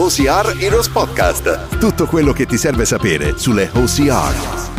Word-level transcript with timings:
OCR 0.00 0.62
Heroes 0.62 0.88
Podcast. 0.88 1.76
Tutto 1.76 2.06
quello 2.06 2.32
che 2.32 2.46
ti 2.46 2.56
serve 2.56 2.84
sapere 2.84 3.36
sulle 3.36 3.64
OCR. 3.64 4.76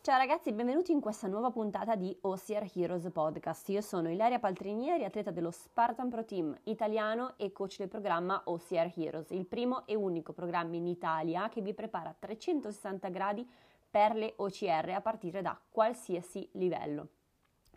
Ciao 0.00 0.16
ragazzi, 0.18 0.52
benvenuti 0.52 0.92
in 0.92 1.00
questa 1.00 1.26
nuova 1.26 1.50
puntata 1.50 1.96
di 1.96 2.16
OCR 2.20 2.70
Heroes 2.72 3.08
Podcast. 3.10 3.70
Io 3.70 3.80
sono 3.80 4.08
Ilaria 4.08 4.38
Paltrinieri, 4.38 5.02
atleta 5.02 5.32
dello 5.32 5.50
Spartan 5.50 6.08
Pro 6.08 6.24
Team 6.24 6.56
italiano 6.66 7.34
e 7.38 7.50
coach 7.50 7.78
del 7.78 7.88
programma 7.88 8.42
OCR 8.44 8.92
Heroes, 8.94 9.30
il 9.30 9.46
primo 9.46 9.84
e 9.84 9.96
unico 9.96 10.32
programma 10.32 10.76
in 10.76 10.86
Italia 10.86 11.48
che 11.48 11.60
vi 11.60 11.74
prepara 11.74 12.10
a 12.10 12.16
360 12.16 13.08
gradi 13.08 13.44
per 13.90 14.14
le 14.14 14.34
OCR 14.36 14.90
a 14.94 15.00
partire 15.00 15.42
da 15.42 15.58
qualsiasi 15.70 16.48
livello. 16.52 17.08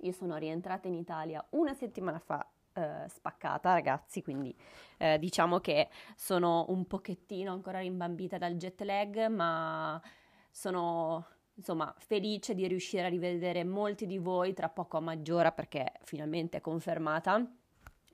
Io 0.02 0.12
sono 0.12 0.38
rientrata 0.38 0.88
in 0.88 0.96
Italia 0.96 1.46
una 1.52 1.74
settimana 1.74 2.20
fa 2.20 2.46
eh, 2.74 3.10
spaccata, 3.10 3.74
ragazzi, 3.74 4.22
quindi 4.22 4.56
eh, 4.98 5.18
diciamo 5.20 5.60
che 5.60 5.90
sono 6.16 6.66
un 6.70 6.86
pochettino 6.86 7.52
ancora 7.52 7.80
rimbambita 7.80 8.38
dal 8.38 8.56
jet 8.56 8.82
lag, 8.82 9.28
ma 9.28 10.02
sono 10.50 11.26
insomma 11.56 11.94
felice 11.98 12.56
di 12.56 12.66
riuscire 12.68 13.06
a 13.06 13.10
rivedere 13.10 13.66
molti 13.66 14.06
di 14.06 14.18
voi 14.18 14.54
tra 14.54 14.70
poco 14.70 14.96
a 14.98 15.02
maggiora 15.02 15.52
perché 15.52 15.94
finalmente 16.04 16.58
è 16.58 16.62
confermata. 16.62 17.46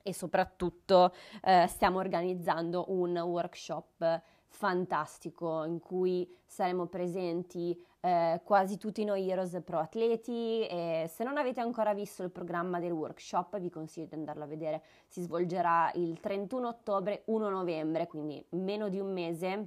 E 0.02 0.14
soprattutto 0.14 1.12
eh, 1.42 1.66
stiamo 1.66 1.98
organizzando 1.98 2.92
un 2.92 3.18
workshop 3.18 4.22
fantastico 4.48 5.64
in 5.64 5.80
cui 5.80 6.32
saremo 6.44 6.86
presenti 6.86 7.76
eh, 8.06 8.40
quasi 8.44 8.78
tutti 8.78 9.02
noi 9.04 9.28
Heroes 9.28 9.60
Pro 9.64 9.80
Atleti 9.80 10.64
e 10.64 11.10
se 11.12 11.24
non 11.24 11.36
avete 11.36 11.60
ancora 11.60 11.92
visto 11.92 12.22
il 12.22 12.30
programma 12.30 12.78
del 12.78 12.92
workshop 12.92 13.58
vi 13.58 13.68
consiglio 13.68 14.06
di 14.06 14.14
andarlo 14.14 14.44
a 14.44 14.46
vedere, 14.46 14.82
si 15.08 15.22
svolgerà 15.22 15.90
il 15.94 16.20
31 16.20 16.68
ottobre 16.68 17.22
1 17.24 17.48
novembre, 17.48 18.06
quindi 18.06 18.44
meno 18.50 18.88
di 18.88 19.00
un 19.00 19.12
mese 19.12 19.66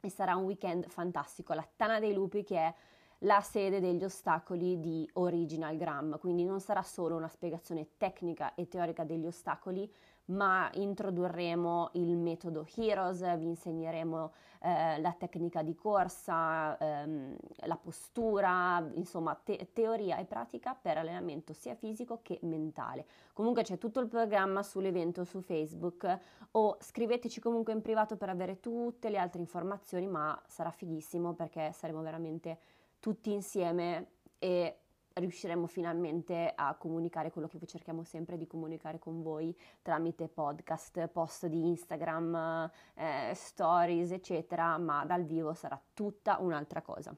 e 0.00 0.10
sarà 0.10 0.36
un 0.36 0.44
weekend 0.44 0.86
fantastico. 0.86 1.54
La 1.54 1.66
Tana 1.76 1.98
dei 1.98 2.12
Lupi 2.12 2.44
che 2.44 2.58
è 2.58 2.74
la 3.22 3.40
sede 3.40 3.80
degli 3.80 4.04
ostacoli 4.04 4.78
di 4.78 5.08
Original 5.14 5.74
Gram, 5.78 6.18
quindi 6.18 6.44
non 6.44 6.60
sarà 6.60 6.82
solo 6.82 7.16
una 7.16 7.28
spiegazione 7.28 7.88
tecnica 7.96 8.54
e 8.54 8.68
teorica 8.68 9.02
degli 9.04 9.26
ostacoli, 9.26 9.90
ma 10.28 10.70
introdurremo 10.74 11.90
il 11.94 12.16
metodo 12.16 12.66
Heroes, 12.76 13.38
vi 13.38 13.46
insegneremo 13.46 14.32
eh, 14.60 15.00
la 15.00 15.12
tecnica 15.12 15.62
di 15.62 15.74
corsa, 15.74 16.76
ehm, 16.76 17.36
la 17.66 17.76
postura, 17.76 18.86
insomma 18.94 19.34
te- 19.34 19.70
teoria 19.72 20.18
e 20.18 20.24
pratica 20.24 20.74
per 20.74 20.98
allenamento 20.98 21.52
sia 21.52 21.74
fisico 21.74 22.20
che 22.22 22.38
mentale. 22.42 23.06
Comunque 23.32 23.62
c'è 23.62 23.78
tutto 23.78 24.00
il 24.00 24.08
programma 24.08 24.62
sull'evento 24.62 25.24
su 25.24 25.40
Facebook 25.40 26.18
o 26.52 26.76
scriveteci 26.80 27.40
comunque 27.40 27.72
in 27.72 27.82
privato 27.82 28.16
per 28.16 28.28
avere 28.28 28.60
tutte 28.60 29.10
le 29.10 29.18
altre 29.18 29.40
informazioni, 29.40 30.06
ma 30.06 30.40
sarà 30.46 30.70
fighissimo 30.70 31.34
perché 31.34 31.72
saremo 31.72 32.02
veramente 32.02 32.58
tutti 32.98 33.32
insieme 33.32 34.10
e 34.38 34.80
riusciremo 35.18 35.66
finalmente 35.66 36.52
a 36.54 36.74
comunicare 36.74 37.30
quello 37.30 37.48
che 37.48 37.58
cerchiamo 37.66 38.04
sempre 38.04 38.36
di 38.36 38.46
comunicare 38.46 38.98
con 38.98 39.22
voi 39.22 39.56
tramite 39.82 40.28
podcast, 40.28 41.08
post 41.08 41.46
di 41.46 41.66
Instagram, 41.66 42.70
eh, 42.94 43.32
stories, 43.34 44.12
eccetera, 44.12 44.78
ma 44.78 45.04
dal 45.04 45.24
vivo 45.24 45.54
sarà 45.54 45.80
tutta 45.94 46.38
un'altra 46.40 46.82
cosa. 46.82 47.14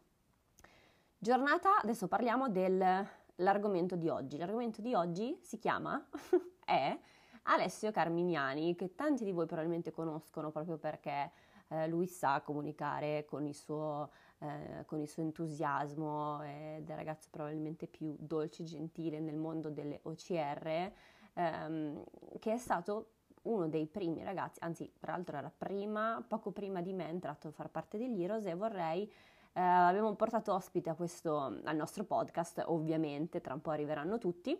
Giornata, 1.18 1.78
adesso 1.80 2.08
parliamo 2.08 2.48
dell'argomento 2.48 3.96
di 3.96 4.08
oggi. 4.08 4.38
L'argomento 4.38 4.80
di 4.80 4.94
oggi 4.94 5.38
si 5.42 5.58
chiama, 5.58 6.02
è 6.64 6.98
Alessio 7.42 7.90
Carminiani, 7.90 8.74
che 8.74 8.94
tanti 8.94 9.24
di 9.24 9.32
voi 9.32 9.46
probabilmente 9.46 9.90
conoscono 9.90 10.50
proprio 10.50 10.78
perché 10.78 11.30
eh, 11.68 11.86
lui 11.88 12.06
sa 12.06 12.40
comunicare 12.40 13.24
con 13.26 13.46
il 13.46 13.54
suo 13.54 14.10
eh, 14.40 14.84
con 14.86 15.00
il 15.00 15.08
suo 15.08 15.22
entusiasmo 15.22 16.42
ed 16.42 16.88
è 16.88 16.92
il 16.92 16.96
ragazzo 16.96 17.28
probabilmente 17.30 17.86
più 17.86 18.16
dolce 18.18 18.62
e 18.62 18.66
gentile 18.66 19.20
nel 19.20 19.36
mondo 19.36 19.70
delle 19.70 20.00
OCR, 20.02 20.92
ehm, 21.34 22.04
che 22.38 22.52
è 22.52 22.58
stato 22.58 23.12
uno 23.42 23.68
dei 23.68 23.86
primi 23.86 24.22
ragazzi, 24.22 24.58
anzi 24.62 24.92
tra 24.98 25.12
l'altro 25.12 25.36
era 25.36 25.52
prima, 25.54 26.24
poco 26.26 26.50
prima 26.52 26.80
di 26.82 26.92
me 26.92 27.06
è 27.06 27.10
entrato 27.10 27.48
a 27.48 27.52
far 27.52 27.70
parte 27.70 27.98
degli 27.98 28.22
Heroes 28.22 28.46
e 28.46 28.54
vorrei 28.54 29.10
eh, 29.52 29.60
abbiamo 29.60 30.14
portato 30.14 30.54
ospite 30.54 30.94
questo, 30.94 31.60
al 31.64 31.76
nostro 31.76 32.04
podcast, 32.04 32.62
ovviamente 32.66 33.40
tra 33.40 33.54
un 33.54 33.60
po' 33.60 33.70
arriveranno 33.70 34.18
tutti, 34.18 34.56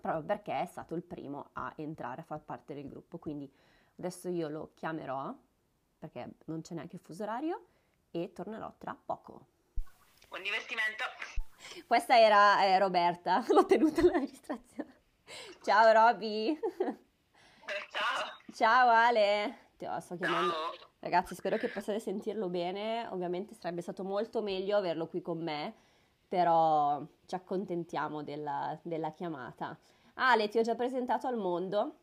proprio 0.00 0.22
perché 0.24 0.60
è 0.60 0.66
stato 0.66 0.94
il 0.94 1.02
primo 1.02 1.50
a 1.52 1.72
entrare 1.76 2.22
a 2.22 2.24
far 2.24 2.42
parte 2.42 2.74
del 2.74 2.88
gruppo. 2.88 3.18
Quindi 3.18 3.50
adesso 3.98 4.28
io 4.28 4.48
lo 4.48 4.72
chiamerò, 4.74 5.34
perché 5.98 6.34
non 6.46 6.60
c'è 6.60 6.74
neanche 6.74 6.96
il 6.96 7.02
fuso 7.02 7.22
orario, 7.22 7.66
e 8.22 8.32
tornerò 8.32 8.72
tra 8.78 8.96
poco. 9.04 9.46
Buon 10.28 10.42
divertimento! 10.42 11.04
Questa 11.86 12.18
era 12.18 12.64
eh, 12.64 12.78
Roberta, 12.78 13.44
l'ho 13.50 13.66
tenuta 13.66 14.02
la 14.02 14.18
registrazione. 14.18 14.94
Ciao 15.62 15.92
Roby! 15.92 16.58
Ciao! 17.90 18.38
Ciao 18.52 18.88
Ale! 18.88 19.58
Ti 19.76 19.86
sto 20.00 20.16
chiamando. 20.16 20.52
Ciao. 20.52 20.88
Ragazzi, 21.00 21.34
spero 21.34 21.58
che 21.58 21.68
possiate 21.68 22.00
sentirlo 22.00 22.48
bene. 22.48 23.06
Ovviamente 23.08 23.54
sarebbe 23.54 23.82
stato 23.82 24.02
molto 24.02 24.42
meglio 24.42 24.78
averlo 24.78 25.06
qui 25.06 25.20
con 25.20 25.42
me, 25.42 25.74
però 26.26 27.04
ci 27.26 27.34
accontentiamo 27.34 28.22
della, 28.22 28.78
della 28.82 29.12
chiamata. 29.12 29.78
Ale, 30.14 30.48
ti 30.48 30.58
ho 30.58 30.62
già 30.62 30.74
presentato 30.74 31.26
al 31.26 31.36
mondo. 31.36 31.98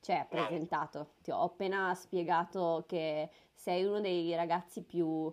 Cioè, 0.00 0.26
presentato, 0.28 1.14
ti 1.22 1.30
ho 1.30 1.42
appena 1.42 1.92
spiegato 1.94 2.84
che 2.86 3.28
sei 3.52 3.84
uno 3.84 4.00
dei 4.00 4.32
ragazzi 4.36 4.82
più 4.82 5.32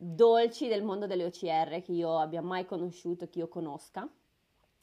dolci 0.00 0.68
del 0.68 0.84
mondo 0.84 1.08
delle 1.08 1.24
OCR 1.24 1.82
che 1.82 1.90
io 1.90 2.18
abbia 2.20 2.40
mai 2.40 2.64
conosciuto, 2.64 3.28
che 3.28 3.40
io 3.40 3.48
conosca. 3.48 4.08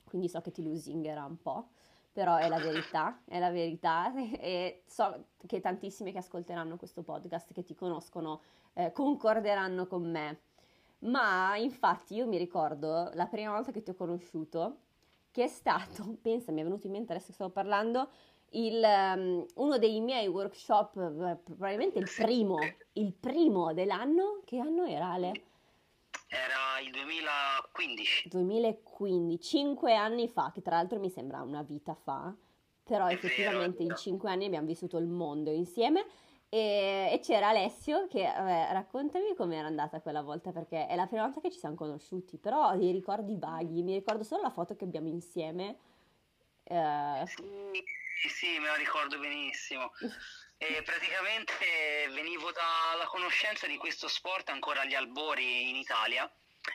Quindi 0.04 0.28
so 0.28 0.42
che 0.42 0.52
ti 0.52 0.62
lusingherà 0.62 1.24
un 1.24 1.42
po', 1.42 1.70
però 2.12 2.36
è 2.36 2.50
la 2.50 2.58
verità, 2.58 3.22
è 3.26 3.40
la 3.40 3.50
verità 3.50 4.14
e 4.40 4.84
so 4.86 5.28
che 5.46 5.62
tantissimi 5.62 6.12
che 6.12 6.18
ascolteranno 6.18 6.76
questo 6.76 7.02
podcast, 7.02 7.54
che 7.54 7.64
ti 7.64 7.76
conoscono, 7.76 8.42
eh, 8.74 8.92
concorderanno 8.92 9.88
con 9.88 10.10
me. 10.10 10.40
Ma 11.00 11.56
infatti 11.56 12.16
io 12.16 12.28
mi 12.28 12.38
ricordo 12.38 13.10
la 13.14 13.26
prima 13.28 13.52
volta 13.52 13.72
che 13.72 13.84
ti 13.84 13.92
ho 13.92 13.96
conosciuto, 13.96 14.80
che 15.32 15.46
è 15.46 15.48
stato, 15.48 16.18
pensa, 16.22 16.52
mi 16.52 16.62
è 16.62 16.64
venuto 16.64 16.88
in 16.88 16.94
mente 16.94 17.14
adesso 17.14 17.28
che 17.28 17.34
stavo 17.34 17.52
parlando, 17.52 18.10
il, 18.56 18.82
um, 18.84 19.46
uno 19.56 19.78
dei 19.78 20.00
miei 20.02 20.28
workshop, 20.28 20.96
eh, 20.98 21.36
probabilmente 21.44 22.00
il 22.00 22.10
primo, 22.16 22.58
il 22.94 23.14
primo 23.14 23.74
dell'anno, 23.74 24.42
che 24.46 24.60
anno 24.60 24.86
era 24.86 25.12
Ale? 25.12 25.32
Era 26.28 26.80
il 26.84 26.92
2015. 26.92 28.30
2015, 28.30 29.40
cinque 29.44 29.96
anni 29.96 30.28
fa, 30.28 30.52
che 30.54 30.62
tra 30.62 30.76
l'altro 30.76 31.00
mi 31.00 31.10
sembra 31.10 31.42
una 31.42 31.62
vita 31.62 31.94
fa, 31.94 32.34
però 32.84 33.10
effettivamente 33.10 33.84
in 33.84 33.96
cinque 33.96 34.30
anni 34.30 34.46
abbiamo 34.46 34.68
vissuto 34.68 34.98
il 34.98 35.08
mondo 35.08 35.52
insieme 35.52 36.06
e, 36.50 37.10
e 37.12 37.20
c'era 37.22 37.50
Alessio 37.50 38.08
che, 38.08 38.24
vabbè, 38.24 38.70
raccontami 38.72 39.36
com'era 39.36 39.68
andata 39.68 40.02
quella 40.02 40.22
volta 40.22 40.52
perché 40.52 40.88
è 40.88 40.96
la 40.96 41.08
prima 41.08 41.24
volta 41.24 41.42
che 41.42 41.52
ci 41.52 41.60
siamo 41.60 41.76
conosciuti, 41.76 42.38
però 42.38 42.70
ho 42.70 42.76
dei 42.76 42.92
ricordi 42.92 43.36
vaghi, 43.38 43.84
mi 43.84 43.94
ricordo 43.94 44.24
solo 44.24 44.42
la 44.42 44.50
foto 44.50 44.76
che 44.76 44.86
abbiamo 44.86 45.08
insieme. 45.08 45.78
eh, 46.64 47.24
Sì, 47.26 47.84
sì, 48.30 48.60
me 48.60 48.68
la 48.68 48.76
ricordo 48.76 49.20
benissimo. 49.20 49.92
E 50.58 50.82
praticamente 50.84 52.08
venivo 52.12 52.52
dalla 52.52 53.06
conoscenza 53.06 53.68
di 53.68 53.78
questo 53.78 54.08
sport 54.08 54.50
ancora 54.50 54.82
agli 54.82 54.96
albori 54.96 55.70
in 55.70 55.76
Italia 55.76 56.32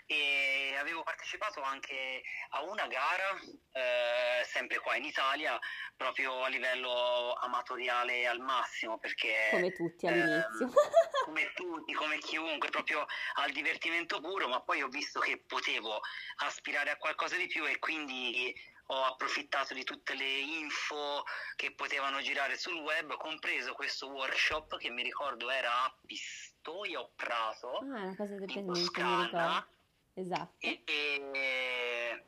e 0.06 0.76
avevo 0.78 1.02
partecipato 1.02 1.62
anche 1.62 2.22
a 2.50 2.62
una 2.62 2.86
gara, 2.86 3.38
eh, 3.72 4.44
sempre 4.44 4.78
qua 4.78 4.96
in 4.96 5.04
Italia, 5.04 5.58
proprio 5.96 6.42
a 6.42 6.48
livello 6.48 7.32
amatoriale 7.34 8.26
al 8.26 8.40
massimo, 8.40 8.98
perché 8.98 9.48
come 9.50 9.72
tutti 9.72 10.06
ehm, 10.06 10.12
all'inizio. 10.12 10.70
come 11.25 11.52
tutti, 11.54 11.93
come 11.93 12.19
chiunque, 12.19 12.70
proprio 12.70 13.06
al 13.34 13.50
divertimento 13.50 14.20
puro, 14.20 14.48
ma 14.48 14.60
poi 14.60 14.82
ho 14.82 14.88
visto 14.88 15.20
che 15.20 15.43
potevo 15.46 16.00
aspirare 16.36 16.90
a 16.90 16.96
qualcosa 16.96 17.36
di 17.36 17.46
più 17.46 17.66
e 17.66 17.78
quindi 17.78 18.54
ho 18.92 19.04
approfittato 19.04 19.72
di 19.72 19.84
tutte 19.84 20.14
le 20.14 20.38
info 20.40 21.25
che 21.54 21.72
potevano 21.72 22.20
girare 22.20 22.56
sul 22.58 22.75
web, 22.81 23.16
compreso 23.16 23.72
questo 23.72 24.08
workshop 24.08 24.78
che 24.78 24.90
mi 24.90 25.02
ricordo 25.02 25.48
era 25.48 25.84
a 25.84 25.94
Pistoia 26.04 26.98
o 27.00 27.10
Prato, 27.14 27.78
Ah, 27.78 27.82
una 27.82 28.16
cosa 28.16 28.34
in 28.34 28.66
Toscana. 28.66 29.66
Esatto. 30.14 30.54
E, 30.58 30.82
e- 30.84 32.25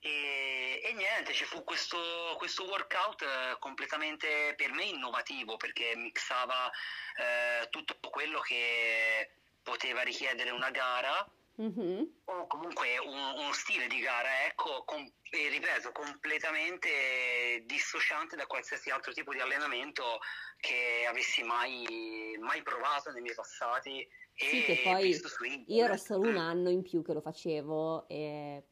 e- 0.00 0.80
e 0.82 0.92
niente, 0.92 1.32
ci 1.32 1.44
fu 1.44 1.62
questo, 1.64 2.34
questo 2.36 2.64
workout 2.64 3.22
eh, 3.22 3.56
completamente 3.58 4.54
per 4.56 4.72
me 4.72 4.84
innovativo 4.84 5.56
perché 5.56 5.94
mixava 5.96 6.70
eh, 7.16 7.68
tutto 7.70 7.96
quello 8.10 8.40
che 8.40 9.30
poteva 9.62 10.02
richiedere 10.02 10.50
una 10.50 10.70
gara 10.70 11.26
mm-hmm. 11.60 12.02
o 12.24 12.46
comunque 12.46 12.98
un, 13.04 13.38
uno 13.38 13.52
stile 13.52 13.86
di 13.86 14.00
gara, 14.00 14.46
ecco, 14.46 14.84
com- 14.84 15.10
e 15.30 15.48
ripeto, 15.48 15.92
completamente 15.92 17.62
dissociante 17.64 18.36
da 18.36 18.46
qualsiasi 18.46 18.90
altro 18.90 19.12
tipo 19.12 19.32
di 19.32 19.40
allenamento 19.40 20.18
che 20.58 21.06
avessi 21.08 21.42
mai, 21.42 22.36
mai 22.40 22.62
provato 22.62 23.10
nei 23.10 23.22
miei 23.22 23.34
passati. 23.34 24.06
Sì, 24.34 24.62
che 24.62 24.80
poi 24.84 25.18
io 25.66 25.84
ero 25.84 25.96
solo 25.96 26.28
un 26.28 26.36
anno 26.36 26.68
in 26.68 26.82
più 26.82 27.02
che 27.02 27.14
lo 27.14 27.22
facevo 27.22 28.06
e 28.08 28.62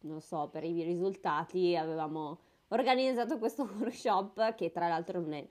non 0.00 0.20
so, 0.20 0.48
per 0.48 0.64
i 0.64 0.82
risultati 0.82 1.76
avevamo 1.76 2.40
organizzato 2.68 3.38
questo 3.38 3.62
workshop 3.78 4.54
che 4.54 4.70
tra 4.70 4.88
l'altro 4.88 5.20
non 5.20 5.34
è 5.34 5.48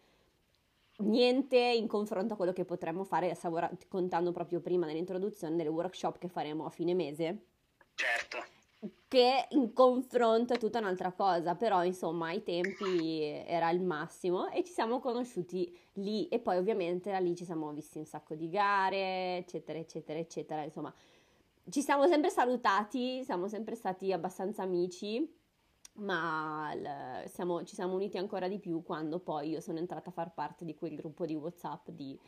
niente 1.04 1.58
in 1.58 1.88
confronto 1.88 2.34
a 2.34 2.36
quello 2.36 2.54
che 2.54 2.66
potremmo 2.66 3.04
fare, 3.04 3.34
stavo 3.36 3.60
contando 3.88 4.32
proprio 4.32 4.60
prima 4.60 4.86
nell'introduzione 4.86 5.56
delle 5.56 5.70
workshop 5.70 6.18
che 6.18 6.28
faremo 6.28 6.66
a 6.66 6.70
fine 6.70 6.94
mese. 6.94 7.46
Certo. 7.96 8.38
Che 9.08 9.48
in 9.52 9.72
confronto 9.74 10.54
è 10.54 10.58
tutta 10.58 10.80
un'altra 10.80 11.12
cosa, 11.12 11.56
però 11.56 11.86
insomma 11.86 12.28
ai 12.28 12.44
tempi 12.44 13.22
era 13.22 13.70
il 13.70 13.82
massimo 13.82 14.50
e 14.50 14.64
ci 14.64 14.74
siamo 14.74 15.00
conosciuti 15.00 15.74
lì 15.94 16.28
e 16.28 16.40
poi 16.40 16.58
ovviamente 16.58 17.12
da 17.12 17.20
lì 17.20 17.36
ci 17.36 17.46
siamo 17.46 17.72
visti 17.72 17.98
un 17.98 18.06
sacco 18.06 18.36
di 18.36 18.50
gare, 18.50 19.38
eccetera, 19.38 19.80
eccetera, 19.80 20.20
eccetera, 20.20 20.64
insomma 20.64 20.94
ci 21.70 21.82
siamo 21.82 22.08
sempre 22.08 22.30
salutati, 22.30 23.24
siamo 23.24 23.48
sempre 23.48 23.76
stati 23.76 24.12
abbastanza 24.12 24.64
amici 24.64 25.42
ma 25.96 26.74
l- 26.74 27.28
siamo, 27.30 27.64
ci 27.64 27.76
siamo 27.76 27.94
uniti 27.94 28.18
ancora 28.18 28.48
di 28.48 28.60
più 28.60 28.82
quando 28.84 29.20
poi 29.20 29.50
io 29.50 29.60
sono 29.60 29.78
entrata 29.78 30.10
a 30.10 30.14
far 30.14 30.34
parte 30.34 30.66
di 30.66 30.76
quel 30.76 30.96
gruppo 30.96 31.26
di 31.26 31.36
WhatsApp 31.36 31.90
di, 31.90 32.20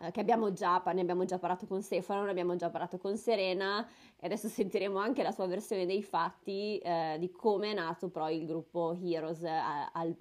eh, 0.00 0.10
che 0.10 0.20
abbiamo 0.20 0.52
già, 0.52 0.82
ne 0.84 1.00
abbiamo 1.00 1.24
già 1.24 1.38
parlato 1.38 1.66
con 1.66 1.82
Stefano, 1.82 2.24
ne 2.24 2.30
abbiamo 2.30 2.56
già 2.56 2.70
parlato 2.70 2.98
con 2.98 3.16
Serena 3.16 3.86
e 4.16 4.26
adesso 4.26 4.48
sentiremo 4.48 4.98
anche 4.98 5.22
la 5.22 5.32
sua 5.32 5.46
versione 5.46 5.84
dei 5.84 6.02
fatti 6.02 6.78
eh, 6.78 7.16
di 7.18 7.30
come 7.30 7.72
è 7.72 7.74
nato 7.74 8.08
poi 8.08 8.38
il 8.38 8.46
gruppo 8.46 8.98
Heroes 9.02 9.42
a, 9.44 9.90
al, 9.92 10.14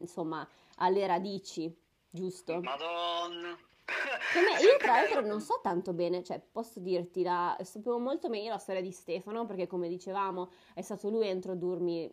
insomma 0.00 0.46
alle 0.76 1.06
radici, 1.06 1.74
giusto? 2.10 2.60
Madonna! 2.60 3.56
Me, 3.84 4.62
io 4.62 4.76
tra 4.78 4.92
l'altro 5.00 5.20
non 5.20 5.40
so 5.40 5.60
tanto 5.62 5.92
bene, 5.92 6.22
cioè 6.22 6.40
posso 6.40 6.80
dirti, 6.80 7.22
la, 7.22 7.56
sapevo 7.62 7.98
molto 7.98 8.28
meglio 8.28 8.50
la 8.50 8.58
storia 8.58 8.80
di 8.80 8.90
Stefano 8.90 9.44
perché 9.44 9.66
come 9.66 9.88
dicevamo 9.88 10.50
è 10.74 10.82
stato 10.82 11.10
lui 11.10 11.28
a 11.28 11.32
introdurmi 11.32 12.12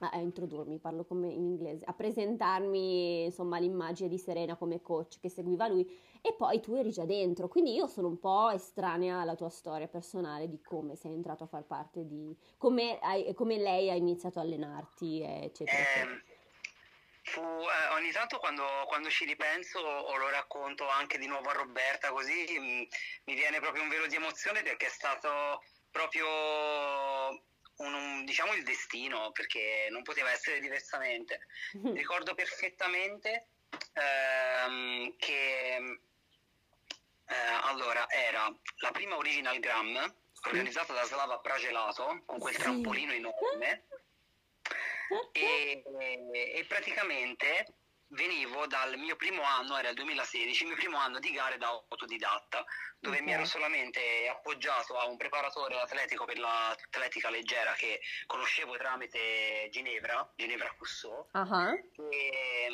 a, 0.00 0.18
introdurmi, 0.18 0.78
parlo 0.78 1.04
come 1.04 1.28
in 1.28 1.44
inglese, 1.44 1.84
a 1.84 1.92
presentarmi 1.92 3.24
insomma 3.24 3.58
l'immagine 3.58 4.08
di 4.08 4.18
Serena 4.18 4.56
come 4.56 4.80
coach 4.80 5.18
che 5.20 5.28
seguiva 5.28 5.68
lui 5.68 5.86
e 6.22 6.34
poi 6.34 6.60
tu 6.60 6.74
eri 6.74 6.90
già 6.90 7.04
dentro, 7.04 7.48
quindi 7.48 7.74
io 7.74 7.86
sono 7.86 8.08
un 8.08 8.18
po' 8.18 8.50
estranea 8.50 9.20
alla 9.20 9.34
tua 9.34 9.48
storia 9.48 9.88
personale 9.88 10.48
di 10.48 10.60
come 10.62 10.96
sei 10.96 11.12
entrato 11.12 11.44
a 11.44 11.46
far 11.46 11.64
parte 11.64 12.06
di, 12.06 12.36
come, 12.56 12.98
hai, 13.00 13.32
come 13.34 13.56
lei 13.56 13.90
ha 13.90 13.94
iniziato 13.94 14.38
a 14.38 14.42
allenarti, 14.42 15.22
eccetera. 15.22 15.78
Eh, 15.78 16.22
fu, 17.22 17.40
eh, 17.40 17.94
ogni 17.94 18.10
tanto 18.12 18.38
quando, 18.38 18.64
quando, 18.86 19.08
ci 19.08 19.24
ripenso 19.24 19.78
o 19.78 20.16
lo 20.16 20.28
racconto 20.30 20.86
anche 20.88 21.18
di 21.18 21.26
nuovo 21.26 21.48
a 21.48 21.54
Roberta 21.54 22.10
così 22.10 22.58
mi, 22.58 22.88
mi 23.24 23.34
viene 23.34 23.60
proprio 23.60 23.82
un 23.82 23.88
velo 23.88 24.06
di 24.06 24.16
emozione 24.16 24.62
perché 24.62 24.86
è 24.86 24.90
stato 24.90 25.62
proprio 25.90 26.26
un, 27.80 28.24
diciamo 28.24 28.52
il 28.54 28.62
destino, 28.62 29.30
perché 29.32 29.88
non 29.90 30.02
poteva 30.02 30.30
essere 30.30 30.60
diversamente. 30.60 31.46
Ricordo 31.94 32.34
perfettamente 32.34 33.48
ehm, 33.94 35.16
che 35.16 35.76
eh, 37.26 37.34
allora 37.62 38.08
era 38.10 38.52
la 38.76 38.90
prima 38.90 39.16
Original 39.16 39.58
Gram 39.58 40.14
organizzata 40.42 40.94
da 40.94 41.04
Slava 41.04 41.38
Pragelato 41.38 42.22
con 42.24 42.38
quel 42.38 42.56
trampolino 42.56 43.12
enorme. 43.12 43.84
E, 45.32 45.82
e 46.32 46.64
praticamente 46.68 47.66
venivo 48.10 48.66
dal 48.66 48.96
mio 48.98 49.16
primo 49.16 49.42
anno, 49.42 49.76
era 49.76 49.88
il 49.88 49.94
2016, 49.94 50.62
il 50.62 50.68
mio 50.68 50.76
primo 50.76 50.98
anno 50.98 51.18
di 51.18 51.30
gare 51.32 51.58
da 51.58 51.68
autodidatta, 51.68 52.64
dove 52.98 53.16
okay. 53.16 53.26
mi 53.26 53.32
ero 53.32 53.44
solamente 53.44 54.28
appoggiato 54.28 54.98
a 54.98 55.06
un 55.06 55.16
preparatore 55.16 55.78
atletico 55.80 56.24
per 56.24 56.38
l'atletica 56.38 57.30
leggera 57.30 57.72
che 57.74 58.00
conoscevo 58.26 58.76
tramite 58.76 59.68
Ginevra, 59.70 60.28
Ginevra 60.36 60.72
Cussò, 60.76 61.26
uh-huh. 61.32 61.90
e, 62.10 62.68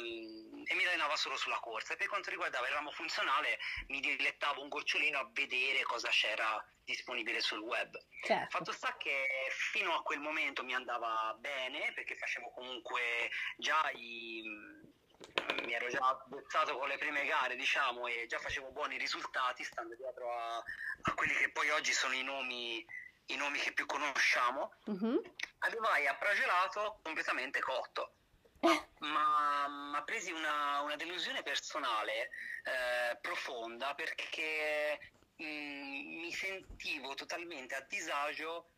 e, 0.65 0.75
mi 0.75 0.85
allenava 0.85 1.17
solo 1.17 1.37
sulla 1.37 1.59
corsa. 1.61 1.95
E 1.95 1.97
per 1.97 2.09
quanto 2.09 2.31
riguardava 2.31 2.67
il 2.67 2.75
ramo 2.75 2.91
funzionale, 2.91 3.59
mi 3.89 4.01
dilettavo 4.01 4.63
un 4.63 4.69
gocciolino 4.69 5.19
a 5.19 5.29
vedere 5.33 5.83
cosa 5.83 6.09
c'era 6.09 6.65
disponibile 6.85 7.41
sul 7.41 7.59
web. 7.59 7.99
Certo. 8.25 8.59
Fatto 8.59 8.73
sta 8.73 8.97
che 8.97 9.27
fino 9.51 9.95
a 9.95 10.03
quel 10.03 10.21
momento 10.21 10.65
mi 10.65 10.75
andava 10.75 11.37
bene, 11.39 11.93
perché 11.95 12.17
facevo 12.17 12.51
comunque 12.51 13.31
già 13.57 13.91
i 13.93 14.43
mi 15.65 15.73
ero 15.73 15.89
già 15.89 16.09
abbozzato 16.09 16.77
con 16.79 16.89
le 16.89 16.99
prime 16.99 17.25
gare, 17.27 17.57
diciamo, 17.57 18.07
e 18.07 18.27
già 18.27 18.39
facevo 18.39 18.71
buoni 18.71 18.97
risultati, 18.99 19.65
stando 19.65 19.95
dietro 19.95 20.33
a, 20.33 20.57
a 20.57 21.15
quelli 21.15 21.35
che 21.35 21.51
poi 21.51 21.71
oggi 21.71 21.93
sono 21.93 22.15
i 22.15 22.23
nomi, 22.23 22.85
i 23.27 23.37
nomi 23.37 23.59
che 23.59 23.73
più 23.73 23.87
conosciamo. 23.87 24.75
Mm-hmm. 24.91 25.17
Arrivai 25.59 26.07
a 26.07 26.17
Pragelato 26.17 27.01
completamente 27.03 27.61
cotto. 27.61 28.13
Eh. 28.61 28.89
Ma, 29.01 29.69
ma 29.69 30.03
presi 30.05 30.33
una, 30.33 30.81
una, 30.81 30.97
delusione 30.97 31.43
personale 31.43 32.31
eh, 32.65 33.17
profonda 33.21 33.95
perché 33.95 34.99
mh, 35.37 35.45
mm, 35.45 36.21
mi 36.21 36.33
sentivo 36.33 37.15
totalmente 37.15 37.75
a 37.75 37.85
disagio 37.87 38.71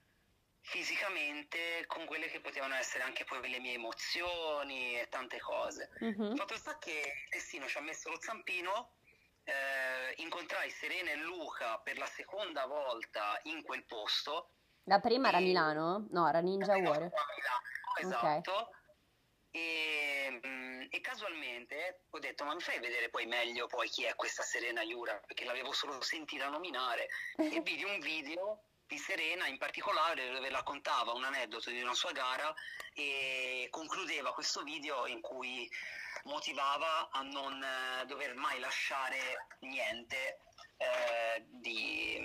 fisicamente 0.68 1.86
con 1.86 2.04
quelle 2.04 2.28
che 2.28 2.40
potevano 2.40 2.74
essere 2.74 3.02
anche 3.02 3.24
poi 3.24 3.48
le 3.48 3.58
mie 3.58 3.74
emozioni 3.74 5.00
e 5.00 5.08
tante 5.08 5.38
cose. 5.38 5.90
Mm-hmm. 6.04 6.36
Fatto 6.36 6.56
sta 6.56 6.78
che 6.78 6.90
il 6.90 7.28
destino 7.30 7.66
ci 7.66 7.78
ha 7.78 7.80
messo 7.80 8.10
lo 8.10 8.20
zampino, 8.20 8.92
eh, 9.44 10.12
incontrai 10.16 10.68
Serena 10.70 11.10
e 11.10 11.16
Luca 11.16 11.78
per 11.78 11.96
la 11.96 12.06
seconda 12.06 12.66
volta 12.66 13.40
in 13.44 13.62
quel 13.62 13.84
posto. 13.84 14.50
La 14.84 15.00
prima 15.00 15.28
era 15.28 15.38
Milano? 15.38 16.06
No, 16.10 16.28
era 16.28 16.40
Ninja 16.40 16.76
War. 16.76 17.10
Esatto. 18.00 18.52
Okay. 18.52 18.76
E, 19.50 20.40
mm, 20.46 20.82
e, 20.90 21.00
casualmente 21.00 22.02
ho 22.10 22.18
detto 22.18 22.44
ma 22.44 22.52
mi 22.52 22.60
fai 22.60 22.78
vedere 22.78 23.08
poi 23.08 23.24
meglio 23.24 23.66
poi 23.66 23.88
chi 23.88 24.04
è 24.04 24.14
questa 24.14 24.42
Serena 24.42 24.82
Iura 24.82 25.18
perché 25.26 25.46
l'avevo 25.46 25.72
solo 25.72 25.98
sentita 26.02 26.50
nominare 26.50 27.08
e 27.38 27.60
vidi 27.62 27.82
un 27.84 27.98
video 27.98 28.67
di 28.88 28.98
Serena 28.98 29.46
in 29.46 29.58
particolare 29.58 30.30
dove 30.30 30.48
raccontava 30.48 31.12
un 31.12 31.22
aneddoto 31.22 31.70
di 31.70 31.80
una 31.80 31.94
sua 31.94 32.10
gara 32.12 32.52
e 32.94 33.68
concludeva 33.70 34.32
questo 34.32 34.62
video 34.62 35.06
in 35.06 35.20
cui 35.20 35.70
motivava 36.24 37.10
a 37.10 37.22
non 37.22 37.62
eh, 37.62 38.06
dover 38.06 38.34
mai 38.34 38.58
lasciare 38.58 39.46
niente 39.60 40.40
eh, 40.78 41.44
di, 41.46 42.22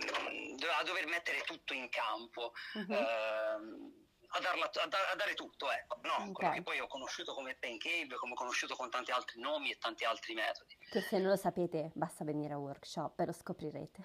a 0.80 0.84
dover 0.84 1.06
mettere 1.08 1.42
tutto 1.42 1.74
in 1.74 1.90
campo 1.90 2.54
uh-huh. 2.74 2.94
eh, 2.94 4.03
a, 4.36 4.40
darla, 4.40 4.66
a, 4.66 4.88
da, 4.88 4.98
a, 5.12 5.16
dare 5.16 5.34
tutto, 5.36 5.72
ecco, 5.72 6.00
no? 6.02 6.14
Okay. 6.14 6.32
quello 6.32 6.52
che 6.54 6.62
poi 6.64 6.80
ho 6.80 6.88
conosciuto 6.88 7.34
come 7.34 7.56
Pain 7.56 7.78
Cave, 7.78 8.16
come 8.16 8.34
ho 8.34 8.36
conosciuto 8.36 8.76
con 8.76 8.90
tanti 8.90 9.12
altri 9.12 9.40
nomi 9.40 9.72
e 9.72 9.78
tanti 9.78 10.06
altri 10.06 10.34
metodi. 10.34 10.76
Che 10.90 11.02
se 11.02 11.20
non 11.20 11.30
lo 11.30 11.36
sapete 11.36 11.92
basta 11.94 12.24
venire 12.24 12.54
a 12.54 12.58
workshop 12.58 13.20
e 13.20 13.26
lo 13.26 13.32
scoprirete. 13.32 14.02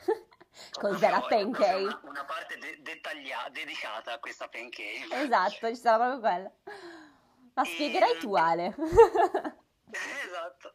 Cos'era 0.73 1.21
Pain 1.23 1.51
Cave? 1.53 1.85
Una, 1.85 2.01
una 2.05 2.25
parte 2.25 2.59
de- 2.59 2.77
dettagliata, 2.81 3.49
dedicata 3.51 4.13
a 4.13 4.19
questa 4.19 4.49
Pain 4.49 4.71
Cave. 4.71 5.23
Esatto, 5.23 5.69
ci 5.69 5.77
sarà 5.77 5.97
proprio 5.97 6.21
quella. 6.21 6.53
Ma 7.55 7.65
spiegherai 7.65 8.13
e... 8.13 8.19
tu 8.19 8.35
Ale. 8.35 8.75
esatto. 9.91 10.75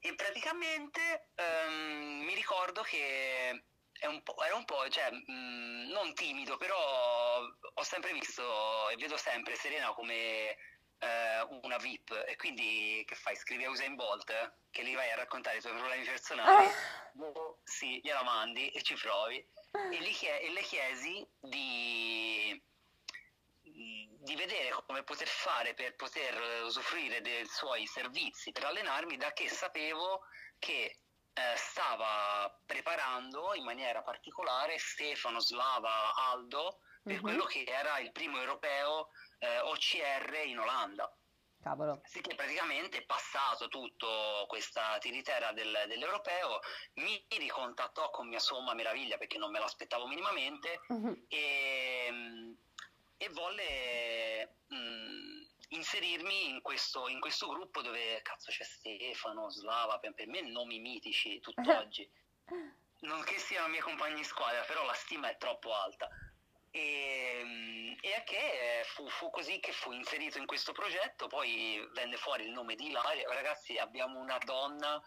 E 0.00 0.14
praticamente 0.14 1.28
um, 1.36 2.24
mi 2.24 2.34
ricordo 2.34 2.82
che 2.82 3.64
un 4.08 4.22
era 4.44 4.56
un 4.56 4.64
po', 4.64 4.88
cioè, 4.88 5.10
mh, 5.10 5.32
mm, 5.32 5.90
non 5.90 6.14
timido, 6.14 6.56
però 6.56 7.40
ho 7.74 7.82
sempre 7.82 8.12
visto 8.12 8.88
e 8.90 8.96
vedo 8.96 9.16
sempre 9.16 9.54
Serena 9.54 9.92
come 9.92 10.56
eh, 11.02 11.42
una 11.62 11.76
VIP 11.78 12.24
e 12.26 12.36
quindi 12.36 13.02
che 13.06 13.14
fai? 13.14 13.36
Scrivi 13.36 13.64
a 13.64 13.70
Usain 13.70 13.96
Bolt 13.96 14.54
che 14.70 14.84
gli 14.84 14.94
vai 14.94 15.10
a 15.10 15.16
raccontare 15.16 15.58
i 15.58 15.60
tuoi 15.60 15.74
problemi 15.74 16.04
personali? 16.04 16.66
Oh. 17.18 17.58
Sì, 17.64 18.00
gliela 18.02 18.22
mandi 18.22 18.70
e 18.70 18.82
ci 18.82 18.94
provi. 18.94 19.36
E, 19.36 19.98
gli 19.98 20.12
chie- 20.12 20.40
e 20.40 20.50
le 20.50 20.62
chiesi 20.62 21.26
di, 21.40 22.62
di 23.60 24.34
vedere 24.36 24.70
come 24.86 25.02
poter 25.02 25.28
fare 25.28 25.74
per 25.74 25.96
poter 25.96 26.62
usufruire 26.64 27.20
dei 27.20 27.46
suoi 27.46 27.86
servizi 27.86 28.52
per 28.52 28.64
allenarmi 28.64 29.16
da 29.16 29.32
che 29.32 29.48
sapevo 29.48 30.22
che 30.58 31.01
eh, 31.34 31.56
stava 31.56 32.54
preparando 32.66 33.54
in 33.54 33.64
maniera 33.64 34.02
particolare 34.02 34.78
Stefano 34.78 35.40
Slava 35.40 36.14
Aldo 36.14 36.80
per 37.02 37.14
uh-huh. 37.14 37.20
quello 37.20 37.44
che 37.44 37.64
era 37.66 37.98
il 37.98 38.12
primo 38.12 38.38
europeo 38.38 39.08
eh, 39.38 39.58
OCR 39.60 40.46
in 40.46 40.58
Olanda. 40.58 41.14
Cavolo. 41.62 42.00
Sì, 42.04 42.20
che 42.20 42.34
praticamente 42.34 42.98
è 42.98 43.04
passato 43.04 43.68
tutto 43.68 44.44
questa 44.48 44.98
tiritera 44.98 45.52
del, 45.52 45.84
dell'europeo, 45.86 46.58
mi 46.94 47.24
ricontattò 47.28 48.10
con 48.10 48.26
mia 48.28 48.40
somma 48.40 48.74
meraviglia 48.74 49.16
perché 49.16 49.38
non 49.38 49.52
me 49.52 49.60
l'aspettavo 49.60 50.08
minimamente 50.08 50.80
uh-huh. 50.88 51.24
e, 51.28 52.56
e, 53.16 53.28
volle 53.28 54.56
mh, 54.66 55.41
inserirmi 55.74 56.48
in 56.48 56.62
questo, 56.62 57.08
in 57.08 57.20
questo, 57.20 57.48
gruppo 57.48 57.82
dove 57.82 58.20
cazzo 58.22 58.50
c'è 58.50 58.64
Stefano, 58.64 59.50
Slava, 59.50 59.98
per, 59.98 60.26
me 60.26 60.42
nomi 60.42 60.78
mitici 60.78 61.40
tutt'oggi. 61.40 62.08
non 63.02 63.22
che 63.24 63.38
siano 63.38 63.68
miei 63.68 63.82
compagni 63.82 64.16
di 64.16 64.24
squadra, 64.24 64.62
però 64.62 64.84
la 64.84 64.94
stima 64.94 65.30
è 65.30 65.36
troppo 65.36 65.74
alta. 65.74 66.08
E, 66.70 67.96
e 68.00 68.14
a 68.14 68.22
che 68.22 68.82
fu, 68.84 69.08
fu, 69.08 69.30
così 69.30 69.60
che 69.60 69.72
fu 69.72 69.92
inserito 69.92 70.38
in 70.38 70.46
questo 70.46 70.72
progetto, 70.72 71.26
poi 71.26 71.86
venne 71.92 72.16
fuori 72.16 72.44
il 72.44 72.52
nome 72.52 72.74
di 72.74 72.88
Ilaria. 72.88 73.28
Ragazzi, 73.32 73.76
abbiamo 73.76 74.18
una 74.18 74.38
donna 74.38 75.02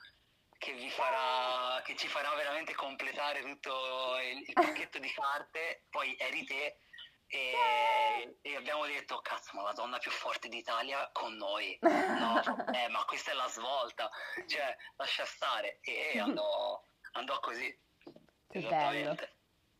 che, 0.57 0.74
vi 0.74 0.89
farà, 0.89 1.81
che 1.81 1.95
ci 1.95 2.07
farà 2.07 2.34
veramente 2.36 2.75
completare 2.75 3.41
tutto 3.41 4.17
il, 4.19 4.43
il 4.45 4.53
pacchetto 4.53 5.00
di 5.00 5.12
carte, 5.12 5.84
poi 5.89 6.15
eri 6.17 6.43
te. 6.45 6.79
E, 7.27 8.38
e, 8.41 8.55
abbiamo 8.55 8.86
detto 8.86 9.20
cazzo 9.22 9.51
ma 9.55 9.63
la 9.63 9.74
donna 9.74 9.98
più 9.98 10.12
forte 10.12 10.48
d'Italia 10.48 11.10
con 11.12 11.36
noi 11.36 11.77
no 11.82 12.39
eh, 12.72 12.88
ma 12.89 13.03
questa 13.05 13.32
è 13.32 13.34
la 13.34 13.48
svolta. 13.50 14.10
Cioè 14.46 14.75
lascia 14.96 15.25
stare. 15.25 15.79
E 15.82 16.17
andò, 16.20 16.82
andò 17.13 17.39
così. 17.39 17.75
Che 18.48 18.62
bello. 18.62 19.15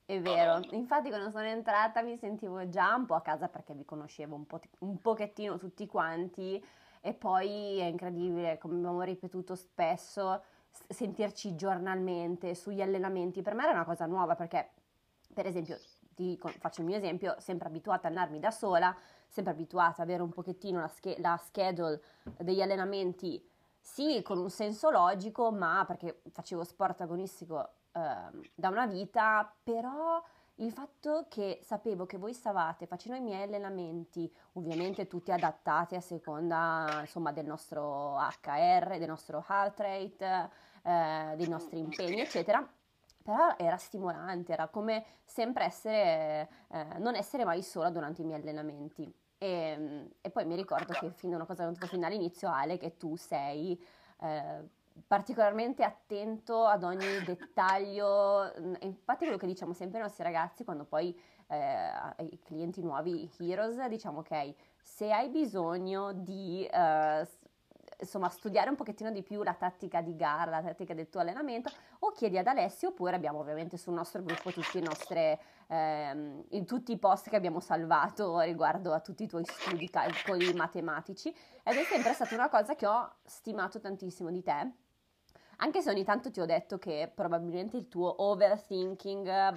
È 0.08 0.20
vero, 0.20 0.60
infatti 0.72 1.10
quando 1.10 1.32
sono 1.32 1.46
entrata 1.46 2.04
mi 2.04 2.16
sentivo 2.16 2.70
già 2.70 2.94
un 2.94 3.08
po' 3.08 3.16
a 3.16 3.22
casa 3.22 3.48
perché 3.48 3.74
vi 3.74 3.86
conoscevo 3.86 4.36
un, 4.36 4.46
po 4.46 4.60
t- 4.60 4.70
un 4.80 5.02
pochettino 5.02 5.58
tutti 5.58 5.88
quanti. 5.88 6.64
E 7.02 7.14
poi 7.14 7.80
è 7.80 7.86
incredibile, 7.86 8.58
come 8.58 8.76
abbiamo 8.78 9.02
ripetuto 9.02 9.56
spesso, 9.56 10.44
sentirci 10.90 11.56
giornalmente 11.56 12.56
sugli 12.56 12.82
allenamenti. 12.82 13.42
Per 13.42 13.54
me 13.54 13.64
era 13.64 13.74
una 13.74 13.86
cosa 13.86 14.06
nuova 14.06 14.36
perché, 14.36 14.72
per 15.34 15.46
esempio, 15.46 15.80
ti 16.16 16.40
faccio 16.60 16.82
il 16.82 16.88
mio 16.88 16.98
esempio, 16.98 17.36
sempre 17.40 17.68
abituata 17.68 18.08
ad 18.08 18.14
allenarmi 18.14 18.40
da 18.40 18.52
sola, 18.52 18.96
sempre 19.28 19.54
abituata 19.54 20.02
ad 20.02 20.08
avere 20.08 20.24
un 20.24 20.32
pochettino 20.32 20.80
la, 20.80 20.88
sch- 20.88 21.18
la 21.20 21.38
schedule 21.38 22.02
degli 22.38 22.62
allenamenti, 22.62 23.48
sì, 23.80 24.22
con 24.24 24.40
un 24.40 24.50
senso 24.50 24.90
logico, 24.90 25.52
ma 25.52 25.84
perché 25.86 26.22
facevo 26.32 26.64
sport 26.64 27.02
agonistico 27.02 27.70
Ehm, 27.96 28.42
da 28.54 28.70
una 28.70 28.86
vita, 28.88 29.52
però 29.64 30.22
il 30.56 30.72
fatto 30.72 31.26
che 31.30 31.60
sapevo 31.64 32.06
che 32.06 32.18
voi 32.18 32.34
stavate 32.34 32.88
facendo 32.88 33.18
i 33.18 33.22
miei 33.22 33.44
allenamenti, 33.44 34.32
ovviamente 34.54 35.08
tutti 35.08 35.32
adattati 35.32 35.96
a 35.96 36.02
seconda 36.02 36.98
insomma, 37.02 37.32
del 37.32 37.46
nostro 37.46 38.18
HR, 38.18 38.98
del 38.98 39.08
nostro 39.08 39.44
heart 39.48 39.80
rate, 39.80 40.50
eh, 40.84 41.34
dei 41.38 41.48
nostri 41.48 41.80
impegni, 41.80 42.20
eccetera. 42.22 42.68
Però 43.26 43.56
era 43.58 43.76
stimolante, 43.78 44.54
era 44.54 44.68
come 44.68 45.04
sempre 45.24 45.64
essere, 45.64 46.48
eh, 46.70 47.00
non 47.00 47.16
essere 47.16 47.44
mai 47.44 47.64
sola 47.64 47.90
durante 47.90 48.22
i 48.22 48.24
miei 48.24 48.40
allenamenti. 48.40 49.12
E, 49.40 50.12
e 50.22 50.30
poi 50.30 50.46
mi 50.46 50.56
ricordo 50.56 50.94
che 50.94 51.10
fin 51.10 51.32
da 51.32 51.38
una 51.38 51.46
cosa 51.48 51.64
che 51.64 51.70
ho 51.70 51.72
detto 51.72 51.88
fin 51.88 52.02
dall'inizio, 52.02 52.52
Ale, 52.52 52.78
che 52.78 52.98
tu 52.98 53.16
sei 53.16 53.84
eh, 54.22 54.64
particolarmente 55.08 55.84
attento 55.84 56.66
ad 56.66 56.84
ogni 56.84 57.02
dettaglio. 57.26 58.54
Mm, 58.60 58.76
infatti 58.82 59.24
quello 59.24 59.38
che 59.38 59.48
diciamo 59.48 59.74
sempre 59.74 59.98
ai 59.98 60.04
nostri 60.04 60.24
ragazzi 60.24 60.64
quando 60.64 60.86
poi 60.86 61.20
eh, 61.48 61.56
ai 62.18 62.40
clienti 62.44 62.84
nuovi 62.84 63.28
Heroes 63.40 63.84
diciamo 63.88 64.20
ok, 64.20 64.54
se 64.84 65.12
hai 65.12 65.30
bisogno 65.30 66.14
di 66.14 66.64
eh, 66.64 67.28
insomma 68.00 68.30
studiare 68.30 68.70
un 68.70 68.76
pochettino 68.76 69.12
di 69.12 69.24
più 69.24 69.44
la 69.44 69.54
tattica 69.54 70.02
di 70.02 70.16
gara, 70.16 70.52
la 70.52 70.62
tattica 70.62 70.94
del 70.94 71.10
tuo 71.10 71.22
allenamento 71.22 71.72
o 72.00 72.12
chiedi 72.12 72.38
ad 72.38 72.48
Alessio 72.48 72.90
oppure 72.90 73.16
abbiamo 73.16 73.40
ovviamente 73.40 73.78
sul 73.78 73.94
nostro 73.94 74.24
gruppo 74.24 74.52
tutti 74.52 74.78
i 74.78 74.82
nostri 74.82 75.38
ehm, 75.68 76.44
in 76.50 76.66
tutti 76.66 76.92
i 76.92 76.98
post 76.98 77.30
che 77.30 77.36
abbiamo 77.36 77.60
salvato 77.60 78.40
riguardo 78.42 78.94
a 78.94 79.00
tutti 79.00 79.24
i 79.24 79.28
tuoi 79.28 79.46
studi 79.46 79.90
calcoli 79.90 80.54
matematici. 80.54 81.30
Ed 81.64 81.76
è 81.76 81.84
sempre 81.84 82.14
stata 82.14 82.36
una 82.36 82.50
cosa 82.50 82.76
che 82.76 82.86
ho 82.86 83.16
stimato 83.24 83.80
tantissimo 83.80 84.30
di 84.30 84.44
te. 84.44 84.72
Anche 85.58 85.82
se 85.82 85.90
ogni 85.90 86.04
tanto 86.04 86.32
ti 86.32 86.42
ho 86.42 86.46
detto 86.46 86.78
che 86.78 87.10
probabilmente 87.14 87.78
il 87.78 87.88
tuo 87.88 88.24
overthinking 88.24 89.54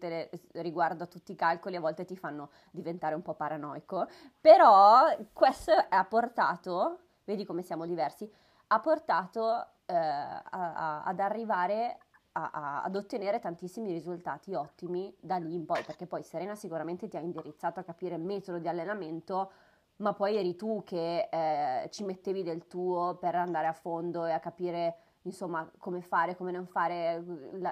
le, 0.00 0.30
riguardo 0.54 1.04
a 1.04 1.06
tutti 1.06 1.32
i 1.32 1.36
calcoli 1.36 1.76
a 1.76 1.80
volte 1.80 2.04
ti 2.04 2.16
fanno 2.16 2.50
diventare 2.72 3.14
un 3.14 3.22
po' 3.22 3.34
paranoico, 3.34 4.08
però 4.40 5.04
questo 5.32 5.72
ha 5.88 6.04
portato, 6.04 6.98
vedi 7.24 7.44
come 7.44 7.62
siamo 7.62 7.86
diversi, 7.86 8.30
ha 8.68 8.80
portato 8.80 9.66
eh, 9.86 9.94
a, 9.94 10.42
a, 10.50 11.02
ad 11.04 11.20
arrivare 11.20 11.98
a, 12.32 12.82
ad 12.82 12.96
ottenere 12.96 13.38
tantissimi 13.38 13.92
risultati 13.92 14.54
ottimi 14.54 15.14
da 15.20 15.36
lì 15.36 15.54
in 15.54 15.66
poi, 15.66 15.82
perché 15.84 16.06
poi 16.06 16.22
Serena 16.22 16.54
sicuramente 16.54 17.08
ti 17.08 17.16
ha 17.16 17.20
indirizzato 17.20 17.80
a 17.80 17.82
capire 17.82 18.14
il 18.16 18.22
metodo 18.22 18.58
di 18.58 18.68
allenamento, 18.68 19.52
ma 19.96 20.14
poi 20.14 20.36
eri 20.36 20.56
tu 20.56 20.82
che 20.84 21.28
eh, 21.30 21.88
ci 21.90 22.04
mettevi 22.04 22.42
del 22.42 22.66
tuo 22.66 23.16
per 23.20 23.34
andare 23.34 23.66
a 23.66 23.72
fondo 23.72 24.24
e 24.24 24.32
a 24.32 24.40
capire 24.40 24.96
insomma, 25.22 25.70
come 25.78 26.00
fare, 26.00 26.34
come 26.34 26.50
non 26.50 26.66
fare, 26.66 27.22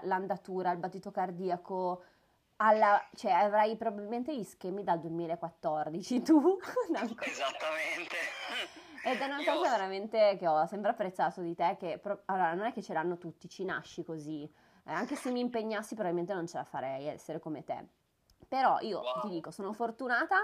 l'andatura, 0.02 0.71
il 0.71 0.78
battito 0.78 1.11
cardiaco, 1.11 2.02
alla, 2.57 3.02
cioè 3.14 3.33
avrai 3.33 3.76
probabilmente 3.76 4.37
gli 4.37 4.45
schemi 4.45 4.85
dal 4.85 5.00
2014 5.00 6.23
tu. 6.23 6.59
Esattamente. 6.92 8.16
Ed 9.02 9.19
è 9.19 9.25
una 9.25 9.40
Io... 9.40 9.54
cosa 9.54 9.71
veramente 9.71 10.37
che 10.38 10.47
ho 10.47 10.66
sempre 10.66 10.90
apprezzato 10.90 11.40
di 11.40 11.54
te, 11.54 11.76
che 11.78 11.99
pro- 11.99 12.23
allora 12.26 12.54
non 12.54 12.66
è 12.66 12.73
che 12.73 12.83
ce 12.83 12.92
l'hanno 12.92 13.16
tutti, 13.16 13.49
ci 13.49 13.64
nasci 13.64 14.04
così. 14.04 14.42
Eh, 14.85 14.92
anche 14.92 15.16
se 15.16 15.30
mi 15.30 15.40
impegnassi 15.40 15.95
probabilmente 15.95 16.35
non 16.35 16.47
ce 16.47 16.59
la 16.59 16.64
farei 16.64 17.07
essere 17.07 17.38
come 17.38 17.64
te. 17.64 17.87
Però 18.49 18.78
io 18.80 19.00
wow. 19.00 19.21
ti 19.23 19.28
dico, 19.28 19.50
sono 19.50 19.73
fortunata 19.73 20.37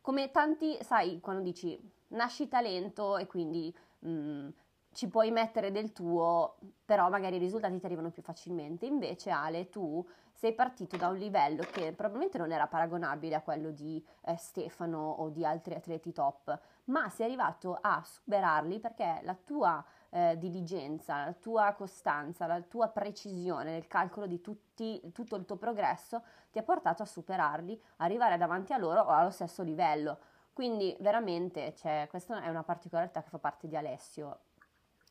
come 0.00 0.30
tanti, 0.30 0.76
sai, 0.82 1.20
quando 1.20 1.42
dici 1.42 1.78
nasci 2.08 2.48
talento 2.48 3.16
e 3.16 3.26
quindi 3.26 3.74
mh, 4.00 4.10
mm, 4.10 4.48
ci 4.92 5.08
puoi 5.08 5.30
mettere 5.30 5.70
del 5.70 5.92
tuo, 5.92 6.56
però 6.84 7.08
magari 7.08 7.36
i 7.36 7.38
risultati 7.38 7.78
ti 7.78 7.86
arrivano 7.86 8.10
più 8.10 8.22
facilmente. 8.22 8.86
Invece, 8.86 9.30
Ale, 9.30 9.68
tu 9.68 10.06
sei 10.32 10.54
partito 10.54 10.96
da 10.96 11.08
un 11.08 11.16
livello 11.16 11.62
che 11.62 11.92
probabilmente 11.92 12.38
non 12.38 12.52
era 12.52 12.66
paragonabile 12.66 13.36
a 13.36 13.42
quello 13.42 13.70
di 13.70 14.04
eh, 14.22 14.36
Stefano 14.36 14.98
o 15.18 15.28
di 15.28 15.44
altri 15.44 15.74
atleti 15.74 16.12
top, 16.12 16.58
ma 16.84 17.08
sei 17.08 17.26
arrivato 17.26 17.78
a 17.80 18.02
superarli 18.04 18.80
perché 18.80 19.20
la 19.22 19.34
tua 19.34 19.84
eh, 20.10 20.36
diligenza, 20.36 21.24
la 21.24 21.32
tua 21.32 21.72
costanza, 21.72 22.46
la 22.46 22.60
tua 22.60 22.88
precisione 22.88 23.72
nel 23.72 23.86
calcolo 23.86 24.26
di 24.26 24.40
tutti, 24.40 25.00
tutto 25.12 25.36
il 25.36 25.44
tuo 25.44 25.56
progresso 25.56 26.22
ti 26.50 26.58
ha 26.58 26.62
portato 26.62 27.02
a 27.02 27.06
superarli, 27.06 27.80
arrivare 27.96 28.36
davanti 28.36 28.72
a 28.72 28.78
loro 28.78 29.00
o 29.00 29.08
allo 29.08 29.30
stesso 29.30 29.62
livello. 29.62 30.18
Quindi 30.52 30.94
veramente, 31.00 31.74
cioè, 31.76 32.06
questa 32.10 32.42
è 32.42 32.48
una 32.48 32.62
particolarità 32.62 33.22
che 33.22 33.30
fa 33.30 33.38
parte 33.38 33.68
di 33.68 33.76
Alessio 33.76 34.40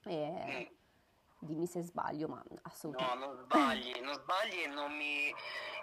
e 0.06 0.70
mm. 0.70 0.76
dimmi 1.40 1.68
se 1.68 1.82
sbaglio, 1.82 2.28
ma 2.28 2.44
assolutamente. 2.64 3.18
No, 3.18 3.34
non 3.34 3.44
sbagli, 3.44 4.00
non 4.00 4.14
sbagli 4.14 4.60
e 4.62 4.68
non 4.68 4.96
mi, 4.96 5.34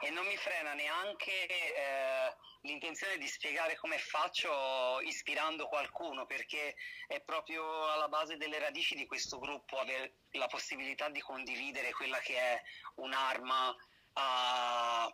e 0.00 0.10
non 0.10 0.26
mi 0.26 0.36
frena 0.36 0.74
neanche 0.74 1.46
eh, 1.46 2.36
l'intenzione 2.62 3.18
di 3.18 3.26
spiegare 3.26 3.76
come 3.76 3.98
faccio 3.98 5.00
ispirando 5.02 5.66
qualcuno, 5.66 6.26
perché 6.26 6.74
è 7.06 7.20
proprio 7.20 7.90
alla 7.90 8.08
base 8.08 8.36
delle 8.36 8.58
radici 8.58 8.94
di 8.94 9.06
questo 9.06 9.38
gruppo 9.38 9.78
avere 9.78 10.14
la 10.32 10.46
possibilità 10.46 11.08
di 11.08 11.20
condividere 11.20 11.92
quella 11.92 12.18
che 12.18 12.36
è 12.36 12.62
un'arma 12.96 13.74
a 14.14 15.12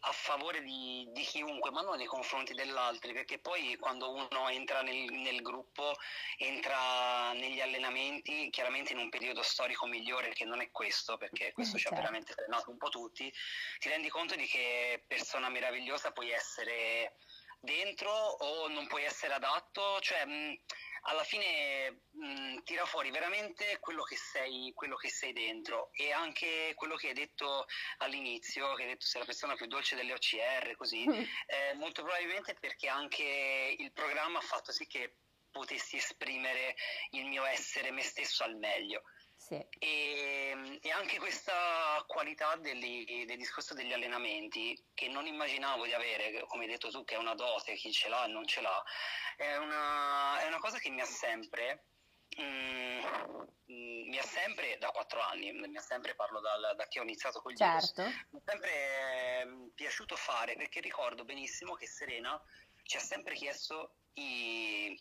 a 0.00 0.12
favore 0.12 0.62
di, 0.62 1.08
di, 1.10 1.22
chiunque, 1.22 1.70
ma 1.70 1.82
non 1.82 1.96
nei 1.96 2.06
confronti 2.06 2.54
dell'altro, 2.54 3.12
perché 3.12 3.38
poi 3.38 3.76
quando 3.76 4.12
uno 4.12 4.48
entra 4.48 4.82
nel, 4.82 5.10
nel, 5.10 5.42
gruppo, 5.42 5.96
entra 6.36 7.32
negli 7.32 7.60
allenamenti, 7.60 8.48
chiaramente 8.50 8.92
in 8.92 8.98
un 8.98 9.08
periodo 9.08 9.42
storico 9.42 9.86
migliore 9.86 10.32
che 10.32 10.44
non 10.44 10.60
è 10.60 10.70
questo, 10.70 11.16
perché 11.16 11.52
questo 11.52 11.76
mm, 11.76 11.78
ci 11.78 11.86
ha 11.86 11.90
certo. 11.90 12.04
veramente 12.04 12.32
frenato 12.32 12.70
un 12.70 12.76
po' 12.76 12.90
tutti, 12.90 13.32
ti 13.78 13.88
rendi 13.88 14.08
conto 14.08 14.36
di 14.36 14.46
che 14.46 15.02
persona 15.06 15.48
meravigliosa 15.48 16.12
puoi 16.12 16.30
essere 16.30 17.16
dentro 17.60 18.12
o 18.12 18.68
non 18.68 18.86
puoi 18.86 19.04
essere 19.04 19.34
adatto, 19.34 19.98
cioè... 20.00 20.24
Mh, 20.24 20.58
alla 21.02 21.24
fine 21.24 22.02
mh, 22.10 22.62
tira 22.64 22.84
fuori 22.84 23.10
veramente 23.10 23.78
quello 23.80 24.02
che, 24.02 24.16
sei, 24.16 24.72
quello 24.74 24.96
che 24.96 25.08
sei 25.08 25.32
dentro 25.32 25.90
e 25.92 26.12
anche 26.12 26.72
quello 26.74 26.96
che 26.96 27.08
hai 27.08 27.14
detto 27.14 27.66
all'inizio, 27.98 28.74
che 28.74 28.82
hai 28.82 28.88
detto 28.88 29.06
sei 29.06 29.20
la 29.20 29.26
persona 29.26 29.54
più 29.54 29.66
dolce 29.66 29.96
delle 29.96 30.12
OCR, 30.12 30.74
così, 30.76 31.08
mm. 31.08 31.12
eh, 31.12 31.74
molto 31.74 32.02
probabilmente 32.02 32.54
perché 32.54 32.88
anche 32.88 33.76
il 33.78 33.92
programma 33.92 34.38
ha 34.38 34.42
fatto 34.42 34.72
sì 34.72 34.86
che 34.86 35.16
potessi 35.50 35.96
esprimere 35.96 36.76
il 37.10 37.26
mio 37.26 37.44
essere 37.44 37.90
me 37.90 38.02
stesso 38.02 38.44
al 38.44 38.56
meglio. 38.56 39.02
Sì. 39.48 39.66
E, 39.78 40.78
e, 40.82 40.90
anche 40.90 41.18
questa 41.18 42.04
qualità 42.06 42.56
degli, 42.56 43.24
del 43.24 43.38
discorso 43.38 43.72
degli 43.72 43.94
allenamenti, 43.94 44.78
che 44.92 45.08
non 45.08 45.26
immaginavo 45.26 45.86
di 45.86 45.94
avere, 45.94 46.44
come 46.46 46.64
hai 46.64 46.70
detto 46.70 46.90
tu, 46.90 47.02
che 47.04 47.14
è 47.14 47.18
una 47.18 47.34
dote, 47.34 47.74
chi 47.74 47.90
ce 47.90 48.10
l'ha 48.10 48.26
e 48.26 48.28
non 48.28 48.46
ce 48.46 48.60
l'ha, 48.60 48.82
è 49.36 49.56
una, 49.56 50.40
è 50.40 50.46
una 50.46 50.58
cosa 50.58 50.78
che 50.78 50.90
mi 50.90 51.00
ha 51.00 51.06
sempre 51.06 51.86
Mm, 52.40 53.00
mm, 53.72 54.08
mi 54.08 54.18
ha 54.18 54.22
sempre, 54.22 54.76
da 54.78 54.90
quattro 54.90 55.20
anni, 55.20 55.50
mi 55.52 55.76
ha 55.76 55.80
sempre, 55.80 56.14
parlo 56.14 56.40
dal, 56.40 56.74
da 56.76 56.86
che 56.86 57.00
ho 57.00 57.02
iniziato 57.02 57.40
con 57.40 57.52
gli 57.52 57.56
certo. 57.56 58.02
mi 58.02 58.38
è 58.38 58.42
sempre 58.44 58.70
eh, 58.70 59.70
piaciuto 59.74 60.14
fare 60.14 60.54
perché 60.54 60.80
ricordo 60.80 61.24
benissimo 61.24 61.74
che 61.74 61.86
Serena 61.86 62.40
ci 62.82 62.96
ha 62.96 63.00
sempre 63.00 63.34
chiesto 63.34 63.96
i, 64.14 64.96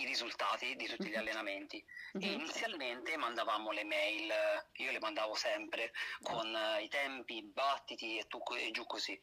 i 0.00 0.06
risultati 0.06 0.74
di 0.76 0.86
tutti 0.86 1.08
gli 1.08 1.12
mhm. 1.12 1.18
allenamenti 1.18 1.84
e 2.18 2.32
inizialmente 2.32 3.16
mandavamo 3.16 3.70
le 3.70 3.84
mail, 3.84 4.32
io 4.72 4.90
le 4.90 4.98
mandavo 4.98 5.34
sempre 5.34 5.92
con 6.22 6.46
uh, 6.52 6.82
i 6.82 6.88
tempi, 6.88 7.36
i 7.36 7.44
battiti 7.44 8.18
e, 8.18 8.26
tu, 8.26 8.40
e 8.56 8.70
giù 8.70 8.84
così. 8.86 9.20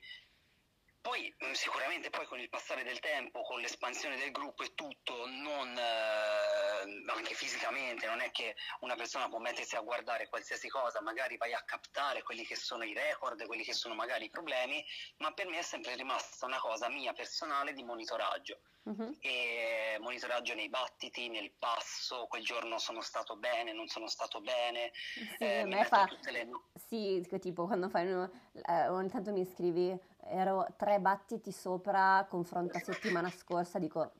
Poi 1.07 1.33
mm, 1.41 1.53
sicuramente 1.53 2.09
poi 2.09 2.25
con 2.25 2.37
il 2.37 2.49
passare 2.49 2.83
del 2.83 2.99
tempo, 2.99 3.41
con 3.43 3.61
l'espansione 3.61 4.17
del 4.17 4.31
gruppo 4.31 4.63
e 4.63 4.73
tutto, 4.75 5.25
non, 5.25 5.73
eh, 5.77 7.11
anche 7.15 7.33
fisicamente, 7.33 8.05
non 8.07 8.19
è 8.19 8.29
che 8.31 8.57
una 8.81 8.95
persona 8.95 9.29
può 9.29 9.39
mettersi 9.39 9.77
a 9.77 9.79
guardare 9.79 10.27
qualsiasi 10.27 10.67
cosa, 10.67 11.01
magari 11.01 11.37
vai 11.37 11.53
a 11.53 11.63
captare 11.63 12.23
quelli 12.23 12.45
che 12.45 12.57
sono 12.57 12.83
i 12.83 12.93
record, 12.93 13.45
quelli 13.45 13.63
che 13.63 13.71
sono 13.71 13.95
magari 13.95 14.25
i 14.25 14.29
problemi, 14.29 14.83
ma 15.19 15.31
per 15.31 15.47
me 15.47 15.59
è 15.59 15.61
sempre 15.61 15.95
rimasta 15.95 16.45
una 16.45 16.59
cosa 16.59 16.89
mia 16.89 17.13
personale 17.13 17.71
di 17.71 17.83
monitoraggio. 17.83 18.59
Uh-huh. 18.83 19.17
E 19.19 19.97
monitoraggio 19.99 20.55
nei 20.55 20.69
battiti, 20.69 21.29
nel 21.29 21.51
passo, 21.57 22.25
quel 22.27 22.43
giorno 22.43 22.79
sono 22.79 23.01
stato 23.01 23.35
bene, 23.35 23.73
non 23.73 23.87
sono 23.87 24.07
stato 24.07 24.39
bene. 24.39 24.91
Sì, 24.93 25.43
eh, 25.43 25.59
a 25.59 25.65
me 25.65 25.83
fa... 25.83 26.07
Le... 26.31 26.49
Sì, 26.73 27.25
tipo 27.41 27.65
quando 27.65 27.89
fai 27.89 28.09
uno... 28.11 28.29
eh, 28.53 28.87
ogni 28.87 29.09
tanto 29.09 29.33
mi 29.33 29.45
scrivi, 29.45 29.97
ero 30.29 30.67
tre 30.77 30.99
battiti 30.99 31.51
sopra, 31.51 32.25
confronto 32.29 32.77
a 32.77 32.81
settimana 32.81 33.29
scorsa, 33.29 33.79
dico 33.79 34.11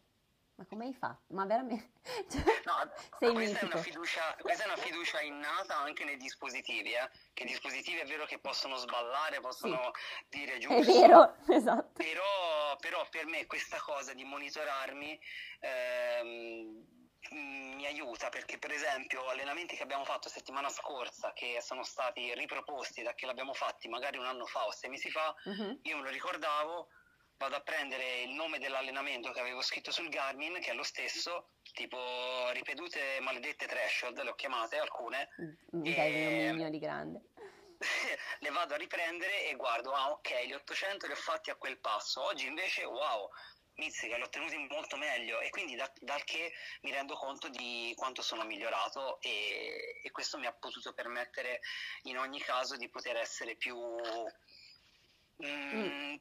ma 0.58 0.66
come 0.66 0.86
hai 0.86 0.94
fatto? 0.94 1.34
Ma 1.34 1.46
veramente? 1.46 1.92
Cioè, 2.28 2.42
no, 2.66 2.92
sei 3.20 3.32
questa, 3.32 3.60
è 3.60 3.66
una 3.66 3.78
fiducia, 3.78 4.36
questa 4.42 4.64
è 4.64 4.66
una 4.66 4.78
fiducia 4.78 5.22
innata 5.22 5.78
anche 5.78 6.04
nei 6.04 6.18
dispositivi, 6.18 6.94
eh? 6.94 7.10
che 7.34 7.44
i 7.44 7.46
dispositivi 7.46 8.00
è 8.00 8.06
vero 8.06 8.26
che 8.26 8.40
possono 8.40 8.76
sballare, 8.78 9.40
possono 9.40 9.92
sì. 9.94 10.40
dire 10.40 10.58
giusto. 10.58 10.80
È 10.80 10.84
vero, 10.84 11.36
esatto. 11.48 11.92
Però, 11.94 12.76
però, 12.80 13.08
per 13.12 13.26
me 13.28 13.46
questa 13.46 13.78
cosa 13.80 14.14
di 14.14 14.24
monitorarmi 14.24 15.20
ehm, 15.60 16.97
mi 17.32 17.86
aiuta 17.86 18.30
perché 18.30 18.58
per 18.58 18.72
esempio 18.72 19.28
allenamenti 19.28 19.76
che 19.76 19.84
abbiamo 19.84 20.06
fatto 20.06 20.30
settimana 20.30 20.70
scorsa 20.70 21.34
che 21.34 21.60
sono 21.62 21.84
stati 21.84 22.34
riproposti 22.34 23.04
da 23.04 23.14
che 23.14 23.26
l'abbiamo 23.26 23.54
fatti 23.54 23.88
magari 23.88 24.18
un 24.18 24.26
anno 24.26 24.46
fa 24.46 24.66
o 24.66 24.72
sei 24.72 24.90
mesi 24.90 25.10
fa, 25.10 25.34
uh-huh. 25.44 25.80
io 25.84 25.98
me 25.98 26.04
lo 26.04 26.10
ricordavo 26.10 26.90
vado 27.38 27.56
a 27.56 27.62
prendere 27.62 28.22
il 28.22 28.32
nome 28.32 28.60
dell'allenamento 28.60 29.32
che 29.32 29.40
avevo 29.40 29.62
scritto 29.62 29.92
sul 29.92 30.10
Garmin, 30.10 30.60
che 30.60 30.72
è 30.72 30.74
lo 30.74 30.84
stesso, 30.84 31.52
tipo 31.74 31.98
ripetute 32.52 33.20
maledette 33.22 33.68
threshold, 33.68 34.22
le 34.22 34.32
ho 34.32 34.36
chiamate 34.36 34.78
alcune. 34.78 35.30
Mi 35.72 35.94
dai 35.94 36.50
un 36.50 36.70
di 36.70 36.80
grande. 36.80 37.22
le 38.40 38.50
vado 38.50 38.74
a 38.74 38.78
riprendere 38.78 39.46
e 39.46 39.56
guardo, 39.56 39.92
ah 39.92 40.10
ok, 40.10 40.46
gli 40.46 40.54
800 40.54 41.06
li 41.06 41.12
ho 41.12 41.16
fatti 41.16 41.52
a 41.52 41.56
quel 41.56 41.80
passo, 41.80 42.24
oggi 42.24 42.48
invece 42.48 42.84
wow, 42.86 43.30
Mizzica 43.78 44.16
li 44.16 44.24
ho 44.24 44.26
ottenuti 44.26 44.58
molto 44.70 44.98
meglio 44.98 45.40
e 45.40 45.50
quindi 45.50 45.76
da, 45.76 45.92
dal 46.00 46.24
che 46.24 46.52
mi 46.82 46.92
rendo 46.92 47.16
conto 47.16 47.48
di 47.50 47.94
quanto 47.96 48.22
sono 48.22 48.44
migliorato 48.44 49.22
e, 49.22 50.00
e 50.04 50.12
questo 50.12 50.40
mi 50.40 50.48
ha 50.48 50.52
potuto 50.52 50.94
permettere 50.94 51.60
in 52.04 52.18
ogni 52.18 52.40
caso 52.40 52.76
di 52.76 52.90
poter 52.90 53.18
essere 53.18 53.56
più... 53.56 53.78
Mm, 55.46 55.76
mm 55.76 56.16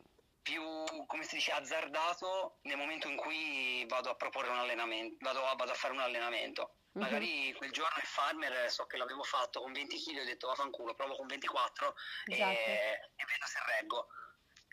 più, 0.47 0.63
come 1.07 1.25
si 1.25 1.35
dice, 1.35 1.51
azzardato 1.51 2.59
nel 2.63 2.77
momento 2.77 3.09
in 3.09 3.17
cui 3.17 3.85
vado 3.89 4.11
a 4.11 4.15
proporre 4.15 4.51
un 4.51 4.59
allenamento, 4.59 5.17
vado 5.19 5.45
a, 5.45 5.57
vado 5.57 5.73
a 5.73 5.75
fare 5.75 5.93
un 5.93 5.99
allenamento. 5.99 6.77
Mm-hmm. 6.97 7.05
Magari 7.05 7.53
quel 7.55 7.73
giorno 7.73 7.97
il 7.99 8.07
farmer 8.07 8.71
so 8.71 8.87
che 8.87 8.97
l'avevo 8.97 9.25
fatto 9.25 9.61
con 9.61 9.73
20 9.73 9.97
kg 9.99 10.21
ho 10.21 10.25
detto 10.25 10.47
vaffanculo, 10.47 10.95
provo 10.95 11.17
con 11.17 11.27
24 11.27 11.97
esatto. 12.27 12.49
e, 12.49 13.11
e 13.17 13.25
vedo 13.27 13.47
se 13.47 13.59
reggo. 13.77 14.07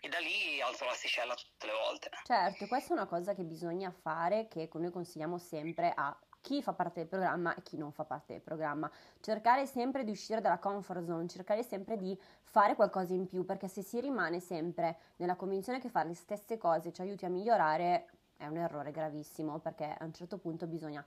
E 0.05 0.09
da 0.09 0.19
lì 0.19 0.59
alzo 0.59 0.83
l'asticella 0.83 1.33
tutte 1.33 1.65
le 1.65 1.71
volte. 1.71 2.09
Certo, 2.25 2.67
questa 2.67 2.89
è 2.89 2.97
una 2.97 3.05
cosa 3.05 3.33
che 3.33 3.43
bisogna 3.43 3.89
fare, 3.89 4.49
che 4.49 4.69
noi 4.73 4.91
consigliamo 4.91 5.37
sempre 5.37 5.93
a 5.95 6.13
chi 6.41 6.61
fa 6.61 6.73
parte 6.73 6.99
del 6.99 7.07
programma 7.07 7.55
e 7.55 7.61
chi 7.61 7.77
non 7.77 7.93
fa 7.93 8.03
parte 8.03 8.33
del 8.33 8.41
programma. 8.41 8.91
Cercare 9.21 9.65
sempre 9.65 10.03
di 10.03 10.11
uscire 10.11 10.41
dalla 10.41 10.59
comfort 10.59 11.05
zone, 11.05 11.29
cercare 11.29 11.63
sempre 11.63 11.95
di 11.95 12.19
fare 12.41 12.75
qualcosa 12.75 13.13
in 13.13 13.27
più, 13.27 13.45
perché 13.45 13.69
se 13.69 13.81
si 13.81 14.01
rimane 14.01 14.41
sempre 14.41 14.97
nella 15.15 15.37
convinzione 15.37 15.79
che 15.79 15.87
fare 15.87 16.09
le 16.09 16.15
stesse 16.15 16.57
cose 16.57 16.91
ci 16.91 16.99
aiuti 16.99 17.23
a 17.23 17.29
migliorare, 17.29 18.07
è 18.35 18.45
un 18.45 18.57
errore 18.57 18.91
gravissimo, 18.91 19.59
perché 19.59 19.85
a 19.85 20.03
un 20.03 20.13
certo 20.13 20.37
punto 20.37 20.67
bisogna 20.67 21.01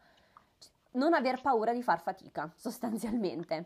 non 0.93 1.13
aver 1.13 1.43
paura 1.43 1.75
di 1.75 1.83
far 1.83 2.01
fatica, 2.01 2.51
sostanzialmente. 2.57 3.57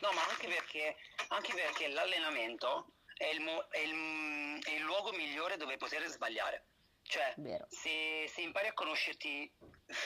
No, 0.00 0.10
ma 0.10 0.22
anche 0.28 0.48
perché, 0.48 0.96
anche 1.28 1.52
perché 1.54 1.86
l'allenamento 1.90 2.86
è 3.22 3.28
il, 3.32 3.40
mo- 3.40 3.66
è, 3.68 3.78
il, 3.78 4.60
è 4.64 4.70
il 4.72 4.82
luogo 4.82 5.12
migliore 5.12 5.56
dove 5.56 5.76
poter 5.76 6.04
sbagliare. 6.08 6.66
Cioè, 7.02 7.34
se, 7.68 8.26
se, 8.28 8.40
impari 8.40 8.68
a 8.68 8.72
conoscerti, 8.72 9.52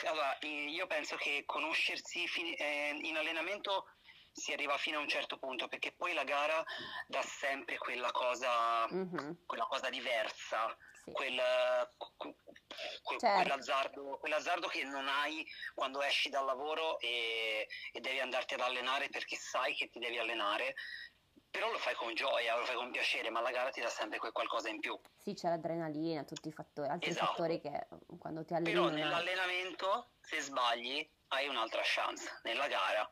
allora 0.05 0.37
io 0.41 0.87
penso 0.87 1.17
che 1.17 1.45
conoscersi 1.47 2.27
fin, 2.27 2.55
eh, 2.57 2.99
in 3.03 3.17
allenamento 3.17 3.87
si 4.33 4.53
arriva 4.53 4.77
fino 4.77 4.99
a 4.99 5.03
un 5.03 5.09
certo 5.09 5.39
punto 5.39 5.69
perché 5.69 5.93
poi 5.93 6.13
la 6.13 6.25
gara 6.25 6.63
dà 7.07 7.23
sempre 7.23 7.79
quella 7.79 8.11
cosa, 8.11 8.87
mm-hmm. 8.93 9.33
quella 9.47 9.65
cosa 9.65 9.89
diversa, 9.89 10.77
sì. 11.05 11.13
quel, 11.13 11.41
que, 12.17 12.35
certo. 13.19 13.41
quell'azzardo, 13.41 14.19
quell'azzardo, 14.19 14.67
che 14.69 14.85
non 14.85 15.09
hai 15.09 15.47
quando 15.75 16.03
esci 16.03 16.29
dal 16.29 16.45
lavoro 16.45 16.99
e, 16.99 17.67
e 17.93 18.01
devi 18.01 18.21
andarti 18.21 18.55
ad 18.55 18.61
allenare 18.61 19.09
perché 19.09 19.37
sai 19.37 19.75
che 19.75 19.89
ti 19.89 19.99
devi 19.99 20.19
allenare 20.19 20.75
però 21.51 21.71
lo 21.71 21.79
fai 21.79 21.95
con 21.95 22.15
gioia, 22.15 22.57
lo 22.57 22.65
fai 22.65 22.77
con 22.77 22.91
piacere, 22.91 23.31
ma 23.31 23.41
la 23.41 23.51
gara 23.51 23.71
ti 23.71 23.81
dà 23.81 23.89
sempre 23.89 24.19
quel 24.19 24.33
qualcosa 24.33 24.69
in 24.69 24.81
più. 24.81 24.99
Sì, 25.17 25.35
c'è 25.35 25.49
l'adrenalina, 25.49 26.25
tutti 26.25 26.49
i 26.49 26.53
fattori, 26.53 26.89
altri 26.89 27.11
esatto. 27.11 27.27
fattori 27.27 27.61
che 27.61 27.87
quando 28.19 28.45
ti 28.45 28.55
alleni... 28.55 28.73
Però 28.73 28.89
nell'allenamento, 28.89 30.11
se 30.21 30.41
sbagli, 30.41 31.09
hai 31.29 31.49
un'altra 31.49 31.81
chance. 31.83 32.41
Nella 32.43 32.69
gara... 32.69 33.09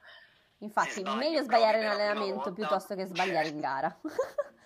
Infatti, 0.58 1.02
meglio 1.02 1.42
sbagliare 1.42 1.80
in 1.80 1.86
allenamento 1.86 2.34
volta, 2.34 2.52
piuttosto 2.52 2.94
che 2.94 3.04
sbagliare 3.04 3.48
in 3.48 3.60
gara. 3.60 4.00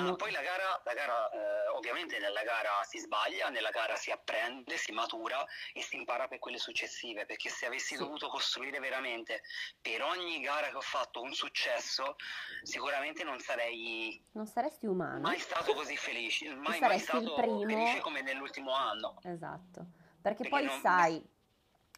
Ah, 0.00 0.10
no. 0.10 0.16
Poi 0.16 0.30
la 0.30 0.42
gara, 0.42 0.80
la 0.84 0.94
gara 0.94 1.30
eh, 1.30 1.68
ovviamente 1.76 2.18
nella 2.18 2.42
gara 2.42 2.82
si 2.84 2.98
sbaglia, 2.98 3.48
nella 3.48 3.70
gara 3.70 3.96
si 3.96 4.10
apprende, 4.10 4.76
si 4.76 4.92
matura 4.92 5.44
e 5.72 5.82
si 5.82 5.96
impara 5.96 6.28
per 6.28 6.38
quelle 6.38 6.58
successive, 6.58 7.26
perché 7.26 7.48
se 7.48 7.66
avessi 7.66 7.94
sì. 7.94 7.96
dovuto 7.96 8.28
costruire 8.28 8.78
veramente 8.80 9.42
per 9.80 10.02
ogni 10.02 10.40
gara 10.40 10.68
che 10.68 10.76
ho 10.76 10.80
fatto 10.80 11.20
un 11.20 11.32
successo, 11.32 12.16
sicuramente 12.62 13.24
non 13.24 13.38
sarei... 13.38 14.22
Non 14.32 14.46
saresti 14.46 14.86
umano. 14.86 15.20
Mai 15.20 15.38
stato 15.38 15.74
così 15.74 15.96
felice, 15.96 16.54
mai, 16.54 16.80
mai 16.80 16.98
stato 16.98 17.36
felice 17.36 18.00
come 18.00 18.22
nell'ultimo 18.22 18.72
anno. 18.72 19.18
Esatto, 19.22 19.86
perché, 20.20 20.44
perché 20.44 20.48
poi 20.48 20.64
non... 20.64 20.80
sai, 20.80 21.28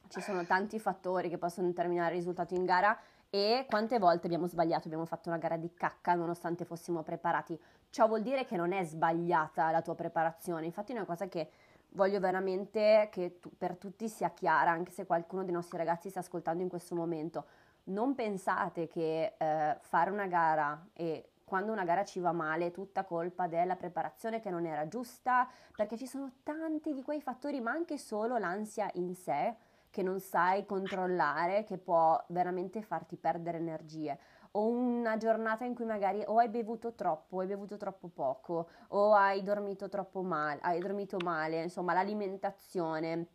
ci 0.09 0.21
sono 0.21 0.45
tanti 0.45 0.79
fattori 0.79 1.29
che 1.29 1.39
possono 1.39 1.69
determinare 1.69 2.11
il 2.13 2.19
risultato 2.19 2.55
in 2.55 2.65
gara 2.65 3.01
e 3.35 3.65
quante 3.67 3.99
volte 3.99 4.27
abbiamo 4.27 4.47
sbagliato, 4.47 4.89
abbiamo 4.89 5.07
fatto 5.07 5.31
una 5.31 5.39
gara 5.39 5.57
di 5.57 5.73
cacca 5.73 6.13
nonostante 6.13 6.67
fossimo 6.67 7.03
preparati. 7.03 7.59
Ciò 7.93 8.07
vuol 8.09 8.23
dire 8.23 8.47
che 8.47 8.57
non 8.57 8.73
è 8.73 8.83
sbagliata 8.85 9.71
la 9.71 9.83
tua 9.83 9.95
preparazione, 9.95 10.65
infatti 10.65 10.93
è 10.93 10.95
una 10.95 11.05
cosa 11.05 11.29
che 11.29 11.51
voglio 11.91 12.21
veramente 12.21 13.11
che 13.13 13.39
tu, 13.39 13.51
per 13.55 13.77
tutti 13.77 14.09
sia 14.09 14.31
chiara, 14.31 14.71
anche 14.71 14.91
se 14.93 15.05
qualcuno 15.05 15.45
dei 15.45 15.53
nostri 15.53 15.77
ragazzi 15.77 16.09
sta 16.09 16.21
ascoltando 16.21 16.63
in 16.63 16.71
questo 16.71 16.95
momento. 16.95 17.45
Non 17.85 18.15
pensate 18.15 18.89
che 18.89 19.35
eh, 19.37 19.77
fare 19.79 20.09
una 20.09 20.27
gara 20.27 20.87
e 20.95 21.33
quando 21.45 21.71
una 21.71 21.85
gara 21.85 22.03
ci 22.03 22.19
va 22.19 22.33
male 22.33 22.69
è 22.69 22.71
tutta 22.71 23.05
colpa 23.05 23.47
della 23.47 23.77
preparazione 23.77 24.41
che 24.41 24.49
non 24.49 24.65
era 24.65 24.89
giusta, 24.89 25.47
perché 25.77 25.99
ci 25.99 26.07
sono 26.07 26.37
tanti 26.43 26.95
di 26.95 27.03
quei 27.03 27.21
fattori, 27.21 27.61
ma 27.61 27.73
anche 27.73 27.99
solo 27.99 28.39
l'ansia 28.39 28.89
in 28.95 29.15
sé 29.15 29.55
che 29.91 30.03
non 30.03 30.19
sai 30.19 30.65
controllare, 30.65 31.65
che 31.65 31.77
può 31.77 32.19
veramente 32.29 32.81
farti 32.81 33.17
perdere 33.17 33.59
energie. 33.59 34.19
O 34.53 34.67
una 34.69 35.17
giornata 35.17 35.65
in 35.65 35.75
cui 35.75 35.87
magari 35.87 36.23
o 36.27 36.39
hai 36.39 36.49
bevuto 36.49 36.93
troppo, 36.93 37.37
o 37.37 37.41
hai 37.41 37.47
bevuto 37.47 37.77
troppo 37.77 38.09
poco, 38.09 38.69
o 38.89 39.15
hai 39.15 39.43
dormito 39.43 39.89
troppo 39.89 40.23
male, 40.23 40.61
hai 40.63 40.79
dormito 40.79 41.17
male, 41.25 41.63
insomma 41.63 41.95
l'alimentazione, 41.95 43.27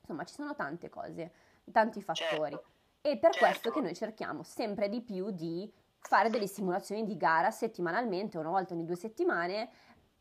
insomma 0.00 0.24
ci 0.24 0.34
sono 0.34 0.54
tante 0.54 0.88
cose, 0.88 1.32
tanti 1.72 2.00
fattori. 2.00 2.52
Certo. 2.52 2.68
E 3.00 3.16
per 3.16 3.32
certo. 3.32 3.46
questo 3.46 3.70
che 3.70 3.80
noi 3.80 3.94
cerchiamo 3.94 4.42
sempre 4.44 4.88
di 4.88 5.00
più 5.00 5.30
di 5.30 5.72
fare 5.98 6.30
delle 6.30 6.46
simulazioni 6.46 7.04
di 7.04 7.16
gara 7.16 7.50
settimanalmente, 7.50 8.38
una 8.38 8.50
volta 8.50 8.74
ogni 8.74 8.84
due 8.84 8.96
settimane, 8.96 9.70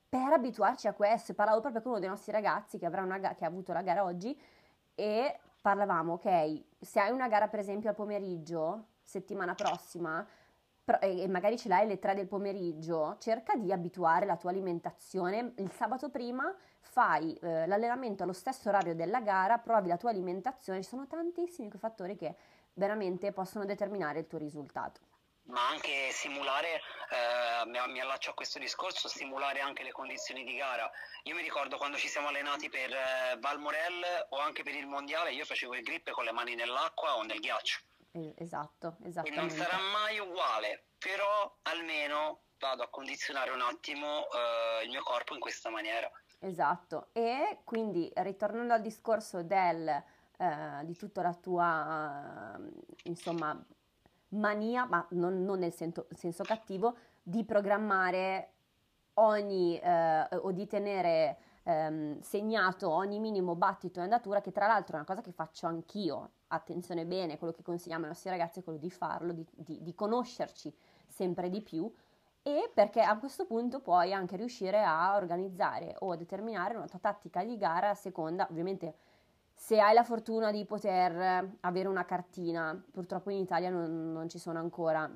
per 0.09 0.33
abituarci 0.33 0.87
a 0.87 0.93
questo. 0.93 1.33
Parlavo 1.35 1.61
proprio 1.61 1.81
con 1.81 1.91
uno 1.91 1.99
dei 1.99 2.09
nostri 2.09 2.31
ragazzi 2.31 2.79
che, 2.79 2.85
avrà 2.85 3.03
una, 3.03 3.19
che 3.19 3.45
ha 3.45 3.47
avuto 3.47 3.71
la 3.71 3.83
gara 3.83 4.03
oggi 4.03 4.37
e 4.95 5.39
parlavamo, 5.61 6.13
ok, 6.13 6.63
se 6.79 6.99
hai 6.99 7.11
una 7.11 7.27
gara 7.27 7.47
per 7.47 7.59
esempio 7.59 7.89
al 7.89 7.95
pomeriggio, 7.95 8.87
settimana 9.03 9.53
prossima, 9.53 10.25
e 10.99 11.27
magari 11.27 11.57
ce 11.57 11.67
l'hai 11.67 11.83
alle 11.83 11.99
3 11.99 12.15
del 12.15 12.27
pomeriggio, 12.27 13.17
cerca 13.19 13.55
di 13.55 13.71
abituare 13.71 14.25
la 14.25 14.37
tua 14.37 14.49
alimentazione. 14.49 15.53
Il 15.57 15.71
sabato 15.71 16.09
prima 16.09 16.53
fai 16.79 17.33
eh, 17.35 17.67
l'allenamento 17.67 18.23
allo 18.23 18.33
stesso 18.33 18.69
orario 18.69 18.95
della 18.95 19.21
gara, 19.21 19.57
provi 19.59 19.87
la 19.87 19.97
tua 19.97 20.09
alimentazione, 20.09 20.81
ci 20.81 20.89
sono 20.89 21.07
tantissimi 21.07 21.69
fattori 21.77 22.15
che 22.15 22.35
veramente 22.73 23.31
possono 23.31 23.65
determinare 23.65 24.19
il 24.19 24.27
tuo 24.27 24.37
risultato 24.37 25.01
ma 25.49 25.67
anche 25.67 26.11
simulare, 26.11 26.75
eh, 27.09 27.65
mi, 27.65 27.99
allaccio 27.99 28.31
a 28.31 28.33
questo 28.33 28.59
discorso, 28.59 29.07
simulare 29.07 29.59
anche 29.59 29.83
le 29.83 29.91
condizioni 29.91 30.43
di 30.43 30.55
gara. 30.55 30.89
Io 31.23 31.35
mi 31.35 31.41
ricordo 31.41 31.77
quando 31.77 31.97
ci 31.97 32.07
siamo 32.07 32.27
allenati 32.27 32.69
per 32.69 32.91
eh, 32.91 33.37
Valmorel 33.39 34.27
o 34.29 34.37
anche 34.39 34.63
per 34.63 34.75
il 34.75 34.87
mondiale, 34.87 35.31
io 35.31 35.45
facevo 35.45 35.75
il 35.75 35.83
grip 35.83 36.11
con 36.11 36.25
le 36.25 36.31
mani 36.31 36.55
nell'acqua 36.55 37.17
o 37.17 37.23
nel 37.23 37.39
ghiaccio. 37.39 37.79
Esatto, 38.11 38.97
esatto. 39.03 39.33
Non 39.33 39.49
sarà 39.49 39.77
mai 39.93 40.19
uguale, 40.19 40.87
però 40.97 41.57
almeno 41.63 42.41
vado 42.59 42.83
a 42.83 42.89
condizionare 42.89 43.51
un 43.51 43.61
attimo 43.61 44.27
eh, 44.29 44.83
il 44.83 44.89
mio 44.89 45.03
corpo 45.03 45.33
in 45.33 45.39
questa 45.39 45.69
maniera. 45.69 46.09
Esatto, 46.39 47.09
e 47.11 47.59
quindi 47.63 48.11
ritornando 48.15 48.73
al 48.73 48.81
discorso 48.81 49.43
del, 49.43 49.87
eh, 49.87 50.79
di 50.83 50.95
tutta 50.95 51.21
la 51.21 51.33
tua, 51.33 52.59
insomma, 53.03 53.61
mania, 54.29 54.85
ma 54.85 55.05
non, 55.11 55.43
non 55.43 55.59
nel 55.59 55.73
senso, 55.73 56.07
senso, 56.15 56.43
cattivo, 56.43 56.95
di 57.21 57.43
programmare 57.43 58.53
ogni 59.15 59.77
eh, 59.79 60.27
o 60.31 60.51
di 60.51 60.65
tenere 60.65 61.37
ehm, 61.63 62.19
segnato 62.21 62.89
ogni 62.89 63.19
minimo 63.19 63.55
battito 63.55 63.99
e 63.99 64.03
andatura, 64.03 64.41
che 64.41 64.51
tra 64.51 64.67
l'altro 64.67 64.93
è 64.93 64.95
una 64.97 65.05
cosa 65.05 65.21
che 65.21 65.31
faccio 65.31 65.67
anch'io. 65.67 66.31
Attenzione 66.51 67.05
bene, 67.05 67.37
quello 67.37 67.53
che 67.53 67.63
consigliamo 67.63 68.03
ai 68.03 68.09
nostri 68.09 68.29
ragazzi 68.29 68.59
è 68.59 68.63
quello 68.63 68.79
di 68.79 68.89
farlo, 68.89 69.33
di, 69.33 69.45
di, 69.51 69.81
di 69.81 69.95
conoscerci 69.95 70.73
sempre 71.07 71.49
di 71.49 71.61
più 71.61 71.91
e 72.41 72.71
perché 72.73 73.01
a 73.01 73.17
questo 73.17 73.45
punto 73.45 73.79
puoi 73.81 74.13
anche 74.13 74.35
riuscire 74.35 74.83
a 74.83 75.15
organizzare 75.15 75.95
o 75.99 76.11
a 76.11 76.15
determinare 76.15 76.75
una 76.75 76.87
tua 76.87 76.99
tattica 76.99 77.43
di 77.43 77.57
gara 77.57 77.89
a 77.89 77.95
seconda, 77.95 78.47
ovviamente 78.49 78.95
se 79.53 79.79
hai 79.79 79.93
la 79.93 80.03
fortuna 80.03 80.51
di 80.51 80.63
poter 80.65 81.57
avere 81.59 81.87
una 81.87 82.05
cartina, 82.05 82.81
purtroppo 82.91 83.29
in 83.29 83.39
Italia 83.39 83.69
non, 83.69 84.13
non 84.13 84.29
ci 84.29 84.39
sono 84.39 84.57
ancora 84.57 85.09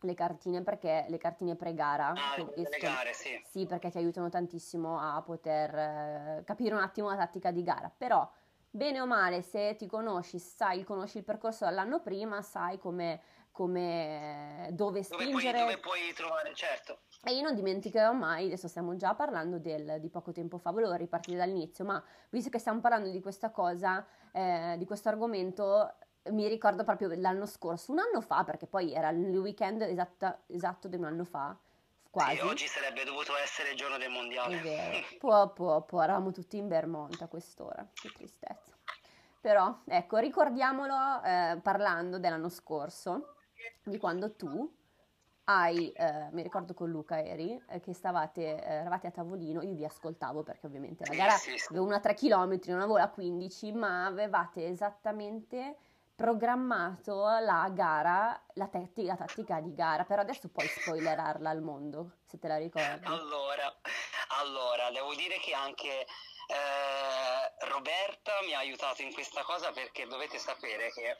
le 0.00 0.14
cartine 0.14 0.62
perché 0.62 1.04
le 1.08 1.18
cartine 1.18 1.54
pre-gara. 1.54 2.08
Ah, 2.08 2.36
le 2.36 2.78
gare, 2.80 3.12
sì. 3.12 3.40
Sì, 3.44 3.66
perché 3.66 3.90
ti 3.90 3.98
aiutano 3.98 4.28
tantissimo 4.28 4.98
a 4.98 5.20
poter 5.22 5.74
eh, 5.74 6.42
capire 6.44 6.74
un 6.74 6.80
attimo 6.80 7.08
la 7.08 7.16
tattica 7.16 7.50
di 7.50 7.62
gara. 7.62 7.92
Però, 7.94 8.28
bene 8.74 9.00
o 9.00 9.06
male, 9.06 9.42
se 9.42 9.76
ti 9.76 9.86
conosci, 9.86 10.40
sai, 10.40 10.82
conosci 10.82 11.18
il 11.18 11.24
percorso 11.24 11.64
dall'anno 11.64 12.00
prima, 12.00 12.42
sai 12.42 12.76
come, 12.78 13.20
come 13.52 14.68
dove 14.72 15.04
spingere. 15.04 15.60
Dove 15.60 15.78
puoi, 15.78 15.78
dove 15.78 15.78
puoi 15.78 16.12
trovare, 16.12 16.54
certo. 16.54 16.98
E 17.22 17.34
io 17.34 17.42
non 17.42 17.54
dimenticherò 17.54 18.12
mai, 18.12 18.46
adesso 18.46 18.66
stiamo 18.66 18.96
già 18.96 19.14
parlando 19.14 19.58
del, 19.58 19.98
di 20.00 20.08
poco 20.08 20.32
tempo 20.32 20.58
fa, 20.58 20.72
volevo 20.72 20.92
ripartire 20.94 21.36
dall'inizio, 21.36 21.84
ma 21.84 22.02
visto 22.30 22.50
che 22.50 22.58
stiamo 22.58 22.80
parlando 22.80 23.10
di 23.10 23.20
questa 23.20 23.50
cosa, 23.50 24.04
eh, 24.32 24.74
di 24.76 24.84
questo 24.84 25.08
argomento, 25.08 25.94
mi 26.30 26.48
ricordo 26.48 26.82
proprio 26.82 27.08
l'anno 27.14 27.46
scorso, 27.46 27.92
un 27.92 28.00
anno 28.00 28.20
fa, 28.20 28.42
perché 28.42 28.66
poi 28.66 28.92
era 28.92 29.10
il 29.10 29.38
weekend 29.38 29.82
esatta, 29.82 30.42
esatto 30.48 30.88
di 30.88 30.96
un 30.96 31.04
anno 31.04 31.24
fa, 31.24 31.56
quasi. 32.14 32.38
E 32.38 32.42
oggi 32.42 32.66
sarebbe 32.68 33.02
dovuto 33.02 33.36
essere 33.36 33.70
il 33.70 33.76
giorno 33.76 33.98
del 33.98 34.10
mondiale. 34.10 34.58
È 34.58 34.62
vero, 34.62 34.98
può, 35.18 35.52
può, 35.52 35.82
può, 35.82 36.00
eravamo 36.00 36.30
tutti 36.30 36.56
in 36.56 36.68
Vermont 36.68 37.20
a 37.20 37.26
quest'ora, 37.26 37.84
che 37.92 38.08
tristezza. 38.14 38.72
Però, 39.40 39.80
ecco, 39.86 40.18
ricordiamolo 40.18 40.94
eh, 41.22 41.58
parlando 41.60 42.18
dell'anno 42.18 42.48
scorso, 42.48 43.34
di 43.82 43.98
quando 43.98 44.34
tu 44.36 44.72
hai, 45.46 45.90
eh, 45.90 46.28
mi 46.30 46.42
ricordo 46.42 46.72
con 46.72 46.88
Luca 46.88 47.20
eri, 47.20 47.60
eh, 47.68 47.80
che 47.80 47.92
stavate, 47.92 48.62
eh, 48.64 48.72
eravate 48.74 49.08
a 49.08 49.10
tavolino, 49.10 49.60
io 49.60 49.74
vi 49.74 49.84
ascoltavo 49.84 50.42
perché 50.42 50.66
ovviamente 50.66 51.04
la 51.06 51.14
gara 51.14 51.34
aveva 51.68 51.84
una 51.84 52.00
3 52.00 52.14
km, 52.14 52.58
non 52.68 52.78
avevo 52.78 52.96
la 52.96 53.08
15, 53.08 53.72
ma 53.72 54.06
avevate 54.06 54.66
esattamente 54.66 55.76
programmato 56.14 57.22
la 57.40 57.68
gara, 57.72 58.40
la, 58.54 58.68
tetti, 58.68 59.04
la 59.04 59.16
tattica 59.16 59.60
di 59.60 59.74
gara, 59.74 60.04
però 60.04 60.22
adesso 60.22 60.48
puoi 60.48 60.66
spoilerarla 60.66 61.50
al 61.50 61.60
mondo, 61.60 62.18
se 62.26 62.38
te 62.38 62.48
la 62.48 62.56
ricordi. 62.56 63.04
Allora, 63.06 63.74
allora 64.40 64.90
devo 64.90 65.14
dire 65.14 65.38
che 65.38 65.52
anche 65.52 66.06
eh, 66.46 67.66
Roberta 67.68 68.32
mi 68.44 68.54
ha 68.54 68.58
aiutato 68.58 69.02
in 69.02 69.12
questa 69.12 69.42
cosa 69.42 69.72
perché 69.72 70.06
dovete 70.06 70.38
sapere 70.38 70.90
che 70.92 71.16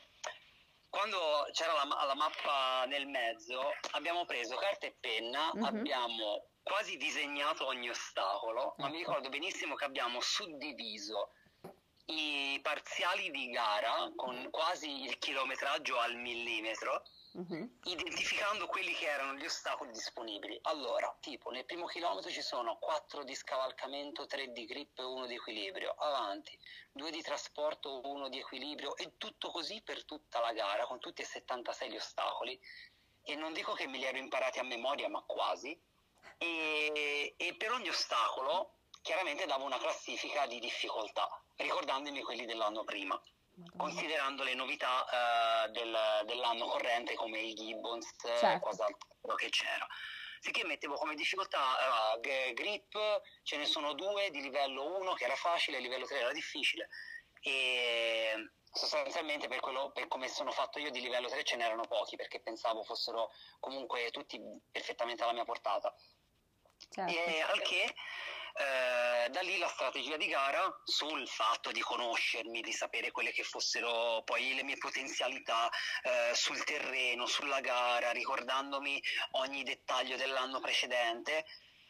quando 0.89 1.19
c'era 1.51 1.73
la, 1.73 2.05
la, 2.05 2.15
mappa 2.15 2.85
nel 2.85 3.05
mezzo, 3.07 3.73
abbiamo 3.91 4.23
preso 4.23 4.55
carta 4.55 4.87
e 4.87 4.95
penna, 4.97 5.51
mm-hmm. 5.53 5.65
abbiamo 5.65 6.47
quasi 6.63 6.95
disegnato 6.95 7.65
ogni 7.65 7.89
ostacolo, 7.89 8.75
ma 8.77 8.87
mi 8.87 9.01
ecco. 9.01 9.09
ricordo 9.09 9.29
benissimo 9.29 9.75
che 9.75 9.83
abbiamo 9.83 10.21
suddiviso 10.21 11.31
i 12.05 12.59
parziali 12.61 13.31
di 13.31 13.49
gara 13.49 14.11
con 14.15 14.49
quasi 14.51 15.03
il 15.03 15.17
chilometraggio 15.17 15.97
al 15.99 16.15
millimetro 16.15 17.03
uh-huh. 17.31 17.77
identificando 17.83 18.67
quelli 18.67 18.93
che 18.93 19.05
erano 19.05 19.33
gli 19.33 19.45
ostacoli 19.45 19.91
disponibili. 19.91 20.57
Allora, 20.63 21.15
tipo 21.19 21.49
nel 21.49 21.65
primo 21.65 21.85
chilometro 21.85 22.29
ci 22.29 22.41
sono 22.41 22.77
4 22.77 23.23
di 23.23 23.33
scavalcamento, 23.33 24.25
3 24.25 24.51
di 24.51 24.65
grip 24.65 24.99
e 24.99 25.03
1 25.03 25.25
di 25.25 25.35
equilibrio, 25.35 25.91
avanti, 25.97 26.57
2 26.91 27.11
di 27.11 27.21
trasporto, 27.21 28.01
1 28.03 28.29
di 28.29 28.39
equilibrio 28.39 28.95
e 28.95 29.13
tutto 29.17 29.49
così 29.49 29.81
per 29.81 30.05
tutta 30.05 30.39
la 30.39 30.53
gara 30.53 30.85
con 30.85 30.99
tutti 30.99 31.21
e 31.21 31.25
76 31.25 31.89
gli 31.89 31.97
ostacoli 31.97 32.59
e 33.27 33.35
non 33.35 33.53
dico 33.53 33.73
che 33.73 33.87
me 33.87 33.97
li 33.97 34.05
ero 34.05 34.19
imparati 34.19 34.59
a 34.59 34.63
memoria, 34.63 35.09
ma 35.09 35.21
quasi. 35.25 35.77
E, 36.37 37.33
e 37.37 37.55
per 37.55 37.71
ogni 37.71 37.89
ostacolo 37.89 38.75
chiaramente 39.05 39.45
davo 39.45 39.65
una 39.65 39.77
classifica 39.77 40.47
di 40.47 40.57
difficoltà, 40.59 41.29
ricordandomi 41.57 42.23
quelli 42.23 42.45
dell'anno 42.45 42.83
prima 42.83 43.21
considerando 43.77 44.43
le 44.43 44.55
novità 44.55 45.05
uh, 45.05 45.71
del, 45.71 45.95
dell'anno 46.25 46.65
corrente 46.65 47.13
come 47.13 47.39
i 47.39 47.53
Gibbons 47.53 48.05
e 48.23 48.27
certo. 48.27 48.59
qualcos'altro 48.59 49.35
che 49.35 49.49
c'era. 49.49 49.87
Sicché 50.39 50.65
mettevo 50.65 50.95
come 50.95 51.13
difficoltà 51.13 51.61
uh, 52.13 52.19
grip, 52.19 53.21
ce 53.43 53.57
ne 53.57 53.65
sono 53.65 53.93
due 53.93 54.29
di 54.31 54.41
livello 54.41 54.97
1 54.97 55.13
che 55.13 55.23
era 55.23 55.35
facile, 55.35 55.79
livello 55.79 56.05
3 56.05 56.19
era 56.19 56.31
difficile 56.31 56.89
e 57.41 58.49
sostanzialmente 58.71 59.47
per, 59.47 59.59
quello, 59.59 59.91
per 59.91 60.07
come 60.07 60.27
sono 60.27 60.51
fatto 60.51 60.79
io 60.79 60.89
di 60.89 60.99
livello 60.99 61.29
3 61.29 61.43
ce 61.43 61.55
n'erano 61.55 61.83
pochi 61.87 62.15
perché 62.15 62.39
pensavo 62.41 62.83
fossero 62.83 63.31
comunque 63.59 64.09
tutti 64.09 64.41
perfettamente 64.71 65.21
alla 65.23 65.33
mia 65.33 65.45
portata. 65.45 65.95
Certo. 66.89 67.11
E 67.11 67.41
al 67.41 67.61
che 67.61 67.93
eh, 68.57 69.29
da 69.29 69.41
lì 69.41 69.57
la 69.57 69.67
strategia 69.67 70.15
di 70.15 70.27
gara 70.27 70.61
sul 70.85 71.27
fatto 71.27 71.71
di 71.71 71.81
conoscermi, 71.81 72.61
di 72.61 72.71
sapere 72.71 73.11
quelle 73.11 73.31
che 73.31 73.43
fossero 73.43 74.21
poi 74.23 74.55
le 74.55 74.63
mie 74.63 74.77
potenzialità 74.77 75.69
eh, 76.03 76.33
sul 76.33 76.63
terreno, 76.63 77.25
sulla 77.25 77.59
gara, 77.59 78.11
ricordandomi 78.11 79.01
ogni 79.31 79.63
dettaglio 79.63 80.15
dell'anno 80.15 80.59
precedente. 80.59 81.45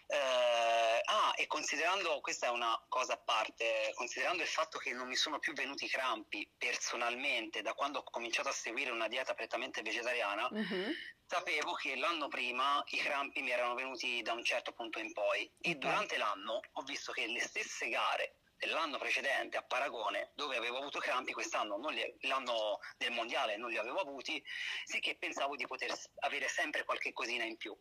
Eh, 0.08 1.02
ah, 1.04 1.34
e 1.36 1.48
considerando, 1.48 2.20
questa 2.22 2.48
è 2.48 2.50
una 2.50 2.80
cosa 2.88 3.14
a 3.14 3.18
parte, 3.18 3.92
considerando 3.96 4.44
il 4.44 4.48
fatto 4.48 4.78
che 4.78 4.94
non 4.94 5.08
mi 5.08 5.16
sono 5.16 5.40
più 5.40 5.54
venuti 5.54 5.88
crampi 5.88 6.48
personalmente 6.58 7.62
da 7.62 7.74
quando 7.74 8.00
ho 8.00 8.04
cominciato 8.04 8.50
a 8.50 8.54
seguire 8.54 8.92
una 8.92 9.08
dieta 9.08 9.34
prettamente 9.34 9.82
vegetariana, 9.82 10.48
mm-hmm. 10.54 10.92
sapevo 11.26 11.74
che 11.74 11.96
l'anno 11.96 12.28
prima 12.28 12.84
i 12.90 12.98
crampi 12.98 13.42
mi 13.42 13.50
erano 13.50 13.74
venuti 13.74 14.22
da 14.22 14.34
un 14.34 14.44
certo 14.44 14.74
punto 14.74 15.00
in 15.00 15.12
poi. 15.12 15.52
E 15.60 15.76
durante 15.76 16.18
l'anno 16.18 16.60
ho 16.72 16.82
visto 16.84 17.12
che 17.12 17.26
le 17.26 17.42
stesse 17.42 17.90
gare 17.90 18.38
dell'anno 18.58 18.98
precedente 18.98 19.58
a 19.58 19.64
paragone 19.64 20.32
dove 20.36 20.56
avevo 20.56 20.78
avuto 20.78 21.00
crampi 21.00 21.34
quest'anno 21.34 21.78
li, 21.90 22.18
l'anno 22.22 22.80
del 22.98 23.12
mondiale 23.12 23.58
non 23.58 23.70
li 23.70 23.78
avevo 23.78 24.00
avuti 24.00 24.42
sicché 24.86 25.18
pensavo 25.18 25.58
di 25.58 25.68
poter 25.68 25.94
avere 26.22 26.48
sempre 26.48 26.86
qualche 26.86 27.12
cosina 27.12 27.44
in 27.44 27.58
più 27.58 27.78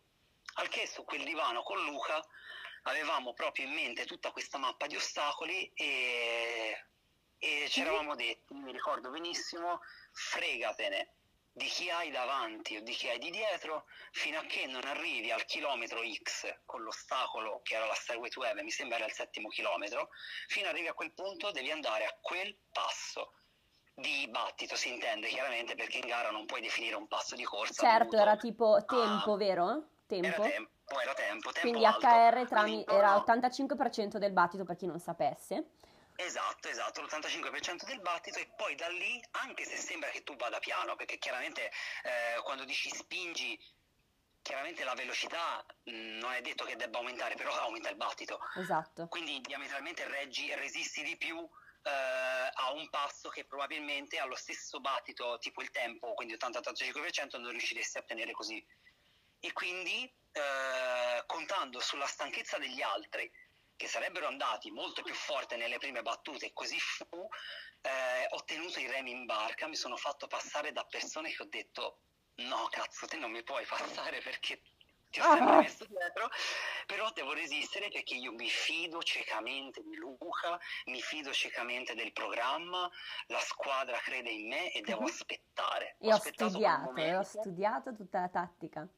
al 0.55 0.69
che 0.69 0.87
su 0.87 1.05
quel 1.05 1.25
divano 1.25 1.63
con 1.63 1.83
Luca 1.85 2.23
avevamo 2.83 3.33
proprio 3.33 3.67
in 3.67 3.73
mente 3.73 4.05
tutta 4.05 4.31
questa 4.31 4.59
mappa 4.59 4.87
di 4.87 4.97
ostacoli 4.97 5.73
e, 5.75 6.87
e 7.39 7.67
ci 7.69 7.81
eravamo 7.81 8.15
detti 8.15 8.55
mi 8.55 8.73
ricordo 8.73 9.11
benissimo 9.11 9.81
fregatene 10.13 11.15
di 11.57 11.67
chi 11.67 11.89
hai 11.89 12.11
davanti 12.11 12.77
o 12.77 12.83
di 12.83 12.93
chi 12.93 13.09
hai 13.09 13.19
di 13.19 13.31
dietro 13.31 13.85
fino 14.11 14.41
a 14.41 14.43
che 14.43 14.67
non 14.67 14.85
arrivi 14.85 15.31
al 15.31 15.45
chilometro 15.45 16.01
X 16.03 16.63
con 16.65 16.83
l'ostacolo 16.83 17.61
che 17.63 17.77
era 17.77 17.87
la 17.87 17.95
Stairway 17.95 18.29
to 18.29 18.43
Heaven, 18.43 18.65
mi 18.65 18.73
sembra 18.73 18.97
era 18.97 19.07
il 19.07 19.13
settimo 19.13 19.49
chilometro, 19.49 20.09
fino 20.49 20.67
ad 20.67 20.73
arrivi 20.73 20.89
a 20.89 20.95
quel 20.95 21.13
punto 21.13 21.53
devi 21.53 21.71
andare 21.71 22.07
a 22.07 22.19
quel 22.21 22.57
passo 22.73 23.35
di 23.95 24.27
battito, 24.29 24.75
si 24.75 24.93
intende 24.93 25.29
chiaramente 25.29 25.77
perché 25.77 25.99
in 25.99 26.09
gara 26.09 26.33
non 26.33 26.45
puoi 26.45 26.61
definire 26.61 26.97
un 26.97 27.07
passo 27.07 27.37
di 27.37 27.45
corsa. 27.45 27.87
Certo, 27.87 28.17
era 28.17 28.37
tipo 28.37 28.85
tempo, 28.85 29.35
a... 29.35 29.37
vero? 29.37 29.89
Tempo. 30.21 30.43
Era 30.43 30.51
tempo, 30.51 31.01
era 31.01 31.15
tempo, 31.15 31.53
tempo 31.53 31.61
Quindi 31.61 31.85
alto. 31.85 32.07
HR 32.07 32.47
trami... 32.47 32.85
era 32.87 33.17
l'85% 33.17 34.17
del 34.17 34.33
battito 34.33 34.65
per 34.65 34.77
chi 34.77 34.87
non 34.87 34.99
sapesse. 34.99 35.71
Esatto, 36.17 36.69
esatto, 36.69 37.03
l'85% 37.03 37.87
del 37.87 38.01
battito 38.01 38.39
e 38.39 38.49
poi 38.57 38.77
da 38.77 38.89
lì, 38.89 39.21
anche 39.33 39.65
se 39.65 39.77
sembra 39.77 40.11
che 40.11 40.23
tu 40.23 40.37
vada 40.37 40.61
piano, 40.61 40.95
perché 40.95 41.19
chiaramente 41.19 41.67
eh, 41.67 42.41
quando 42.45 42.65
dici 42.65 42.89
spingi, 42.91 43.59
chiaramente 44.41 44.85
la 44.85 44.95
velocità 44.95 45.65
mh, 45.85 45.91
mm, 45.91 46.19
non 46.19 46.33
è 46.33 46.41
detto 46.41 46.65
che 46.65 46.77
debba 46.77 46.99
aumentare, 46.99 47.35
però 47.35 47.53
aumenta 47.55 47.89
il 47.89 47.97
battito. 47.97 48.39
Esatto. 48.57 49.09
Quindi 49.09 49.41
diametralmente 49.41 50.07
reggi, 50.07 50.55
resisti 50.55 51.03
di 51.03 51.17
più 51.17 51.37
eh, 51.39 52.51
a 52.53 52.73
un 52.73 52.89
passo 52.91 53.29
che 53.29 53.45
probabilmente 53.45 54.19
allo 54.19 54.37
stesso 54.37 54.81
battito, 54.81 55.39
tipo 55.39 55.63
il 55.63 55.71
tempo, 55.71 56.15
quindi 56.15 56.35
80-85%, 56.35 57.41
non 57.41 57.51
riusciresti 57.51 57.99
a 57.99 58.01
ottenere 58.03 58.33
così. 58.33 58.65
E 59.45 59.53
quindi 59.53 60.11
eh, 60.33 61.23
contando 61.27 61.79
sulla 61.79 62.07
stanchezza 62.07 62.57
degli 62.57 62.81
altri, 62.81 63.31
che 63.77 63.87
sarebbero 63.87 64.27
andati 64.27 64.71
molto 64.71 65.03
più 65.03 65.13
forte 65.13 65.57
nelle 65.57 65.77
prime 65.77 66.01
battute, 66.01 66.47
e 66.47 66.53
così 66.55 66.81
fu, 66.81 67.29
eh, 67.83 68.27
ho 68.31 68.43
tenuto 68.45 68.81
i 68.81 68.87
remi 68.87 69.11
in 69.11 69.27
barca, 69.27 69.69
mi 69.69 69.77
sono 69.77 69.99
fatto 69.99 70.29
passare 70.29 70.73
da 70.73 70.87
persone 70.87 71.31
che 71.31 71.43
ho 71.43 71.47
detto 71.47 71.99
no 72.37 72.69
cazzo 72.71 73.07
te 73.07 73.19
non 73.19 73.33
mi 73.33 73.43
puoi 73.43 73.67
passare 73.67 74.23
perché 74.23 74.63
ti 75.11 75.21
ho 75.21 75.25
sempre 75.25 75.57
messo 75.57 75.85
dietro, 75.85 76.31
però 76.87 77.11
devo 77.11 77.35
resistere 77.35 77.91
perché 77.91 78.15
io 78.15 78.33
mi 78.33 78.49
fido 78.49 79.03
ciecamente 79.03 79.83
di 79.83 79.95
Luca, 79.95 80.59
mi 80.87 81.03
fido 81.03 81.35
ciecamente 81.35 81.95
del 81.95 82.13
programma, 82.13 82.91
la 83.27 83.41
squadra 83.41 83.99
crede 83.99 84.31
in 84.31 84.49
me 84.49 84.73
e 84.73 84.81
devo 84.81 85.01
uh-huh. 85.01 85.09
aspettare. 85.09 85.97
Ho 86.01 86.09
e 86.09 86.13
ho 86.15 86.19
studiato, 86.19 86.97
e 86.97 87.15
ho 87.15 87.23
studiato 87.23 87.95
tutta 87.95 88.21
la 88.21 88.29
tattica. 88.29 88.89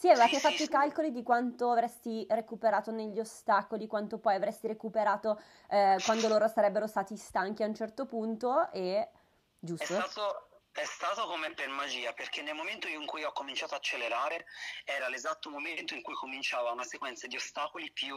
Sì, 0.00 0.08
avevate 0.08 0.36
sì, 0.36 0.40
fatto 0.40 0.56
sì, 0.56 0.62
i 0.62 0.68
calcoli 0.68 1.12
di 1.12 1.22
quanto 1.22 1.70
avresti 1.70 2.24
recuperato 2.30 2.90
negli 2.90 3.20
ostacoli, 3.20 3.86
quanto 3.86 4.16
poi 4.16 4.34
avresti 4.34 4.66
recuperato 4.66 5.38
eh, 5.68 5.98
quando 6.06 6.26
loro 6.26 6.48
sarebbero 6.48 6.86
stati 6.86 7.18
stanchi 7.18 7.62
a 7.62 7.66
un 7.66 7.74
certo 7.74 8.06
punto 8.06 8.72
e... 8.72 9.10
giusto? 9.58 9.82
È 9.84 9.86
stato, 9.86 10.48
è 10.72 10.86
stato 10.86 11.26
come 11.26 11.52
per 11.52 11.68
magia, 11.68 12.14
perché 12.14 12.40
nel 12.40 12.54
momento 12.54 12.88
in 12.88 13.04
cui 13.04 13.24
ho 13.24 13.32
cominciato 13.32 13.74
a 13.74 13.76
accelerare 13.76 14.46
era 14.86 15.10
l'esatto 15.10 15.50
momento 15.50 15.92
in 15.92 16.00
cui 16.00 16.14
cominciava 16.14 16.70
una 16.70 16.84
sequenza 16.84 17.26
di 17.26 17.36
ostacoli 17.36 17.92
più 17.92 18.16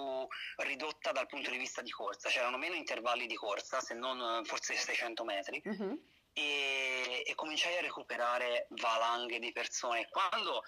ridotta 0.59 1.11
dal 1.11 1.27
punto 1.27 1.49
di 1.49 1.57
vista 1.57 1.81
di 1.81 1.91
corsa, 1.91 2.29
c'erano 2.29 2.57
meno 2.57 2.75
intervalli 2.75 3.27
di 3.27 3.35
corsa, 3.35 3.81
se 3.81 3.93
non 3.93 4.45
forse 4.45 4.73
600 4.73 5.25
metri. 5.25 5.61
Uh-huh. 5.65 6.01
E, 6.35 7.21
e, 7.27 7.35
cominciai 7.35 7.77
a 7.77 7.81
recuperare 7.81 8.65
valanghe 8.69 9.37
di 9.37 9.51
persone. 9.51 10.09
Quando 10.09 10.63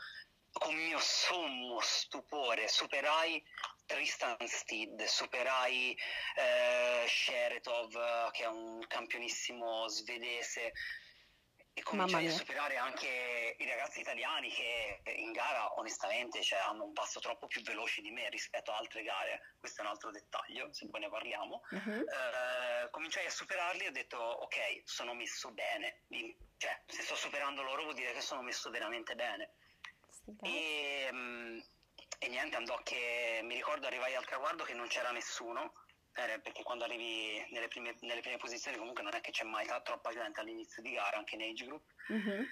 con 0.57 0.75
mio 0.75 0.99
sommo 0.99 1.79
stupore 1.81 2.67
superai 2.67 3.43
Tristan 3.85 4.37
Steed, 4.47 5.03
superai 5.03 5.97
eh, 6.35 7.05
Sheretov, 7.07 8.31
che 8.31 8.43
è 8.43 8.47
un 8.47 8.83
campionissimo 8.87 9.87
svedese, 9.87 10.73
e 11.77 11.83
cominciai 11.83 12.27
a 12.27 12.31
superare 12.31 12.77
anche 12.77 13.57
i 13.59 13.67
ragazzi 13.67 13.99
italiani 13.99 14.49
che 14.49 15.01
in 15.17 15.33
gara 15.33 15.77
onestamente 15.77 16.41
cioè, 16.41 16.59
hanno 16.59 16.85
un 16.85 16.93
passo 16.93 17.19
troppo 17.19 17.47
più 17.47 17.61
veloce 17.63 18.01
di 18.01 18.11
me 18.11 18.29
rispetto 18.29 18.71
a 18.71 18.77
altre 18.77 19.03
gare, 19.03 19.55
questo 19.59 19.81
è 19.81 19.83
un 19.83 19.91
altro 19.91 20.09
dettaglio, 20.09 20.71
se 20.73 20.87
poi 20.89 21.01
ne 21.01 21.09
parliamo. 21.09 21.61
Uh-huh. 21.69 21.99
Eh, 21.99 22.89
cominciai 22.91 23.25
a 23.25 23.29
superarli 23.29 23.83
e 23.83 23.87
ho 23.89 23.91
detto 23.91 24.17
ok, 24.17 24.83
sono 24.85 25.13
messo 25.13 25.51
bene, 25.51 26.03
cioè 26.57 26.81
se 26.87 27.01
sto 27.01 27.15
superando 27.15 27.61
loro 27.61 27.83
vuol 27.83 27.95
dire 27.95 28.13
che 28.13 28.21
sono 28.21 28.41
messo 28.41 28.69
veramente 28.69 29.13
bene. 29.15 29.55
E, 30.41 31.09
um, 31.11 31.63
e, 32.19 32.27
niente, 32.27 32.55
andò 32.55 32.77
che 32.83 33.41
mi 33.43 33.55
ricordo 33.55 33.87
arrivai 33.87 34.15
al 34.15 34.25
traguardo 34.25 34.63
che 34.63 34.73
non 34.73 34.87
c'era 34.87 35.11
nessuno, 35.11 35.73
eh, 36.13 36.39
perché 36.39 36.63
quando 36.63 36.83
arrivi 36.83 37.45
nelle 37.51 37.67
prime, 37.67 37.95
nelle 38.01 38.21
prime, 38.21 38.37
posizioni 38.37 38.77
comunque 38.77 39.03
non 39.03 39.13
è 39.13 39.21
che 39.21 39.31
c'è 39.31 39.43
mai 39.43 39.67
troppa 39.83 40.11
gente 40.11 40.39
all'inizio 40.39 40.81
di 40.81 40.93
gara, 40.93 41.17
anche 41.17 41.35
in 41.35 41.41
age 41.41 41.65
group. 41.65 41.83
Mm-hmm 42.11 42.43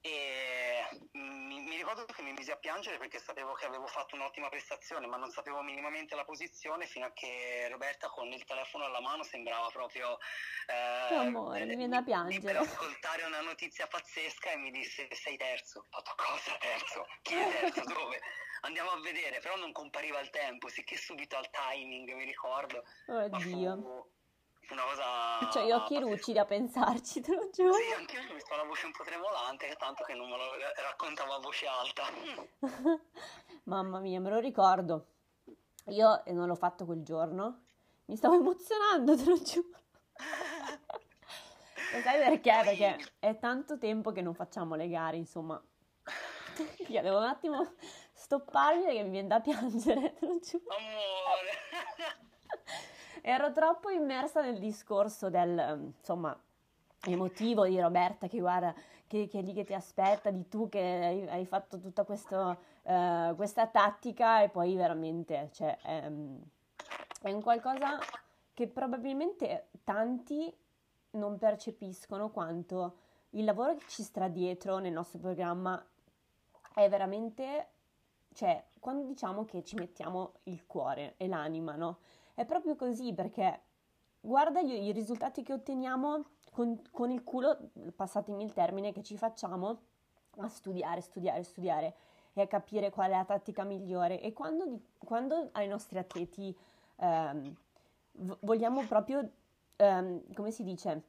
e 0.00 0.86
mi, 1.12 1.60
mi, 1.60 1.76
ricordo 1.76 2.04
che 2.04 2.22
mi 2.22 2.32
misi 2.32 2.50
a 2.50 2.56
piangere 2.56 2.98
perché 2.98 3.18
sapevo 3.18 3.54
che 3.54 3.66
avevo 3.66 3.86
fatto 3.86 4.14
un'ottima 4.14 4.48
prestazione 4.48 5.06
ma 5.06 5.16
non 5.16 5.30
sapevo 5.30 5.60
minimamente 5.62 6.14
la 6.14 6.24
posizione 6.24 6.86
fino 6.86 7.06
a 7.06 7.12
che 7.12 7.68
Roberta 7.68 8.08
con 8.08 8.30
il 8.32 8.44
telefono 8.44 8.84
alla 8.84 9.00
mano 9.00 9.24
sembrava 9.24 9.68
proprio 9.68 10.18
eh, 10.66 11.14
amore, 11.14 11.64
mi 11.64 11.76
viene 11.76 11.96
da 11.96 12.02
piangere 12.02 12.40
per 12.40 12.56
ascoltare 12.58 13.24
una 13.24 13.40
notizia 13.40 13.86
pazzesca 13.88 14.52
e 14.52 14.56
mi 14.56 14.70
disse 14.70 15.08
sei 15.10 15.36
terzo 15.36 15.80
ho 15.80 15.86
fatto 15.88 16.14
cosa 16.16 16.56
terzo? 16.58 17.06
chi 17.22 17.34
è 17.34 17.48
terzo? 17.60 17.82
dove? 17.92 18.20
andiamo 18.62 18.90
a 18.90 19.00
vedere 19.00 19.40
però 19.40 19.56
non 19.56 19.72
compariva 19.72 20.20
il 20.20 20.30
tempo 20.30 20.68
sicché 20.68 20.96
subito 20.96 21.36
al 21.36 21.48
timing 21.50 22.12
mi 22.12 22.24
ricordo 22.24 22.84
oddio 23.06 24.10
una 24.74 24.82
cosa... 24.82 25.06
Cioè, 25.50 25.64
gli 25.64 25.70
occhi 25.70 25.98
lucidi 25.98 26.38
a 26.38 26.44
pensarci, 26.44 27.20
te 27.20 27.34
lo 27.34 27.48
giuro. 27.52 27.72
Sì, 27.74 27.92
anche 27.96 28.16
io 28.18 28.34
mi 28.34 28.40
sto 28.40 28.56
la 28.56 28.64
voce 28.64 28.86
un 28.86 28.92
po' 28.92 29.04
tremolante, 29.04 29.74
tanto 29.78 30.04
che 30.04 30.14
non 30.14 30.28
me 30.28 30.36
lo 30.36 30.44
raccontavo 30.82 31.34
a 31.34 31.38
voce 31.38 31.66
alta. 31.66 32.04
Mamma 33.64 34.00
mia, 34.00 34.20
me 34.20 34.30
lo 34.30 34.38
ricordo. 34.38 35.06
Io 35.86 36.22
non 36.26 36.46
l'ho 36.46 36.54
fatto 36.54 36.84
quel 36.84 37.02
giorno, 37.02 37.62
mi 38.06 38.16
stavo 38.16 38.34
emozionando, 38.34 39.16
te 39.16 39.24
lo 39.24 39.42
giuro. 39.42 39.78
Lo 41.90 42.00
sai 42.02 42.18
perché? 42.18 42.60
Perché 42.64 43.12
è 43.18 43.38
tanto 43.38 43.78
tempo 43.78 44.12
che 44.12 44.20
non 44.20 44.34
facciamo 44.34 44.74
le 44.74 44.88
gare, 44.88 45.16
insomma. 45.16 45.58
Io 46.88 47.02
devo 47.02 47.18
un 47.18 47.24
attimo 47.24 47.74
stopparmi 48.12 48.84
perché 48.84 49.02
mi 49.04 49.10
viene 49.10 49.28
da 49.28 49.40
piangere, 49.40 50.12
te 50.14 50.26
lo 50.26 50.38
giuro. 50.38 50.64
Amore! 50.76 51.67
Ero 53.30 53.52
troppo 53.52 53.90
immersa 53.90 54.40
nel 54.40 54.58
discorso 54.58 55.28
del, 55.28 55.58
ehm, 55.58 55.92
insomma, 55.98 56.34
emotivo 57.04 57.66
di 57.66 57.78
Roberta 57.78 58.26
che 58.26 58.38
guarda, 58.38 58.74
che, 59.06 59.28
che 59.28 59.40
è 59.40 59.42
lì 59.42 59.52
che 59.52 59.64
ti 59.64 59.74
aspetta, 59.74 60.30
di 60.30 60.48
tu 60.48 60.70
che 60.70 60.80
hai, 60.80 61.28
hai 61.28 61.44
fatto 61.44 61.78
tutta 61.78 62.04
questo, 62.04 62.58
uh, 62.82 63.36
questa 63.36 63.66
tattica 63.66 64.40
e 64.40 64.48
poi 64.48 64.74
veramente, 64.76 65.50
cioè, 65.52 65.76
um, 66.06 66.40
è 67.20 67.30
un 67.30 67.42
qualcosa 67.42 67.98
che 68.54 68.66
probabilmente 68.66 69.68
tanti 69.84 70.50
non 71.10 71.36
percepiscono 71.36 72.30
quanto 72.30 72.96
il 73.30 73.44
lavoro 73.44 73.74
che 73.74 73.84
ci 73.88 74.02
sta 74.02 74.28
dietro 74.28 74.78
nel 74.78 74.92
nostro 74.92 75.18
programma 75.18 75.84
è 76.72 76.88
veramente, 76.88 77.66
cioè, 78.32 78.64
quando 78.80 79.04
diciamo 79.04 79.44
che 79.44 79.62
ci 79.64 79.76
mettiamo 79.76 80.32
il 80.44 80.64
cuore 80.66 81.12
e 81.18 81.28
l'anima, 81.28 81.76
no? 81.76 81.98
È 82.38 82.44
proprio 82.44 82.76
così 82.76 83.12
perché 83.14 83.62
guarda 84.20 84.60
i 84.60 84.92
risultati 84.92 85.42
che 85.42 85.54
otteniamo 85.54 86.24
con, 86.52 86.80
con 86.92 87.10
il 87.10 87.24
culo, 87.24 87.70
passatemi 87.96 88.44
il 88.44 88.52
termine, 88.52 88.92
che 88.92 89.02
ci 89.02 89.16
facciamo 89.16 89.80
a 90.36 90.46
studiare, 90.46 91.00
studiare, 91.00 91.42
studiare 91.42 91.94
e 92.34 92.42
a 92.42 92.46
capire 92.46 92.90
qual 92.90 93.10
è 93.10 93.16
la 93.16 93.24
tattica 93.24 93.64
migliore. 93.64 94.20
E 94.20 94.32
quando, 94.32 94.82
quando 94.98 95.48
ai 95.50 95.66
nostri 95.66 95.98
atleti 95.98 96.56
ehm, 96.94 97.56
vogliamo 98.12 98.86
proprio, 98.86 99.28
ehm, 99.74 100.32
come 100.32 100.52
si 100.52 100.62
dice, 100.62 101.02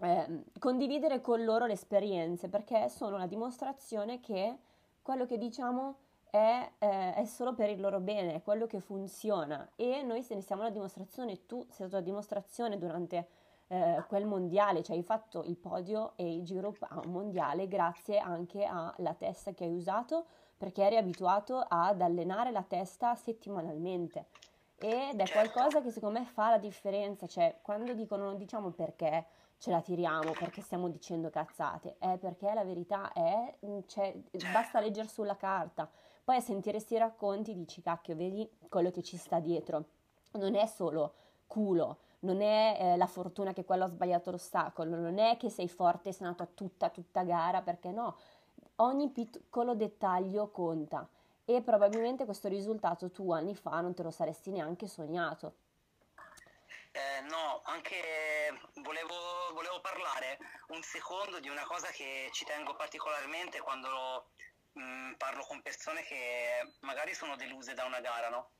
ehm, 0.00 0.42
condividere 0.58 1.20
con 1.20 1.44
loro 1.44 1.66
le 1.66 1.74
esperienze, 1.74 2.48
perché 2.48 2.88
sono 2.88 3.18
la 3.18 3.26
dimostrazione 3.26 4.20
che 4.20 4.56
quello 5.02 5.26
che 5.26 5.36
diciamo 5.36 5.96
è, 6.32 6.72
eh, 6.78 7.12
è, 7.12 7.24
solo 7.26 7.52
per 7.52 7.68
il 7.68 7.78
loro 7.78 8.00
bene, 8.00 8.32
è 8.32 8.42
quello 8.42 8.66
che 8.66 8.80
funziona. 8.80 9.68
E 9.76 10.02
noi 10.02 10.22
se 10.22 10.34
ne 10.34 10.40
siamo 10.40 10.62
la 10.62 10.70
dimostrazione, 10.70 11.44
tu 11.44 11.58
sei 11.68 11.86
stata 11.86 11.96
la 11.96 12.00
dimostrazione 12.00 12.78
durante 12.78 13.28
eh, 13.66 14.02
quel 14.08 14.24
mondiale, 14.24 14.82
cioè 14.82 14.96
hai 14.96 15.02
fatto 15.02 15.42
il 15.44 15.56
podio 15.56 16.12
e 16.16 16.32
il 16.34 16.42
giro 16.42 16.74
mondiale 17.04 17.68
grazie 17.68 18.18
anche 18.18 18.64
alla 18.64 19.12
testa 19.12 19.52
che 19.52 19.64
hai 19.64 19.72
usato 19.72 20.24
perché 20.56 20.82
eri 20.84 20.96
abituato 20.96 21.62
ad 21.68 22.00
allenare 22.00 22.50
la 22.50 22.62
testa 22.62 23.14
settimanalmente. 23.14 24.24
Ed 24.78 25.20
è 25.20 25.30
qualcosa 25.30 25.82
che 25.82 25.90
secondo 25.90 26.18
me 26.18 26.24
fa 26.24 26.48
la 26.48 26.58
differenza, 26.58 27.26
cioè 27.26 27.58
quando 27.60 27.92
dicono 27.92 28.24
non 28.24 28.38
diciamo 28.38 28.70
perché 28.70 29.26
ce 29.58 29.70
la 29.70 29.82
tiriamo, 29.82 30.32
perché 30.32 30.62
stiamo 30.62 30.88
dicendo 30.88 31.28
cazzate, 31.28 31.96
è 31.98 32.16
perché 32.16 32.54
la 32.54 32.64
verità 32.64 33.12
è, 33.12 33.54
cioè, 33.86 34.14
basta 34.50 34.80
leggere 34.80 35.08
sulla 35.08 35.36
carta, 35.36 35.88
poi 36.24 36.36
a 36.36 36.40
sentire 36.40 36.76
questi 36.76 36.96
racconti 36.96 37.54
dici, 37.54 37.82
cacchio, 37.82 38.14
vedi 38.14 38.48
quello 38.68 38.90
che 38.90 39.02
ci 39.02 39.16
sta 39.16 39.40
dietro. 39.40 39.84
Non 40.32 40.54
è 40.54 40.66
solo 40.66 41.14
culo, 41.46 41.98
non 42.20 42.40
è 42.40 42.76
eh, 42.78 42.96
la 42.96 43.06
fortuna 43.06 43.52
che 43.52 43.64
quello 43.64 43.84
ha 43.84 43.88
sbagliato 43.88 44.30
l'ostacolo, 44.30 44.96
non 44.96 45.18
è 45.18 45.36
che 45.36 45.50
sei 45.50 45.68
forte 45.68 46.08
e 46.08 46.12
sei 46.12 46.26
andato 46.26 46.44
a 46.44 46.48
tutta, 46.54 46.88
tutta 46.88 47.22
gara, 47.24 47.60
perché 47.60 47.90
no, 47.90 48.16
ogni 48.76 49.10
piccolo 49.10 49.74
dettaglio 49.74 50.48
conta 50.50 51.06
e 51.44 51.60
probabilmente 51.60 52.24
questo 52.24 52.48
risultato 52.48 53.10
tu 53.10 53.32
anni 53.32 53.54
fa 53.54 53.80
non 53.80 53.94
te 53.94 54.02
lo 54.02 54.10
saresti 54.10 54.50
neanche 54.50 54.86
sognato. 54.86 55.56
Eh, 56.92 57.22
no, 57.22 57.62
anche 57.64 58.52
volevo, 58.82 59.14
volevo, 59.54 59.80
parlare 59.80 60.38
un 60.68 60.82
secondo 60.82 61.40
di 61.40 61.48
una 61.48 61.64
cosa 61.64 61.88
che 61.88 62.28
ci 62.32 62.44
tengo 62.44 62.74
particolarmente 62.76 63.60
quando 63.60 64.28
mh, 64.72 64.82
mm, 64.82 65.12
parlo 65.14 65.44
con 65.44 65.62
persone 65.62 66.02
che 66.02 66.74
magari 66.80 67.14
sono 67.14 67.36
deluse 67.36 67.74
da 67.74 67.84
una 67.84 68.00
gara, 68.00 68.28
no? 68.28 68.52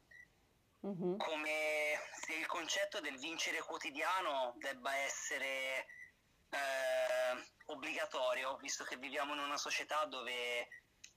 mm-hmm. 0.87 1.17
come 1.17 2.01
se 2.13 2.35
il 2.35 2.47
concetto 2.47 3.01
del 3.01 3.19
vincere 3.19 3.61
quotidiano 3.61 4.55
debba 4.57 4.95
essere 4.97 5.87
eh, 6.51 7.53
obbligatorio, 7.67 8.57
visto 8.57 8.85
che 8.85 8.97
viviamo 8.97 9.33
in 9.35 9.41
una 9.41 9.57
società 9.57 10.05
dove 10.05 10.69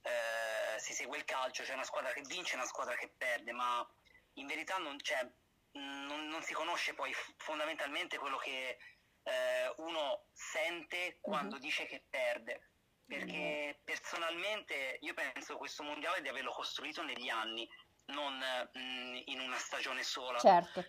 eh, 0.01 0.77
si 0.77 0.93
segue 0.93 1.17
il 1.17 1.25
calcio, 1.25 1.63
c'è 1.63 1.73
una 1.73 1.83
squadra 1.83 2.13
che 2.13 2.21
vince 2.21 2.53
e 2.53 2.57
una 2.57 2.67
squadra 2.67 2.95
che 2.95 3.11
perde, 3.17 3.51
ma 3.51 3.87
in 4.33 4.47
verità 4.47 4.77
non, 4.77 4.97
c'è, 4.97 5.27
non, 5.71 6.27
non 6.27 6.41
si 6.43 6.53
conosce 6.53 6.93
poi 6.93 7.13
fondamentalmente 7.37 8.17
quello 8.17 8.37
che 8.37 8.77
eh, 9.23 9.73
uno 9.77 10.25
sente 10.31 11.17
quando 11.21 11.55
mm-hmm. 11.55 11.63
dice 11.63 11.85
che 11.85 12.03
perde. 12.09 12.69
Perché 13.07 13.75
mm. 13.77 13.83
personalmente 13.83 14.97
io 15.01 15.13
penso 15.13 15.57
questo 15.57 15.83
mondiale 15.83 16.21
di 16.21 16.27
averlo 16.27 16.51
costruito 16.51 17.03
negli 17.03 17.29
anni, 17.29 17.69
non 18.07 18.35
mh, 18.35 18.79
mm, 18.79 19.15
in 19.25 19.39
una 19.39 19.57
stagione 19.57 20.03
sola. 20.03 20.39
Certo. 20.39 20.83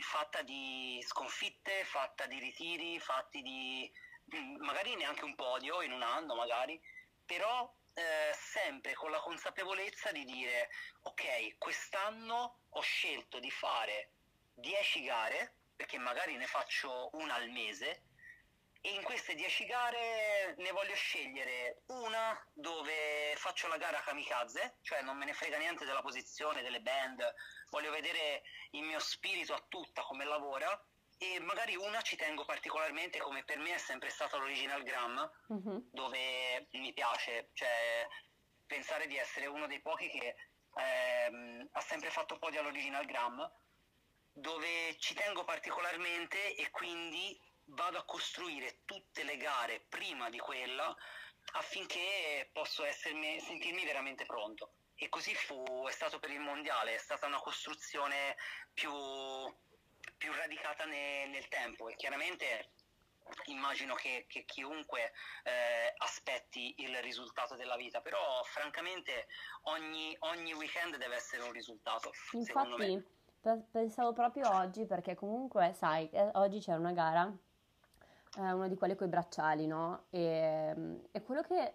Fatta 0.00 0.42
di 0.42 1.02
sconfitte, 1.06 1.84
fatta 1.84 2.26
di 2.26 2.38
ritiri, 2.38 2.98
fatti 3.00 3.42
di 3.42 3.90
mm, 4.34 4.56
magari 4.62 4.94
neanche 4.96 5.24
un 5.24 5.34
podio 5.34 5.82
in 5.82 5.92
un 5.92 6.02
anno, 6.02 6.34
magari, 6.34 6.80
però 7.24 7.72
eh, 7.94 8.32
sempre 8.34 8.94
con 8.94 9.10
la 9.10 9.18
consapevolezza 9.18 10.12
di 10.12 10.24
dire 10.24 10.70
ok, 11.02 11.56
quest'anno 11.58 12.60
ho 12.68 12.80
scelto 12.80 13.40
di 13.40 13.50
fare 13.50 14.10
10 14.54 15.02
gare, 15.02 15.54
perché 15.74 15.98
magari 15.98 16.36
ne 16.36 16.46
faccio 16.46 17.10
una 17.12 17.34
al 17.34 17.50
mese, 17.50 18.02
in 18.82 19.02
queste 19.02 19.34
10 19.34 19.66
gare 19.66 20.54
ne 20.58 20.70
voglio 20.70 20.94
scegliere 20.94 21.82
una 21.86 22.40
dove 22.52 23.34
faccio 23.36 23.66
la 23.68 23.76
gara 23.76 24.00
kamikaze, 24.00 24.78
cioè 24.82 25.02
non 25.02 25.16
me 25.16 25.24
ne 25.24 25.32
frega 25.32 25.58
niente 25.58 25.84
della 25.84 26.00
posizione, 26.00 26.62
delle 26.62 26.80
band, 26.80 27.22
voglio 27.70 27.90
vedere 27.90 28.42
il 28.72 28.82
mio 28.82 29.00
spirito 29.00 29.54
a 29.54 29.64
tutta 29.68 30.02
come 30.02 30.24
lavora 30.24 30.80
e 31.18 31.40
magari 31.40 31.74
una 31.74 32.00
ci 32.02 32.16
tengo 32.16 32.44
particolarmente 32.44 33.18
come 33.18 33.42
per 33.42 33.58
me 33.58 33.74
è 33.74 33.78
sempre 33.78 34.08
stata 34.08 34.36
l'original 34.36 34.84
gram 34.84 35.30
mm-hmm. 35.52 35.78
dove 35.90 36.68
mi 36.72 36.92
piace 36.92 37.50
cioè 37.54 38.06
pensare 38.64 39.08
di 39.08 39.16
essere 39.16 39.46
uno 39.46 39.66
dei 39.66 39.80
pochi 39.80 40.08
che 40.08 40.36
ehm, 40.76 41.68
ha 41.72 41.80
sempre 41.80 42.10
fatto 42.10 42.38
podio 42.38 42.60
all'original 42.60 43.04
gram 43.04 43.50
dove 44.30 44.96
ci 44.98 45.14
tengo 45.14 45.42
particolarmente 45.42 46.54
e 46.54 46.70
quindi 46.70 47.36
vado 47.70 47.98
a 47.98 48.04
costruire 48.04 48.80
tutte 48.84 49.24
le 49.24 49.36
gare 49.36 49.84
prima 49.88 50.30
di 50.30 50.38
quella 50.38 50.94
affinché 51.52 52.50
posso 52.52 52.84
essermi, 52.84 53.40
sentirmi 53.40 53.84
veramente 53.84 54.26
pronto 54.26 54.72
e 54.94 55.08
così 55.08 55.34
fu, 55.34 55.86
è 55.86 55.92
stato 55.92 56.18
per 56.18 56.30
il 56.30 56.40
mondiale, 56.40 56.94
è 56.94 56.98
stata 56.98 57.26
una 57.26 57.40
costruzione 57.40 58.36
più 58.74 58.90
più 60.16 60.32
radicata 60.32 60.84
ne, 60.84 61.26
nel 61.28 61.48
tempo 61.48 61.88
e 61.88 61.96
chiaramente 61.96 62.72
immagino 63.46 63.94
che, 63.94 64.24
che 64.26 64.44
chiunque 64.44 65.12
eh, 65.44 65.92
aspetti 65.98 66.74
il 66.78 66.96
risultato 67.02 67.56
della 67.56 67.76
vita, 67.76 68.00
però 68.00 68.42
francamente 68.44 69.26
ogni, 69.64 70.16
ogni, 70.20 70.54
weekend 70.54 70.96
deve 70.96 71.16
essere 71.16 71.42
un 71.42 71.52
risultato. 71.52 72.10
Infatti 72.32 73.16
pensavo 73.70 74.12
proprio 74.12 74.50
oggi 74.50 74.86
perché 74.86 75.14
comunque 75.14 75.72
sai, 75.74 76.08
eh, 76.10 76.30
oggi 76.34 76.58
c'è 76.58 76.74
una 76.74 76.92
gara, 76.92 77.30
eh, 78.38 78.52
una 78.52 78.68
di 78.68 78.76
quelle 78.76 78.96
con 78.96 79.06
i 79.06 79.10
bracciali, 79.10 79.66
no? 79.66 80.04
E, 80.10 81.00
e, 81.10 81.22
quello 81.22 81.42
che 81.42 81.74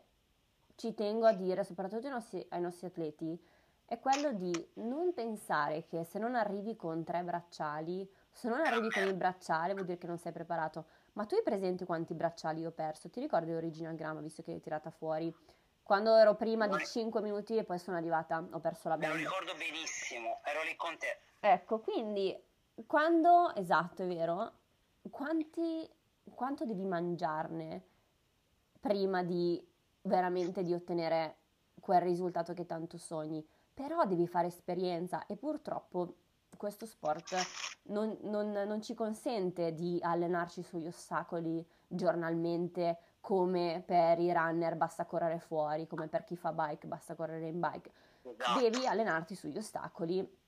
ci 0.75 0.93
tengo 0.93 1.25
a 1.25 1.33
dire, 1.33 1.63
soprattutto 1.63 2.07
ai 2.07 2.11
nostri, 2.11 2.45
ai 2.49 2.61
nostri 2.61 2.87
atleti, 2.87 3.39
è 3.85 3.99
quello 3.99 4.31
di 4.33 4.69
non 4.75 5.13
pensare 5.13 5.85
che 5.85 6.03
se 6.03 6.17
non 6.17 6.35
arrivi 6.35 6.75
con 6.75 7.03
tre 7.03 7.21
bracciali 7.21 8.09
se 8.33 8.49
non 8.49 8.59
arrivi 8.59 8.89
con 8.89 9.03
il 9.03 9.13
bracciale 9.13 9.73
vuol 9.73 9.85
dire 9.85 9.97
che 9.97 10.07
non 10.07 10.17
sei 10.17 10.31
preparato. 10.31 10.85
Ma 11.13 11.25
tu 11.25 11.35
hai 11.35 11.43
presente 11.43 11.85
quanti 11.85 12.13
bracciali 12.15 12.65
ho 12.65 12.71
perso? 12.71 13.09
Ti 13.09 13.19
ricordi 13.19 13.51
l'original 13.51 13.95
gramma, 13.95 14.19
visto 14.21 14.41
che 14.41 14.51
hai 14.51 14.59
tirata 14.59 14.89
fuori? 14.89 15.33
Quando 15.83 16.15
ero 16.15 16.35
prima 16.35 16.67
di 16.67 16.83
5 16.83 17.21
minuti 17.21 17.55
e 17.55 17.63
poi 17.63 17.77
sono 17.77 17.95
arrivata, 17.95 18.43
ho 18.51 18.59
perso 18.59 18.89
la 18.89 18.97
band. 18.97 19.13
Me 19.13 19.21
lo 19.21 19.29
ricordo 19.29 19.53
benissimo, 19.55 20.41
ero 20.43 20.63
lì 20.63 20.75
con 20.75 20.97
te. 20.97 21.19
Ecco, 21.39 21.79
quindi 21.79 22.35
quando, 22.87 23.53
esatto, 23.53 24.03
è 24.03 24.07
vero, 24.07 24.51
quanti, 25.11 25.87
quanto 26.33 26.65
devi 26.65 26.85
mangiarne 26.85 27.83
prima 28.79 29.23
di 29.23 29.65
veramente 30.01 30.63
di 30.63 30.73
ottenere 30.73 31.37
quel 31.79 32.01
risultato 32.01 32.53
che 32.53 32.65
tanto 32.65 32.97
sogni? 32.97 33.45
Però 33.73 34.05
devi 34.05 34.27
fare 34.27 34.47
esperienza 34.47 35.25
e 35.25 35.35
purtroppo 35.35 36.15
questo 36.57 36.85
sport 36.85 37.35
non, 37.83 38.17
non, 38.21 38.51
non 38.51 38.81
ci 38.81 38.93
consente 38.93 39.73
di 39.73 39.99
allenarci 40.01 40.61
sugli 40.61 40.87
ostacoli 40.87 41.65
giornalmente 41.87 42.97
come 43.19 43.81
per 43.85 44.19
i 44.19 44.31
runner 44.31 44.75
basta 44.75 45.05
correre 45.05 45.39
fuori, 45.39 45.87
come 45.87 46.07
per 46.07 46.23
chi 46.23 46.35
fa 46.35 46.51
bike 46.51 46.87
basta 46.87 47.15
correre 47.15 47.47
in 47.47 47.59
bike. 47.59 47.91
Esatto. 48.21 48.59
Devi 48.59 48.85
allenarti 48.85 49.35
sugli 49.35 49.57
ostacoli 49.57 50.41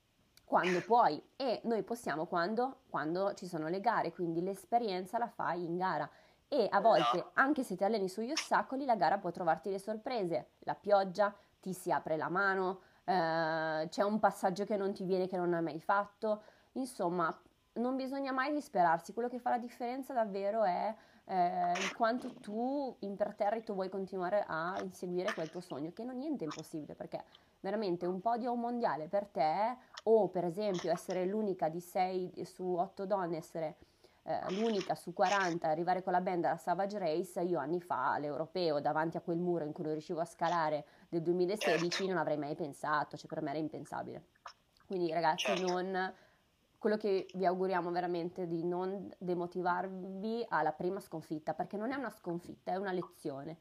quando 0.46 0.80
puoi. 0.80 1.20
E 1.36 1.60
noi 1.64 1.82
possiamo 1.82 2.24
quando? 2.24 2.82
Quando 2.88 3.34
ci 3.34 3.46
sono 3.46 3.68
le 3.68 3.80
gare, 3.80 4.12
quindi 4.12 4.40
l'esperienza 4.40 5.18
la 5.18 5.28
fai 5.28 5.64
in 5.64 5.76
gara. 5.76 6.08
E 6.48 6.68
a 6.70 6.80
volte 6.80 7.16
esatto. 7.16 7.30
anche 7.34 7.64
se 7.64 7.74
ti 7.74 7.84
alleni 7.84 8.08
sugli 8.08 8.30
ostacoli 8.30 8.84
la 8.84 8.94
gara 8.94 9.18
può 9.18 9.32
trovarti 9.32 9.68
le 9.68 9.80
sorprese, 9.80 10.52
la 10.60 10.76
pioggia, 10.76 11.34
ti 11.60 11.72
si 11.72 11.90
apre 11.90 12.16
la 12.16 12.28
mano, 12.28 12.80
eh, 13.04 13.88
c'è 13.90 14.02
un 14.02 14.20
passaggio 14.20 14.64
che 14.64 14.76
non 14.76 14.92
ti 14.92 15.04
viene 15.04 15.26
che 15.26 15.36
non 15.36 15.52
hai 15.52 15.62
mai 15.62 15.80
fatto, 15.80 16.42
insomma 16.72 17.36
non 17.74 17.96
bisogna 17.96 18.30
mai 18.30 18.52
disperarsi, 18.52 19.12
quello 19.12 19.28
che 19.28 19.40
fa 19.40 19.50
la 19.50 19.58
differenza 19.58 20.12
davvero 20.12 20.62
è 20.62 20.94
eh, 21.24 21.72
quanto 21.96 22.32
tu 22.34 22.94
imperterrito 23.00 23.74
vuoi 23.74 23.88
continuare 23.88 24.44
a 24.46 24.78
inseguire 24.80 25.34
quel 25.34 25.50
tuo 25.50 25.60
sogno, 25.60 25.92
che 25.92 26.04
non 26.04 26.14
è 26.14 26.18
niente 26.18 26.44
impossibile, 26.44 26.94
perché 26.94 27.24
veramente 27.66 28.06
un 28.06 28.20
podio 28.20 28.54
mondiale 28.54 29.08
per 29.08 29.26
te, 29.26 29.76
o 30.04 30.28
per 30.28 30.44
esempio 30.44 30.92
essere 30.92 31.26
l'unica 31.26 31.68
di 31.68 31.80
6 31.80 32.44
su 32.44 32.74
8 32.74 33.04
donne, 33.04 33.38
essere 33.38 33.76
eh, 34.22 34.52
l'unica 34.54 34.94
su 34.94 35.12
40 35.12 35.68
arrivare 35.68 36.02
con 36.02 36.12
la 36.12 36.20
band 36.20 36.44
alla 36.44 36.56
Savage 36.56 36.98
Race, 36.98 37.40
io 37.42 37.58
anni 37.58 37.80
fa 37.80 38.12
all'europeo 38.12 38.80
davanti 38.80 39.16
a 39.16 39.20
quel 39.20 39.38
muro 39.38 39.64
in 39.64 39.72
cui 39.72 39.82
non 39.82 39.92
riuscivo 39.92 40.20
a 40.20 40.24
scalare 40.24 40.84
del 41.08 41.22
2016 41.22 41.90
certo. 41.90 42.06
non 42.06 42.18
avrei 42.18 42.38
mai 42.38 42.54
pensato, 42.54 43.16
cioè 43.16 43.28
per 43.28 43.42
me 43.42 43.50
era 43.50 43.58
impensabile. 43.58 44.26
Quindi 44.86 45.12
ragazzi 45.12 45.46
certo. 45.46 45.66
non 45.66 46.14
quello 46.78 46.96
che 46.96 47.26
vi 47.34 47.44
auguriamo 47.44 47.90
veramente 47.90 48.46
di 48.46 48.62
non 48.62 49.10
demotivarvi 49.18 50.46
alla 50.48 50.72
prima 50.72 51.00
sconfitta, 51.00 51.52
perché 51.52 51.76
non 51.76 51.90
è 51.90 51.96
una 51.96 52.10
sconfitta, 52.10 52.70
è 52.70 52.76
una 52.76 52.92
lezione. 52.92 53.58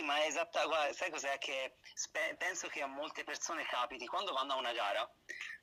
Sì, 0.00 0.06
ma 0.06 0.16
è 0.16 0.28
esatta, 0.28 0.64
guarda, 0.64 0.94
sai 0.94 1.10
cos'è 1.10 1.36
che 1.36 1.76
spe- 1.92 2.34
penso 2.38 2.68
che 2.68 2.80
a 2.80 2.86
molte 2.86 3.22
persone 3.22 3.66
capiti 3.66 4.06
quando 4.06 4.32
vanno 4.32 4.54
a 4.54 4.56
una 4.56 4.72
gara 4.72 5.06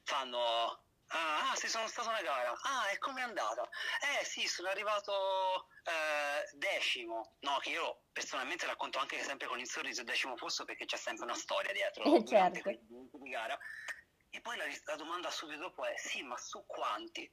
fanno 0.04 0.86
Ah, 1.10 1.52
ah, 1.52 1.56
sì, 1.56 1.70
sono 1.70 1.88
stato 1.88 2.10
a 2.10 2.12
una 2.12 2.22
gara. 2.22 2.52
Ah, 2.64 2.92
e 2.92 2.98
com'è 2.98 3.22
andata? 3.22 3.68
Eh 4.20 4.26
sì, 4.26 4.46
sono 4.46 4.68
arrivato 4.68 5.70
eh, 5.86 6.50
decimo. 6.58 7.38
No, 7.40 7.58
che 7.60 7.70
io 7.70 8.04
personalmente 8.12 8.66
racconto 8.66 9.00
anche 9.00 9.24
sempre 9.24 9.48
con 9.48 9.58
il 9.58 9.70
sorriso 9.70 10.04
decimo 10.04 10.34
posto 10.34 10.66
perché 10.66 10.84
c'è 10.84 10.98
sempre 10.98 11.24
una 11.24 11.34
storia 11.34 11.72
dietro 11.72 12.04
eh, 12.14 12.26
certo. 12.26 12.70
di 12.70 13.30
gara. 13.30 13.58
E 14.30 14.42
poi 14.42 14.58
la, 14.58 14.66
la 14.84 14.96
domanda 14.98 15.32
subito 15.32 15.62
dopo 15.62 15.86
è 15.86 15.96
sì, 15.96 16.24
ma 16.24 16.36
su 16.38 16.64
quanti? 16.68 17.28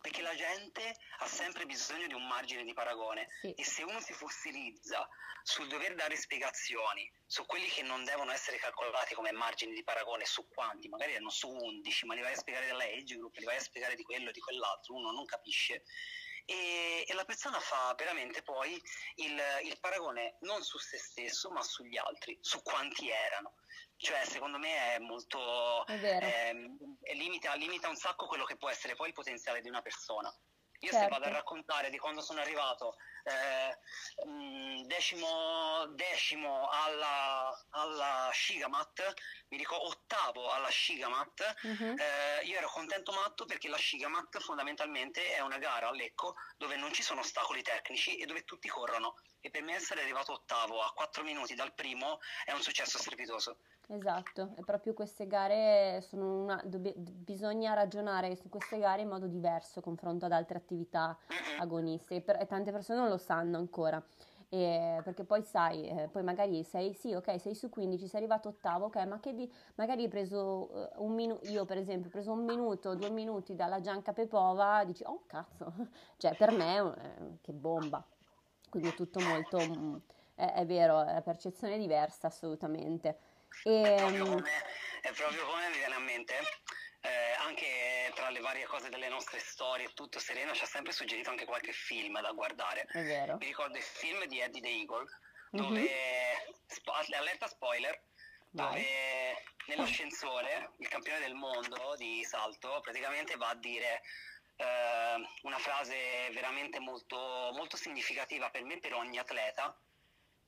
Perché 0.00 0.22
la 0.22 0.34
gente 0.34 0.96
ha 1.18 1.26
sempre 1.26 1.66
bisogno 1.66 2.06
di 2.06 2.14
un 2.14 2.26
margine 2.26 2.64
di 2.64 2.72
paragone 2.72 3.28
sì. 3.40 3.52
e 3.54 3.64
se 3.64 3.82
uno 3.82 4.00
si 4.00 4.12
fossilizza 4.12 5.08
sul 5.42 5.68
dover 5.68 5.94
dare 5.94 6.16
spiegazioni 6.16 7.10
su 7.26 7.46
quelli 7.46 7.68
che 7.68 7.82
non 7.82 8.04
devono 8.04 8.32
essere 8.32 8.58
calcolati 8.58 9.14
come 9.14 9.32
margini 9.32 9.74
di 9.74 9.82
paragone 9.82 10.24
su 10.24 10.46
quanti, 10.48 10.88
magari 10.88 11.12
erano 11.12 11.30
su 11.30 11.48
11, 11.48 12.06
ma 12.06 12.14
li 12.14 12.20
vai 12.20 12.32
a 12.32 12.36
spiegare 12.36 12.66
della 12.66 12.84
age 12.84 13.16
group, 13.16 13.34
li 13.36 13.44
vai 13.44 13.56
a 13.56 13.60
spiegare 13.60 13.94
di 13.94 14.02
quello 14.02 14.28
e 14.28 14.32
di 14.32 14.40
quell'altro, 14.40 14.94
uno 14.94 15.10
non 15.10 15.24
capisce 15.24 15.84
e, 16.50 17.04
e, 17.06 17.12
la 17.12 17.26
persona 17.26 17.60
fa 17.60 17.94
veramente 17.94 18.42
poi 18.42 18.72
il, 19.16 19.38
il, 19.64 19.78
paragone 19.80 20.38
non 20.40 20.62
su 20.62 20.78
se 20.78 20.96
stesso 20.96 21.50
ma 21.50 21.62
sugli 21.62 21.98
altri, 21.98 22.38
su 22.40 22.62
quanti 22.62 23.10
erano. 23.10 23.52
Cioè, 24.00 24.24
secondo 24.24 24.58
me 24.58 24.94
è 24.94 24.98
molto. 25.00 25.84
È 25.86 25.92
eh, 25.92 27.14
limita, 27.14 27.54
limita 27.54 27.88
un 27.88 27.96
sacco 27.96 28.26
quello 28.26 28.44
che 28.44 28.56
può 28.56 28.70
essere 28.70 28.94
poi 28.94 29.08
il 29.08 29.14
potenziale 29.14 29.60
di 29.60 29.68
una 29.68 29.82
persona. 29.82 30.32
Io 30.80 30.90
certo. 30.92 31.04
se 31.04 31.10
vado 31.10 31.24
a 31.24 31.36
raccontare 31.36 31.90
di 31.90 31.98
quando 31.98 32.20
sono 32.20 32.40
arrivato 32.40 32.94
eh, 33.24 33.76
decimo, 34.86 35.86
decimo 35.94 36.68
alla, 36.68 37.66
alla 37.70 38.30
Shigamat, 38.32 39.14
mi 39.50 39.56
ricordo 39.56 39.86
ottavo 39.86 40.50
alla 40.50 40.70
Shigamat, 40.70 41.54
uh-huh. 41.62 41.94
eh, 41.96 42.44
io 42.44 42.58
ero 42.58 42.68
contento 42.68 43.12
matto 43.12 43.44
perché 43.44 43.68
la 43.68 43.78
Shigamat 43.78 44.38
fondamentalmente 44.40 45.34
è 45.34 45.40
una 45.40 45.58
gara 45.58 45.88
a 45.88 45.92
Lecco 45.92 46.34
dove 46.56 46.76
non 46.76 46.92
ci 46.92 47.02
sono 47.02 47.20
ostacoli 47.20 47.62
tecnici 47.62 48.16
e 48.16 48.26
dove 48.26 48.44
tutti 48.44 48.68
corrono 48.68 49.14
e 49.40 49.50
per 49.50 49.62
me 49.62 49.74
essere 49.74 50.02
arrivato 50.02 50.32
ottavo 50.32 50.80
a 50.80 50.92
4 50.92 51.22
minuti 51.22 51.54
dal 51.54 51.72
primo 51.74 52.18
è 52.44 52.52
un 52.52 52.60
successo 52.60 52.98
strepitoso. 52.98 53.58
Esatto, 53.90 54.52
e 54.58 54.62
proprio 54.64 54.92
queste 54.92 55.26
gare 55.26 56.04
sono 56.06 56.42
una, 56.42 56.60
dobb- 56.62 56.92
bisogna 56.94 57.72
ragionare 57.72 58.36
su 58.36 58.50
queste 58.50 58.78
gare 58.78 59.00
in 59.00 59.08
modo 59.08 59.26
diverso 59.26 59.80
confronto 59.80 60.26
ad 60.26 60.32
altre 60.32 60.58
attività 60.58 61.18
agonistiche 61.58 62.16
e, 62.16 62.20
per- 62.20 62.38
e 62.38 62.46
tante 62.46 62.70
persone 62.70 62.98
non 62.98 63.08
lo 63.08 63.16
sanno 63.16 63.56
ancora. 63.56 64.04
E 64.50 65.00
perché 65.04 65.24
poi 65.24 65.42
sai, 65.42 65.86
eh, 65.86 66.08
poi 66.08 66.22
magari 66.22 66.64
sei, 66.64 66.94
sì, 66.94 67.12
ok, 67.12 67.38
sei 67.38 67.54
su 67.54 67.68
15, 67.68 68.08
sei 68.08 68.20
arrivato 68.20 68.48
ottavo, 68.48 68.86
ok, 68.86 68.96
ma 69.04 69.20
che 69.20 69.34
di, 69.34 69.50
magari 69.74 70.04
hai 70.04 70.08
preso 70.08 70.70
uh, 70.96 71.04
un 71.04 71.12
minuto, 71.12 71.46
io 71.48 71.66
per 71.66 71.76
esempio 71.76 72.08
ho 72.08 72.10
preso 72.10 72.32
un 72.32 72.44
minuto, 72.46 72.94
due 72.94 73.10
minuti 73.10 73.54
dalla 73.54 73.80
Gianca 73.80 74.14
Pepova, 74.14 74.84
dici, 74.86 75.02
oh 75.04 75.24
cazzo, 75.26 75.70
cioè 76.16 76.34
per 76.34 76.52
me 76.52 76.78
eh, 76.78 77.38
che 77.42 77.52
bomba, 77.52 78.02
quindi 78.70 78.88
è 78.88 78.94
tutto 78.94 79.20
molto, 79.20 79.58
mm, 79.58 79.96
è, 80.34 80.52
è, 80.54 80.64
vero, 80.64 81.04
la 81.04 81.20
percezione 81.20 81.74
è 81.74 81.78
diversa 81.78 82.28
assolutamente. 82.28 83.18
E, 83.64 83.82
è, 83.82 83.96
proprio 83.96 84.24
mm, 84.24 84.28
come, 84.28 84.50
è 85.02 85.12
proprio 85.12 85.44
come 85.44 85.68
mi 85.68 85.76
viene 85.76 85.94
a 85.94 86.00
mente 86.00 86.32
eh, 87.00 87.46
anche 87.46 87.66
le 88.38 88.44
varie 88.44 88.66
cose 88.66 88.88
delle 88.88 89.08
nostre 89.08 89.40
storie 89.40 89.86
e 89.86 89.94
tutto, 89.94 90.20
Serena 90.20 90.52
ci 90.54 90.62
ha 90.62 90.66
sempre 90.66 90.92
suggerito 90.92 91.30
anche 91.30 91.44
qualche 91.44 91.72
film 91.72 92.20
da 92.20 92.30
guardare. 92.30 92.82
È 92.82 93.02
vero. 93.02 93.36
Mi 93.36 93.46
ricordo 93.46 93.76
il 93.76 93.82
film 93.82 94.24
di 94.26 94.40
Eddie 94.40 94.60
the 94.60 94.68
Eagle, 94.68 95.06
dove, 95.50 95.80
mm-hmm. 95.80 96.52
spo- 96.66 96.92
allerta 96.92 97.48
spoiler, 97.48 98.00
Vai. 98.50 98.66
dove 98.66 99.44
nell'ascensore 99.66 100.70
il 100.78 100.88
campione 100.88 101.18
del 101.18 101.34
mondo 101.34 101.94
di 101.96 102.24
salto 102.24 102.80
praticamente 102.80 103.36
va 103.36 103.50
a 103.50 103.54
dire 103.56 104.02
eh, 104.56 105.28
una 105.42 105.58
frase 105.58 106.30
veramente 106.32 106.78
molto, 106.78 107.16
molto 107.52 107.76
significativa 107.76 108.50
per 108.50 108.62
me 108.62 108.74
e 108.74 108.78
per 108.78 108.94
ogni 108.94 109.18
atleta. 109.18 109.76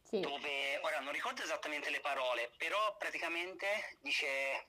Sì. 0.03 0.21
Dove 0.21 0.79
ora 0.83 0.99
non 1.01 1.13
ricordo 1.13 1.43
esattamente 1.43 1.91
le 1.91 2.01
parole, 2.01 2.51
però 2.57 2.97
praticamente 2.97 3.99
dice 4.01 4.67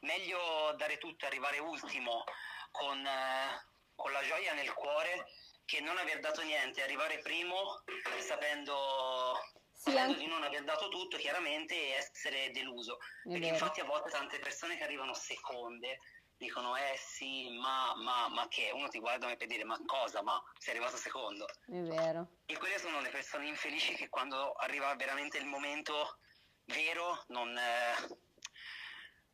meglio 0.00 0.74
dare 0.76 0.98
tutto 0.98 1.24
e 1.24 1.28
arrivare 1.28 1.58
ultimo 1.58 2.24
con, 2.70 3.04
eh, 3.04 3.66
con 3.94 4.12
la 4.12 4.22
gioia 4.22 4.52
nel 4.54 4.72
cuore 4.72 5.26
che 5.64 5.80
non 5.80 5.98
aver 5.98 6.20
dato 6.20 6.42
niente, 6.42 6.82
arrivare 6.82 7.20
primo 7.20 7.82
sapendo 8.18 9.38
sì, 9.72 9.96
anche... 9.96 10.18
di 10.18 10.26
non 10.26 10.42
aver 10.42 10.64
dato 10.64 10.88
tutto 10.88 11.16
chiaramente 11.16 11.74
e 11.74 11.90
essere 11.92 12.50
deluso. 12.50 12.98
È 12.98 13.28
Perché 13.28 13.40
vero. 13.40 13.52
infatti 13.52 13.80
a 13.80 13.84
volte 13.84 14.10
tante 14.10 14.38
persone 14.40 14.76
che 14.76 14.84
arrivano 14.84 15.14
seconde 15.14 15.98
dicono 16.40 16.74
eh 16.74 16.96
sì, 16.96 17.50
ma, 17.50 17.94
ma, 17.96 18.28
ma 18.28 18.48
che? 18.48 18.70
Uno 18.72 18.88
ti 18.88 18.98
guarda 18.98 19.26
per 19.36 19.46
dire 19.46 19.62
ma 19.64 19.78
cosa? 19.84 20.22
Ma 20.22 20.42
sei 20.56 20.74
arrivato 20.74 20.96
secondo. 20.96 21.46
È 21.46 21.76
vero. 21.82 22.38
E 22.46 22.56
quelle 22.56 22.78
sono 22.78 23.00
le 23.00 23.10
persone 23.10 23.46
infelici 23.46 23.94
che 23.94 24.08
quando 24.08 24.52
arriva 24.52 24.94
veramente 24.96 25.36
il 25.36 25.44
momento 25.44 26.18
vero 26.64 27.24
non... 27.28 27.56
Eh, 27.56 28.18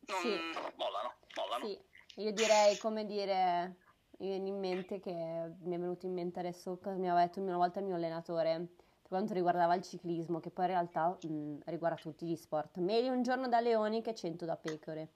non 0.08 0.20
sì. 0.20 0.74
mollano, 0.76 1.18
mollano. 1.36 1.66
Sì, 1.66 1.80
io 2.16 2.32
direi 2.32 2.78
come 2.78 3.04
dire, 3.04 3.76
mi 4.18 4.28
viene 4.28 4.48
in 4.48 4.58
mente 4.58 5.00
che 5.00 5.12
mi 5.12 5.74
è 5.74 5.78
venuto 5.78 6.06
in 6.06 6.14
mente 6.14 6.40
adesso 6.40 6.78
cosa 6.78 6.96
mi 6.96 7.08
aveva 7.08 7.24
detto 7.26 7.40
una 7.40 7.56
volta 7.56 7.80
il 7.80 7.86
mio 7.86 7.96
allenatore 7.96 8.68
per 9.06 9.08
quanto 9.08 9.34
riguardava 9.34 9.74
il 9.74 9.82
ciclismo, 9.82 10.40
che 10.40 10.50
poi 10.50 10.64
in 10.64 10.70
realtà 10.72 11.16
mh, 11.20 11.58
riguarda 11.66 11.96
tutti 11.96 12.26
gli 12.26 12.34
sport. 12.34 12.78
Meglio 12.78 13.12
un 13.12 13.22
giorno 13.22 13.46
da 13.46 13.60
leoni 13.60 14.02
che 14.02 14.16
cento 14.16 14.44
da 14.44 14.56
pecore. 14.56 15.12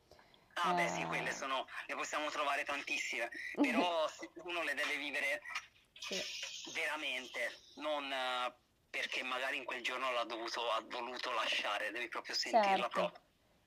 Ah, 0.55 0.73
eh... 0.73 0.75
beh, 0.85 0.89
sì, 0.89 1.05
quelle 1.07 1.33
sono, 1.33 1.67
ne 1.89 1.95
possiamo 1.97 2.29
trovare 2.31 2.63
tantissime, 2.63 3.29
però 3.55 4.07
uno 4.45 4.63
le 4.63 4.75
deve 4.75 4.97
vivere 4.97 5.43
sì. 5.93 6.15
veramente, 6.73 7.51
non 7.77 8.05
uh, 8.05 8.53
perché 8.91 9.25
magari 9.25 9.57
in 9.57 9.65
quel 9.65 9.83
giorno 9.83 10.13
l'ha 10.13 10.25
dovuto, 10.25 10.61
ha 10.71 10.85
voluto 10.89 11.33
lasciare, 11.33 11.91
devi 11.91 12.09
proprio 12.09 12.35
sentirla 12.37 12.77
certo. 12.77 12.89
proprio. 12.91 13.23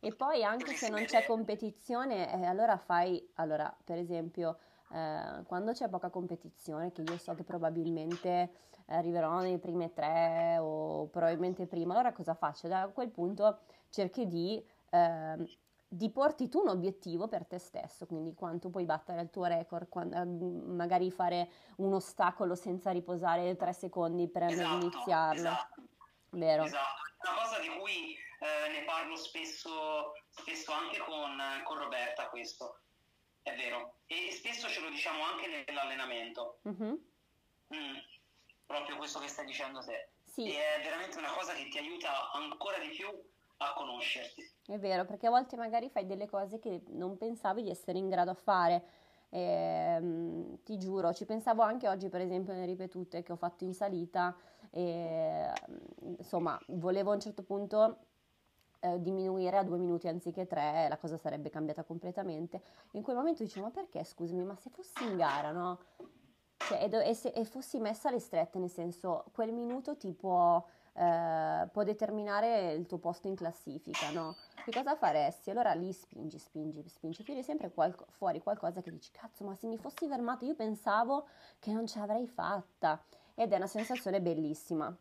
E 0.06 0.12
poi 0.12 0.44
anche 0.44 0.74
se 0.74 0.90
non 0.90 1.06
c'è 1.06 1.24
competizione, 1.26 2.30
eh, 2.30 2.46
allora 2.46 2.76
fai, 2.76 3.26
allora 3.36 3.74
per 3.86 3.98
esempio, 3.98 4.58
eh, 4.92 5.44
quando 5.48 5.72
c'è 5.72 5.88
poca 5.88 6.10
competizione, 6.10 6.92
che 6.92 7.04
io 7.04 7.18
so 7.18 7.34
che 7.36 7.46
probabilmente 7.46 8.52
arriverò 8.88 9.40
nei 9.40 9.58
prime 9.60 9.94
tre 9.94 10.58
o 10.60 11.08
probabilmente 11.08 11.68
prima, 11.68 11.94
allora 11.94 12.12
cosa 12.12 12.34
faccio? 12.34 12.68
Da 12.68 12.90
quel 12.94 13.12
punto 13.12 13.60
cerchi 13.88 14.28
di, 14.28 14.62
eh, 14.90 15.58
di 15.88 16.10
porti 16.10 16.50
tu 16.50 16.60
un 16.60 16.68
obiettivo 16.68 17.30
per 17.30 17.46
te 17.46 17.58
stesso, 17.58 18.06
quindi 18.06 18.34
quanto 18.34 18.70
puoi 18.70 18.84
battere 18.84 19.22
il 19.22 19.30
tuo 19.30 19.46
record, 19.46 19.88
quando, 19.88 20.26
magari 20.66 21.12
fare 21.12 21.50
un 21.78 21.94
ostacolo 21.94 22.56
senza 22.56 22.92
riposare 22.92 23.56
tre 23.56 23.72
secondi 23.72 24.28
per 24.28 24.44
esatto, 24.44 24.86
iniziarlo. 24.86 25.48
Esatto, 25.48 25.82
Vero. 26.32 26.64
Esatto, 26.66 27.13
una 27.24 27.42
cosa 27.42 27.60
di 27.60 27.70
cui 27.80 28.16
eh, 28.16 28.70
ne 28.72 28.84
parlo 28.84 29.16
spesso, 29.16 30.14
spesso 30.30 30.72
anche 30.72 31.00
con, 31.00 31.40
con, 31.64 31.78
Roberta 31.78 32.28
questo, 32.30 32.80
è 33.42 33.56
vero, 33.56 34.00
e 34.08 34.30
spesso 34.32 34.68
ce 34.68 34.82
lo 34.82 34.90
diciamo 34.90 35.24
anche 35.24 35.66
nell'allenamento, 35.66 36.60
mm-hmm. 36.68 36.94
mm, 37.76 37.98
proprio 38.66 38.98
questo 38.98 39.20
che 39.20 39.28
stai 39.28 39.46
dicendo 39.46 39.80
te. 39.84 40.10
Sì. 40.26 40.52
E 40.52 40.76
è 40.76 40.84
veramente 40.84 41.18
una 41.18 41.32
cosa 41.32 41.54
che 41.54 41.68
ti 41.70 41.78
aiuta 41.78 42.32
ancora 42.32 42.80
di 42.80 42.90
più 42.90 43.08
a 43.58 43.74
conoscerti. 43.74 44.52
È 44.66 44.78
vero, 44.78 45.06
perché 45.06 45.28
a 45.28 45.30
volte 45.30 45.56
magari 45.56 45.90
fai 45.90 46.06
delle 46.06 46.28
cose 46.28 46.60
che 46.60 46.82
non 46.88 47.18
pensavi 47.18 47.62
di 47.62 47.70
essere 47.70 47.98
in 48.00 48.10
grado 48.10 48.32
a 48.32 48.36
fare. 48.36 48.84
Eh, 49.30 50.60
ti 50.64 50.78
giuro, 50.78 51.14
ci 51.14 51.26
pensavo 51.26 51.62
anche 51.62 51.88
oggi, 51.88 52.10
per 52.10 52.22
esempio, 52.22 52.54
nelle 52.54 52.66
ripetute 52.66 53.24
che 53.24 53.32
ho 53.32 53.36
fatto 53.36 53.64
in 53.64 53.74
salita. 53.74 54.36
E, 54.76 55.52
insomma, 56.18 56.60
volevo 56.70 57.12
a 57.12 57.14
un 57.14 57.20
certo 57.20 57.44
punto 57.44 57.98
eh, 58.80 59.00
diminuire 59.02 59.58
a 59.58 59.64
due 59.64 59.78
minuti 59.78 60.08
anziché 60.08 60.48
tre, 60.48 60.88
la 60.90 60.98
cosa 60.98 61.18
sarebbe 61.18 61.50
cambiata 61.50 61.84
completamente. 61.84 62.62
In 62.94 63.02
quel 63.02 63.16
momento 63.16 63.44
dicevo, 63.44 63.68
ma 63.68 63.72
perché 63.72 64.04
scusami, 64.04 64.44
ma 64.44 64.56
se 64.56 64.70
fossi 64.70 65.04
in 65.04 65.16
gara, 65.16 65.52
no? 65.52 65.80
Cioè, 66.58 66.90
e, 66.92 67.10
e, 67.10 67.14
se, 67.14 67.30
e 67.30 67.46
fossi 67.46 67.80
messa 67.80 68.10
alle 68.10 68.20
strette, 68.20 68.58
nel 68.58 68.70
senso, 68.70 69.26
quel 69.34 69.52
minuto 69.52 69.96
ti 69.96 70.12
può, 70.14 70.66
eh, 70.94 71.68
può 71.72 71.84
determinare 71.84 72.74
il 72.74 72.86
tuo 72.86 72.98
posto 72.98 73.28
in 73.28 73.36
classifica, 73.36 74.12
no? 74.12 74.36
Che 74.64 74.72
cosa 74.72 74.96
faresti? 74.96 75.50
Allora 75.50 75.74
lì 75.74 75.92
spingi, 75.92 76.40
spingi, 76.40 76.88
spingi, 76.88 77.24
tiri 77.24 77.44
sempre 77.44 77.72
qual- 77.72 77.96
fuori 78.10 78.42
qualcosa 78.42 78.82
che 78.82 78.92
dici, 78.92 79.12
cazzo, 79.12 79.44
ma 79.46 79.56
se 79.56 79.68
mi 79.68 79.78
fossi 79.78 80.08
fermato 80.08 80.46
io 80.46 80.56
pensavo 80.56 81.28
che 81.60 81.72
non 81.72 81.86
ce 81.86 82.00
l'avrei 82.00 82.28
fatta. 82.28 83.04
Ed 83.36 83.52
è 83.52 83.56
una 83.56 83.68
sensazione 83.68 84.22
bellissima. 84.22 84.96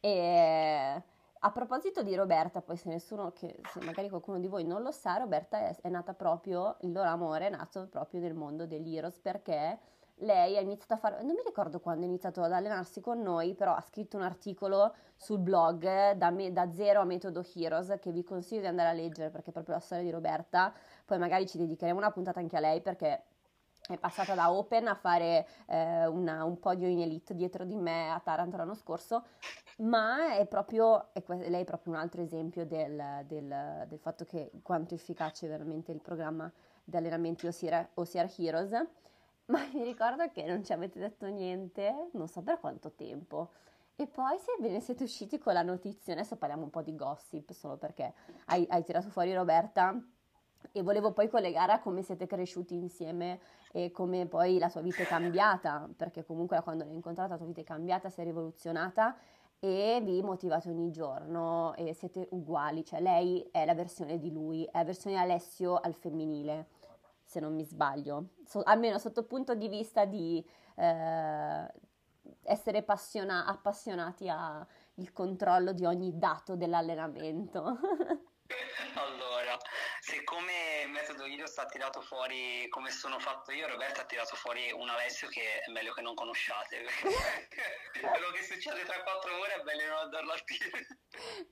E 0.00 1.02
a 1.44 1.50
proposito 1.50 2.02
di 2.02 2.14
Roberta, 2.14 2.60
poi 2.60 2.76
se 2.76 2.88
nessuno, 2.88 3.32
che 3.32 3.60
se 3.72 3.80
magari 3.84 4.08
qualcuno 4.08 4.38
di 4.38 4.46
voi 4.46 4.64
non 4.64 4.82
lo 4.82 4.92
sa, 4.92 5.16
Roberta 5.16 5.58
è, 5.58 5.76
è, 5.80 5.88
nata 5.88 6.14
proprio, 6.14 6.76
il 6.82 6.92
loro 6.92 7.08
amore 7.08 7.48
è 7.48 7.50
nato 7.50 7.88
proprio 7.88 8.20
nel 8.20 8.34
mondo 8.34 8.64
degli 8.64 8.96
Heroes 8.96 9.18
perché 9.18 9.78
lei 10.22 10.56
ha 10.56 10.60
iniziato 10.60 10.94
a 10.94 10.96
fare, 10.98 11.22
non 11.24 11.34
mi 11.34 11.42
ricordo 11.44 11.80
quando 11.80 12.04
ha 12.04 12.08
iniziato 12.08 12.42
ad 12.42 12.52
allenarsi 12.52 13.00
con 13.00 13.20
noi, 13.20 13.54
però 13.54 13.74
ha 13.74 13.80
scritto 13.80 14.16
un 14.16 14.22
articolo 14.22 14.94
sul 15.16 15.38
blog 15.38 16.12
da, 16.12 16.30
me, 16.30 16.52
da 16.52 16.70
zero 16.70 17.00
a 17.00 17.04
metodo 17.04 17.44
Heroes 17.54 17.96
che 18.00 18.12
vi 18.12 18.22
consiglio 18.22 18.60
di 18.60 18.66
andare 18.68 18.90
a 18.90 18.92
leggere 18.92 19.30
perché 19.30 19.50
è 19.50 19.52
proprio 19.52 19.74
la 19.74 19.80
storia 19.80 20.04
di 20.04 20.10
Roberta, 20.10 20.72
poi 21.04 21.18
magari 21.18 21.48
ci 21.48 21.58
dedicheremo 21.58 21.98
una 21.98 22.12
puntata 22.12 22.38
anche 22.38 22.56
a 22.56 22.60
lei 22.60 22.80
perché 22.80 23.22
è 23.88 23.98
passata 23.98 24.34
da 24.34 24.52
Open 24.52 24.86
a 24.86 24.94
fare 24.94 25.46
eh, 25.66 26.06
una, 26.06 26.44
un 26.44 26.58
podio 26.58 26.86
in 26.88 27.00
elite 27.00 27.34
dietro 27.34 27.64
di 27.64 27.76
me 27.76 28.10
a 28.10 28.20
Taranto 28.20 28.56
l'anno 28.56 28.74
scorso, 28.74 29.24
ma 29.78 30.36
è 30.36 30.46
proprio, 30.46 31.12
è, 31.12 31.22
lei 31.26 31.62
è 31.62 31.64
proprio 31.64 31.92
un 31.94 31.98
altro 31.98 32.22
esempio 32.22 32.64
del, 32.64 33.24
del, 33.26 33.86
del, 33.88 33.98
fatto 33.98 34.24
che 34.24 34.50
quanto 34.62 34.94
efficace 34.94 35.46
è 35.46 35.48
veramente 35.48 35.90
il 35.90 36.00
programma 36.00 36.50
di 36.84 36.96
allenamenti 36.96 37.46
OCR, 37.46 37.88
OCR 37.94 38.32
Heroes, 38.36 38.70
ma 39.46 39.66
mi 39.74 39.82
ricordo 39.82 40.30
che 40.30 40.44
non 40.44 40.64
ci 40.64 40.72
avete 40.72 40.98
detto 40.98 41.26
niente, 41.26 42.08
non 42.12 42.28
so 42.28 42.40
per 42.42 42.60
quanto 42.60 42.92
tempo. 42.92 43.50
E 43.96 44.06
poi 44.06 44.38
se 44.38 44.56
ve 44.60 44.70
ne 44.70 44.80
siete 44.80 45.04
usciti 45.04 45.38
con 45.38 45.52
la 45.52 45.62
notizia, 45.62 46.14
adesso 46.14 46.36
parliamo 46.36 46.62
un 46.64 46.70
po' 46.70 46.82
di 46.82 46.94
gossip, 46.96 47.52
solo 47.52 47.76
perché 47.76 48.14
hai, 48.46 48.66
hai 48.70 48.82
tirato 48.84 49.10
fuori 49.10 49.34
Roberta 49.34 49.94
e 50.70 50.82
volevo 50.82 51.12
poi 51.12 51.28
collegare 51.28 51.72
a 51.72 51.80
come 51.80 52.02
siete 52.02 52.26
cresciuti 52.26 52.74
insieme 52.74 53.40
e 53.72 53.90
come 53.90 54.26
poi 54.26 54.58
la 54.58 54.70
tua 54.70 54.82
vita 54.82 55.02
è 55.02 55.06
cambiata, 55.06 55.88
perché 55.96 56.24
comunque 56.24 56.60
quando 56.62 56.84
l'hai 56.84 56.94
incontrata 56.94 57.30
la 57.30 57.36
tua 57.36 57.46
vita 57.46 57.62
è 57.62 57.64
cambiata, 57.64 58.10
si 58.10 58.20
è 58.20 58.24
rivoluzionata 58.24 59.16
e 59.58 60.00
vi 60.02 60.20
motivate 60.22 60.68
ogni 60.68 60.90
giorno 60.90 61.74
e 61.76 61.94
siete 61.94 62.26
uguali, 62.30 62.84
cioè 62.84 63.00
lei 63.00 63.48
è 63.50 63.64
la 63.64 63.74
versione 63.74 64.18
di 64.18 64.30
lui, 64.30 64.64
è 64.64 64.78
la 64.78 64.84
versione 64.84 65.16
Alessio 65.16 65.78
al 65.78 65.94
femminile, 65.94 66.68
se 67.24 67.40
non 67.40 67.54
mi 67.54 67.64
sbaglio, 67.64 68.30
so, 68.44 68.60
almeno 68.62 68.98
sotto 68.98 69.20
il 69.20 69.26
punto 69.26 69.54
di 69.54 69.68
vista 69.68 70.04
di 70.04 70.44
eh, 70.74 71.72
essere 72.42 72.82
passiona- 72.82 73.46
appassionati 73.46 74.28
al 74.28 74.66
controllo 75.12 75.72
di 75.72 75.86
ogni 75.86 76.18
dato 76.18 76.56
dell'allenamento. 76.56 77.78
Allora, 78.94 79.56
siccome 80.00 80.82
il 80.84 80.90
metodo 80.90 81.24
Ilios 81.26 81.56
ha 81.58 81.66
tirato 81.66 82.00
fuori 82.02 82.68
come 82.68 82.90
sono 82.90 83.18
fatto 83.18 83.52
io, 83.52 83.66
Roberto 83.68 84.00
ha 84.00 84.04
tirato 84.04 84.36
fuori 84.36 84.70
un 84.72 84.88
Alessio 84.88 85.28
che 85.28 85.60
è 85.60 85.70
meglio 85.70 85.92
che 85.92 86.02
non 86.02 86.14
conosciate. 86.14 86.82
Quello 88.00 88.30
che 88.32 88.42
succede 88.42 88.84
tra 88.84 89.02
quattro 89.02 89.38
ore 89.38 89.54
è 89.54 89.62
meglio 89.62 89.88
non 89.88 89.98
andarlo 89.98 90.32
a 90.32 90.42
dire. 90.44 90.86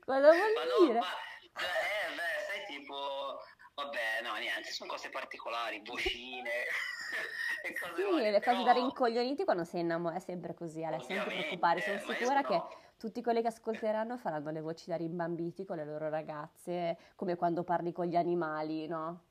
Cosa 0.05 0.21
vuol 0.33 0.53
Ma 0.53 0.65
no, 0.65 0.87
dire? 0.87 0.99
ma 0.99 1.07
eh, 1.09 2.15
beh, 2.15 2.45
sai 2.47 2.65
tipo, 2.67 3.41
vabbè, 3.75 4.21
no, 4.23 4.35
niente, 4.37 4.71
sono 4.71 4.91
cose 4.91 5.09
particolari, 5.11 5.81
vocine 5.85 6.51
e 7.65 7.79
cose 7.79 7.95
Sì, 7.97 8.03
varie, 8.11 8.31
le 8.31 8.41
cose 8.43 8.57
da 8.59 8.73
però- 8.73 8.85
rincoglioniti 8.87 9.45
quando 9.45 9.65
sei 9.65 9.81
innamorato 9.81 10.23
è 10.23 10.25
sempre 10.25 10.55
così, 10.55 10.83
Alessia, 10.85 11.17
non 11.17 11.29
ti 11.29 11.35
preoccupare, 11.37 11.81
sono 11.83 11.99
sicura 11.99 12.43
sono- 12.43 12.69
che 12.69 12.77
tutti 13.01 13.23
quelli 13.23 13.41
che 13.41 13.49
ascolteranno 13.49 14.19
faranno 14.19 14.51
le 14.51 14.61
voci 14.61 14.91
da 14.91 14.97
rimbambiti 14.97 15.65
con 15.65 15.77
le 15.79 15.87
loro 15.87 16.11
ragazze, 16.11 16.99
come 17.17 17.35
quando 17.35 17.65
parli 17.65 17.93
con 17.93 18.05
gli 18.05 18.15
animali, 18.15 18.87
no? 18.87 19.23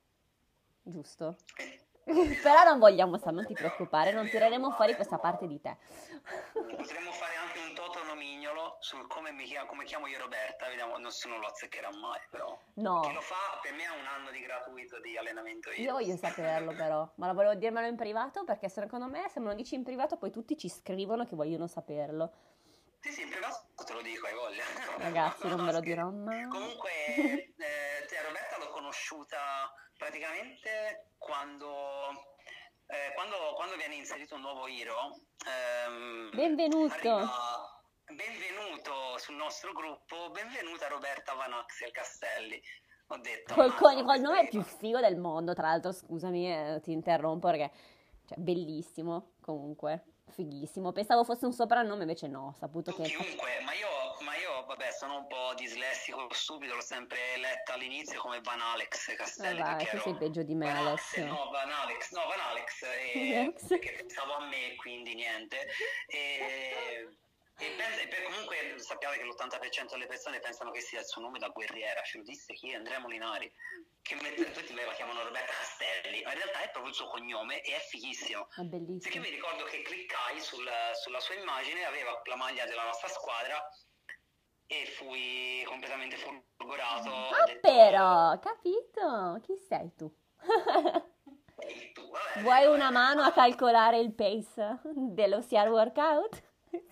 Giusto? 0.82 1.36
Però 2.42 2.64
non 2.64 2.80
vogliamo 2.80 3.18
stare, 3.18 3.36
non 3.36 3.46
ti 3.46 3.54
preoccupare, 3.54 4.12
non 4.12 4.28
tireremo 4.28 4.72
fuori 4.72 4.96
questa 4.96 5.20
parte 5.20 5.46
di 5.46 5.62
te. 5.62 5.78
Potremmo 6.52 7.12
fare 7.12 7.36
anche 7.36 7.60
un 7.60 7.76
toto 7.76 8.04
nomignolo 8.06 8.78
sul 8.80 9.06
come, 9.06 9.32
mi 9.32 9.44
chiamo, 9.44 9.68
come 9.68 9.84
chiamo 9.84 10.08
io 10.08 10.18
Roberta, 10.18 10.68
vediamo, 10.68 10.98
nessuno 10.98 11.38
lo 11.38 11.46
azzeccherà 11.46 11.90
mai, 12.02 12.20
però. 12.32 12.58
No, 12.76 13.02
Chi 13.02 13.14
lo 13.14 13.22
fa 13.22 13.60
per 13.62 13.74
me 13.74 13.86
ha 13.86 13.94
un 13.94 14.08
anno 14.08 14.32
di 14.32 14.40
gratuito 14.40 15.00
di 15.02 15.16
allenamento 15.16 15.70
io. 15.70 15.84
io 15.84 15.92
voglio 15.92 16.16
saperlo 16.18 16.74
però, 16.74 17.08
ma 17.16 17.28
lo 17.28 17.34
volevo 17.36 17.54
dirmelo 17.54 17.86
in 17.86 17.96
privato 17.96 18.44
perché 18.44 18.68
secondo 18.70 19.06
me 19.06 19.30
se 19.30 19.40
me 19.40 19.46
lo 19.46 19.54
dici 19.54 19.76
in 19.76 19.84
privato 19.84 20.18
poi 20.18 20.32
tutti 20.32 20.58
ci 20.58 20.70
scrivono 20.70 21.26
che 21.26 21.36
vogliono 21.36 21.68
saperlo. 21.68 22.32
Sì, 23.02 23.12
sì, 23.12 23.26
privato 23.28 23.66
te 23.86 23.94
lo 23.94 24.02
dico, 24.02 24.28
hai 24.28 24.34
voglia. 24.36 24.64
Ragazzi, 24.98 25.48
non 25.48 25.58
No, 25.58 25.64
me 25.64 25.72
lo 25.72 25.80
dirò 25.80 26.10
mai. 26.10 26.48
Comunque, 26.48 26.90
eh, 27.56 28.06
te, 28.08 28.22
Roberta 28.22 28.58
l'ho 28.58 28.70
conosciuta 28.70 29.72
praticamente 29.98 31.12
quando, 31.18 32.10
eh, 32.88 33.14
quando, 33.16 33.54
quando 33.56 33.76
viene 33.78 33.96
inserito 33.96 34.36
un 34.36 34.42
nuovo 34.42 34.68
hero. 34.68 35.16
ehm, 35.48 36.32
Benvenuto. 36.34 37.30
benvenuto 38.06 39.18
sul 39.18 39.36
nostro 39.36 39.72
gruppo, 39.72 40.30
benvenuta 40.32 40.88
Roberta 40.90 41.34
Van 41.36 41.54
Axel 41.54 41.92
Castelli. 41.92 42.62
Ho 43.08 43.18
detto, 43.18 43.54
Col, 43.54 43.68
"Ma 43.70 43.76
con- 43.76 43.96
no, 43.96 44.04
col 44.04 44.20
nome 44.20 44.48
più 44.50 44.62
figo 44.62 45.00
del 45.00 45.18
mondo, 45.18 45.54
tra 45.54 45.68
l'altro, 45.70 45.92
scusami, 45.94 46.52
eh, 46.52 46.80
ti 46.82 46.92
interrompo 46.92 47.48
perché, 47.48 47.72
cioè, 48.28 48.38
bellissimo, 48.38 49.32
comunque, 49.42 50.04
fighissimo. 50.30 50.92
Pensavo 50.92 51.24
fosse 51.24 51.46
un 51.46 51.54
soprannome, 51.54 52.02
invece 52.02 52.28
no, 52.28 52.48
ho 52.48 52.54
saputo 52.58 52.92
Tu 52.94 53.02
che... 53.02 53.10
chiunque, 53.10 53.60
ma 53.64 53.74
io, 53.74 53.88
ma 54.22 54.36
io, 54.38 54.66
vabbè, 54.66 54.92
sono 54.92 55.18
un 55.18 55.28
po' 55.28 55.54
dislessico, 55.56 56.28
stupido, 56.32 56.76
l'ho 56.76 56.82
sempre 56.82 57.18
letta 57.38 57.74
all'inizio 57.74 58.20
come 58.20 58.40
Van 58.42 58.60
Alex 58.62 59.16
Castelli. 59.16 59.62
Perché 59.62 59.90
tu 59.98 60.00
sei 60.00 60.16
peggio 60.16 60.44
di 60.44 60.56
me, 60.56 60.66
Van 60.68 60.78
Alessio. 60.88 61.24
Axel, 61.24 61.28
No, 61.28 61.50
Van 61.52 61.70
Alex, 61.72 62.12
no, 62.12 62.22
Van 62.28 62.40
Alex, 62.40 62.82
e- 63.14 63.36
Alex. 63.40 63.68
perché 63.68 63.92
pensavo 63.98 64.34
a 64.34 64.46
me, 64.48 64.76
quindi 64.78 65.16
niente. 65.16 65.68
E, 66.08 67.08
e 67.60 68.08
per- 68.08 68.24
comunque 68.24 68.56
sappiate 68.78 69.18
che 69.18 69.24
l'80% 69.26 69.90
delle 69.92 70.06
persone 70.08 70.40
pensano 70.40 70.72
che 70.72 70.80
sia 70.82 71.00
il 71.00 71.06
suo 71.06 71.22
nome 71.22 71.40
da 71.40 71.50
guerriera, 71.50 72.02
ce 72.04 72.18
lo 72.20 72.24
disse 72.24 72.54
chi? 72.54 72.74
Andrea 72.74 73.00
Molinari, 73.00 73.52
che 74.02 74.16
mette- 74.16 74.52
tutti 74.52 74.74
la 74.74 74.92
chiamano 74.94 75.24
Roberta 75.24 75.52
Castelli, 75.52 76.22
ma 76.24 76.32
in 76.32 76.38
realtà 76.38 76.62
è 76.62 76.70
proprio 76.70 76.90
il 76.90 76.96
suo 76.96 77.08
cognome 77.08 77.62
e 77.62 77.76
è 77.76 77.80
fighissimo. 77.80 78.44
È 78.50 78.54
Perché 78.56 78.68
bellissimo. 78.70 79.24
mi 79.24 79.30
ricordo 79.30 79.64
che 79.66 79.82
cliccai 79.82 80.40
sul- 80.40 80.70
sulla 81.02 81.20
sua 81.20 81.36
immagine, 81.36 81.84
aveva 81.86 82.20
la 82.26 82.36
maglia 82.36 82.66
della 82.66 82.84
nostra 82.86 83.08
squadra 83.10 83.62
e 84.68 84.86
fui 84.86 85.64
completamente 85.66 86.16
folgorato. 86.18 87.10
Ah, 87.12 87.44
detto, 87.46 87.60
però, 87.62 88.40
capito? 88.40 89.40
Chi 89.42 89.58
sei 89.58 89.92
tu? 89.96 90.10
"Ehi, 91.62 91.92
tu, 91.92 92.08
vabbè, 92.10 92.42
Vuoi 92.42 92.66
vabbè." 92.66 92.76
una 92.76 92.90
mano 92.92 93.22
a 93.24 93.32
calcolare 93.34 93.98
il 94.00 94.14
pace 94.14 94.80
dello 94.84 95.42
CR 95.42 95.68
workout? 95.70 96.48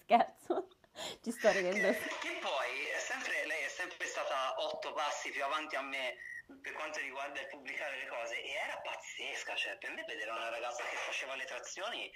Scherzo, 0.07 0.69
ci 1.21 1.31
sto 1.31 1.51
ridendo. 1.51 1.91
Che, 1.91 1.99
che 2.21 2.39
poi 2.39 2.85
è 2.95 2.99
sempre, 2.99 3.45
lei 3.45 3.63
è 3.63 3.67
sempre 3.67 4.07
stata 4.07 4.55
otto 4.57 4.93
passi 4.93 5.31
più 5.31 5.43
avanti 5.43 5.75
a 5.75 5.81
me 5.81 6.15
per 6.61 6.71
quanto 6.71 6.99
riguarda 6.99 7.41
il 7.41 7.47
pubblicare 7.47 7.97
le 7.97 8.07
cose 8.07 8.41
e 8.41 8.51
era 8.51 8.79
pazzesca, 8.79 9.53
cioè 9.55 9.77
per 9.77 9.91
me 9.91 10.05
vedere 10.05 10.31
una 10.31 10.47
ragazza 10.47 10.81
che 10.83 10.95
faceva 10.95 11.35
le 11.35 11.43
trazioni, 11.43 12.09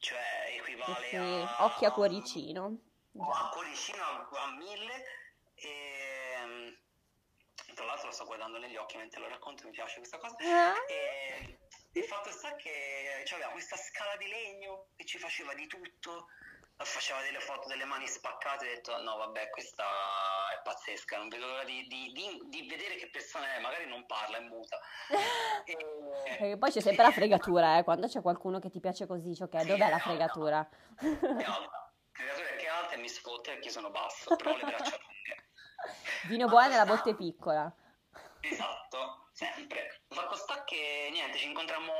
cioè 0.00 0.56
equivale 0.58 1.06
Sì, 1.08 1.16
a... 1.16 1.64
occhio 1.66 1.86
a 1.86 1.92
cuoricino. 1.92 2.80
a 3.20 3.48
cuoricino 3.50 4.02
a, 4.02 4.28
a 4.28 4.56
mille 4.56 5.04
e 5.54 6.78
tra 7.74 7.84
l'altro 7.84 8.08
lo 8.08 8.12
sto 8.12 8.24
guardando 8.24 8.58
negli 8.58 8.76
occhi 8.76 8.96
mentre 8.96 9.20
lo 9.20 9.28
racconto, 9.28 9.64
mi 9.64 9.70
piace 9.70 9.98
questa 9.98 10.18
cosa. 10.18 10.34
Ah. 10.40 10.74
E 10.88 11.58
il 11.92 12.04
fatto 12.04 12.30
sta 12.30 12.54
che 12.56 13.22
cioè, 13.24 13.38
aveva 13.38 13.52
questa 13.52 13.76
scala 13.76 14.16
di 14.16 14.26
legno 14.26 14.88
che 14.96 15.04
ci 15.04 15.18
faceva 15.18 15.54
di 15.54 15.66
tutto, 15.66 16.26
faceva 16.84 17.20
delle 17.22 17.40
foto 17.40 17.68
delle 17.68 17.84
mani 17.84 18.06
spaccate 18.08 18.66
e 18.66 18.70
ho 18.70 18.74
detto 18.74 19.02
no 19.02 19.16
vabbè 19.16 19.50
questa 19.50 19.84
è 20.54 20.60
pazzesca, 20.62 21.16
non 21.18 21.28
vedo 21.28 21.46
l'ora 21.46 21.64
di, 21.64 21.86
di- 21.86 22.12
di- 22.12 22.40
di 22.48 22.66
vedere 22.68 22.96
che 22.96 23.10
persona 23.10 23.54
è, 23.54 23.60
magari 23.60 23.86
non 23.86 24.04
parla, 24.06 24.38
è 24.38 24.40
muta. 24.40 24.78
E, 25.64 25.76
Perché 26.38 26.56
poi 26.58 26.70
c'è 26.70 26.80
sempre 26.80 27.04
la 27.04 27.10
fregatura, 27.12 27.76
eh, 27.78 27.84
quando 27.84 28.06
c'è 28.06 28.22
qualcuno 28.22 28.58
che 28.58 28.70
ti 28.70 28.80
piace 28.80 29.06
così, 29.06 29.34
cioè, 29.34 29.46
ok, 29.46 29.60
Sì, 29.60 29.66
dov'è 29.66 29.88
la 29.90 29.96
è 29.96 30.00
fregatura? 30.00 30.68
È 30.98 31.04
alta, 31.44 31.92
creatura 32.10 32.48
che 32.56 32.64
è 32.64 32.68
alta 32.68 32.92
e 32.94 32.96
mi 32.98 33.08
sfotte 33.08 33.52
perché 33.52 33.68
sono 33.70 33.90
basso, 33.90 34.34
però 34.36 34.56
le 34.56 34.62
braccia 34.64 34.96
lunghe. 34.98 35.48
Vino 36.28 36.48
buono 36.48 36.68
nella 36.68 36.86
botte 36.86 37.14
piccola. 37.14 37.72
Esatto, 38.40 39.28
sempre. 39.32 40.00
Fatto 40.08 40.34
sta 40.36 40.64
che 40.64 41.08
niente, 41.12 41.36
ci 41.38 41.46
incontrammo 41.46 41.92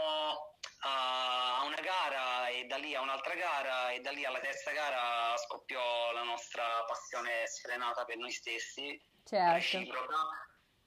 a 0.83 1.63
una 1.65 1.81
gara 1.81 2.49
e 2.49 2.65
da 2.65 2.77
lì 2.77 2.95
a 2.95 3.01
un'altra 3.01 3.35
gara 3.35 3.91
e 3.91 4.01
da 4.01 4.11
lì 4.11 4.25
alla 4.25 4.41
terza 4.41 4.71
gara 4.73 5.37
scoppiò 5.37 6.13
la 6.13 6.23
nostra 6.23 6.85
passione 6.87 7.47
sfrenata 7.47 8.05
per 8.05 8.17
noi 8.17 8.31
stessi, 8.31 9.01
Certo. 9.25 9.53
reciproca. 9.53 10.17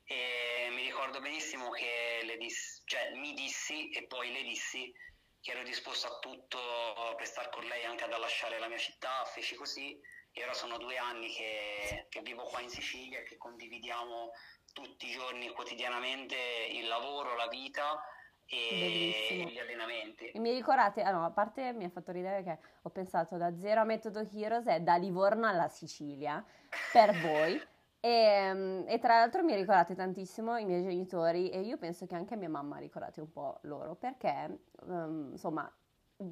E 0.06 0.70
mi 0.72 0.84
ricordo 0.84 1.20
benissimo 1.20 1.70
che 1.72 2.22
le 2.24 2.38
dis- 2.38 2.82
cioè, 2.86 3.14
mi 3.16 3.34
dissi 3.34 3.89
e 3.89 4.06
poi 4.08 4.32
le 4.32 4.44
dissi 4.44 4.91
che 5.41 5.52
ero 5.52 5.64
disposto 5.64 6.08
a 6.08 6.20
tutto 6.20 7.14
per 7.18 7.28
star 7.28 7.50
con 7.50 7.64
lei 7.66 7.84
anche 7.86 8.04
ad 8.04 8.18
lasciare 8.18 8.60
la 8.60 8.68
mia 8.68 8.78
città, 8.78 9.24
feci 9.26 9.56
così 9.56 10.00
e 10.32 10.44
ora 10.44 10.54
sono 10.54 10.78
due 10.78 10.98
anni 10.98 11.32
che, 11.34 12.08
che 12.10 12.22
vivo 12.22 12.44
qua 12.44 12.62
in 12.62 12.70
Sicilia 12.70 13.20
e 13.20 13.24
che 13.24 13.38
condividiamo 13.38 14.32
tutti 14.74 15.08
i 15.08 15.12
giorni 15.12 15.50
quotidianamente 15.52 16.36
il 16.72 16.88
lavoro, 16.88 17.36
la 17.36 17.48
vita 17.48 18.02
e 18.46 18.80
Bellissimo. 18.80 19.50
gli 19.50 19.58
allenamenti. 19.58 20.30
E 20.32 20.39
mi 20.39 20.52
ricordate, 20.52 21.02
ah 21.02 21.12
no, 21.12 21.26
a 21.26 21.32
parte 21.32 21.74
mi 21.74 21.86
ha 21.86 21.89
fatto 21.89 22.12
ridere 22.12 22.44
che 22.44 22.58
ho 22.82 22.89
pensato 22.89 23.38
da 23.38 23.56
zero 23.58 23.82
a 23.82 23.84
Metodo 23.84 24.28
Heroes 24.32 24.66
è 24.66 24.82
da 24.82 24.96
Livorno 24.96 25.48
alla 25.48 25.68
Sicilia 25.68 26.44
per 26.91 27.12
voi. 27.22 27.62
E, 28.00 28.54
mm, 28.54 28.84
e 28.88 29.00
tra 29.00 29.20
l'altro 29.20 29.44
mi 29.44 29.56
ricordate 29.56 29.96
tantissimo 29.96 30.58
i 30.58 30.66
miei 30.66 30.84
genitori 30.84 31.50
e 31.50 31.62
io 31.62 31.78
penso 31.78 32.06
che 32.06 32.16
anche 32.16 32.36
mia 32.36 32.50
mamma 32.50 32.78
ricordate 32.78 33.22
un 33.22 33.32
po' 33.32 33.60
loro 33.62 33.96
perché 33.96 34.60
ehm, 34.89 35.30
insomma 35.32 35.72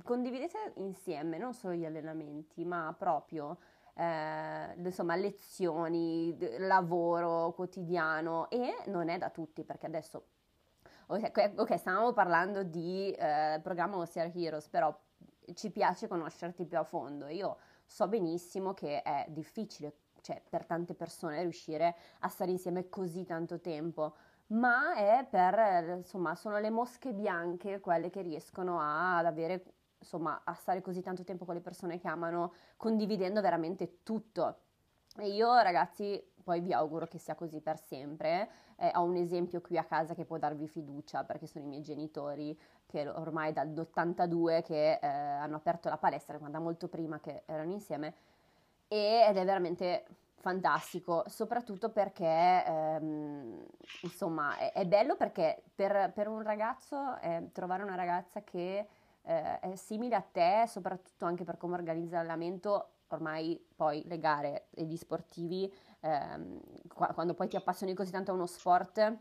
condividete 0.03 0.73
insieme 0.75 1.37
non 1.37 1.53
solo 1.53 1.73
gli 1.73 1.85
allenamenti 1.85 2.65
ma 2.65 2.93
proprio 2.97 3.57
eh, 3.95 4.73
insomma 4.77 5.15
lezioni, 5.15 6.35
lavoro 6.59 7.53
quotidiano 7.53 8.49
e 8.49 8.83
non 8.87 9.07
è 9.07 9.17
da 9.17 9.29
tutti 9.29 9.63
perché 9.63 9.85
adesso 9.85 10.25
Ok, 11.11 11.51
ok, 11.57 11.77
stavamo 11.77 12.13
parlando 12.13 12.63
di 12.63 13.11
eh, 13.11 13.59
programma 13.61 13.97
OCR 13.97 14.31
Heroes, 14.33 14.69
però 14.69 14.97
ci 15.53 15.69
piace 15.69 16.07
conoscerti 16.07 16.65
più 16.65 16.77
a 16.77 16.83
fondo. 16.85 17.27
Io 17.27 17.57
so 17.85 18.07
benissimo 18.07 18.73
che 18.73 19.01
è 19.01 19.25
difficile, 19.27 19.93
cioè, 20.21 20.41
per 20.47 20.65
tante 20.65 20.93
persone 20.93 21.41
riuscire 21.41 21.95
a 22.19 22.29
stare 22.29 22.51
insieme 22.51 22.87
così 22.87 23.25
tanto 23.25 23.59
tempo, 23.59 24.15
ma 24.47 24.93
è 24.95 25.27
per, 25.29 25.97
insomma, 25.97 26.33
sono 26.35 26.59
le 26.59 26.69
mosche 26.69 27.11
bianche 27.13 27.81
quelle 27.81 28.09
che 28.09 28.21
riescono 28.21 28.79
a- 28.79 29.17
ad 29.17 29.25
avere, 29.25 29.65
insomma, 29.99 30.41
a 30.45 30.53
stare 30.53 30.79
così 30.81 31.01
tanto 31.01 31.25
tempo 31.25 31.43
con 31.43 31.55
le 31.55 31.61
persone 31.61 31.99
che 31.99 32.07
amano, 32.07 32.53
condividendo 32.77 33.41
veramente 33.41 34.01
tutto. 34.03 34.59
E 35.17 35.27
io, 35.29 35.53
ragazzi, 35.59 36.30
poi 36.43 36.61
vi 36.61 36.73
auguro 36.73 37.07
che 37.07 37.17
sia 37.17 37.35
così 37.35 37.59
per 37.61 37.79
sempre. 37.79 38.49
Eh, 38.77 38.91
ho 38.95 39.03
un 39.03 39.15
esempio 39.15 39.61
qui 39.61 39.77
a 39.77 39.83
casa 39.83 40.13
che 40.13 40.25
può 40.25 40.37
darvi 40.37 40.67
fiducia 40.67 41.23
perché 41.23 41.47
sono 41.47 41.65
i 41.65 41.67
miei 41.67 41.81
genitori 41.81 42.57
che 42.85 43.07
ormai 43.07 43.53
dall'82 43.53 44.63
che 44.63 44.99
eh, 45.01 45.07
hanno 45.07 45.55
aperto 45.55 45.89
la 45.89 45.97
palestra, 45.97 46.37
quando 46.37 46.59
molto 46.59 46.87
prima 46.87 47.19
che 47.19 47.43
erano 47.45 47.71
insieme, 47.71 48.13
ed 48.87 49.37
è 49.37 49.45
veramente 49.45 50.05
fantastico, 50.41 51.23
soprattutto 51.27 51.89
perché 51.89 52.63
ehm, 52.65 53.65
insomma 54.01 54.57
è, 54.57 54.73
è 54.73 54.85
bello 54.85 55.15
perché 55.15 55.63
per, 55.73 56.11
per 56.13 56.27
un 56.27 56.41
ragazzo 56.41 57.17
eh, 57.21 57.49
trovare 57.53 57.83
una 57.83 57.95
ragazza 57.95 58.43
che 58.43 58.87
eh, 59.23 59.59
è 59.59 59.75
simile 59.75 60.15
a 60.15 60.21
te, 60.21 60.65
soprattutto 60.67 61.25
anche 61.25 61.43
per 61.43 61.57
come 61.57 61.75
organizza 61.75 62.17
l'allenamento, 62.17 62.89
ormai 63.09 63.63
poi 63.75 64.03
le 64.05 64.19
gare 64.19 64.67
e 64.71 64.83
gli 64.83 64.97
sportivi, 64.97 65.71
ehm, 66.01 66.59
qua- 66.93 67.13
quando 67.13 67.33
poi 67.33 67.47
ti 67.47 67.55
appassioni 67.55 67.93
così 67.93 68.11
tanto 68.11 68.31
a 68.31 68.33
uno 68.33 68.45
sport, 68.45 69.17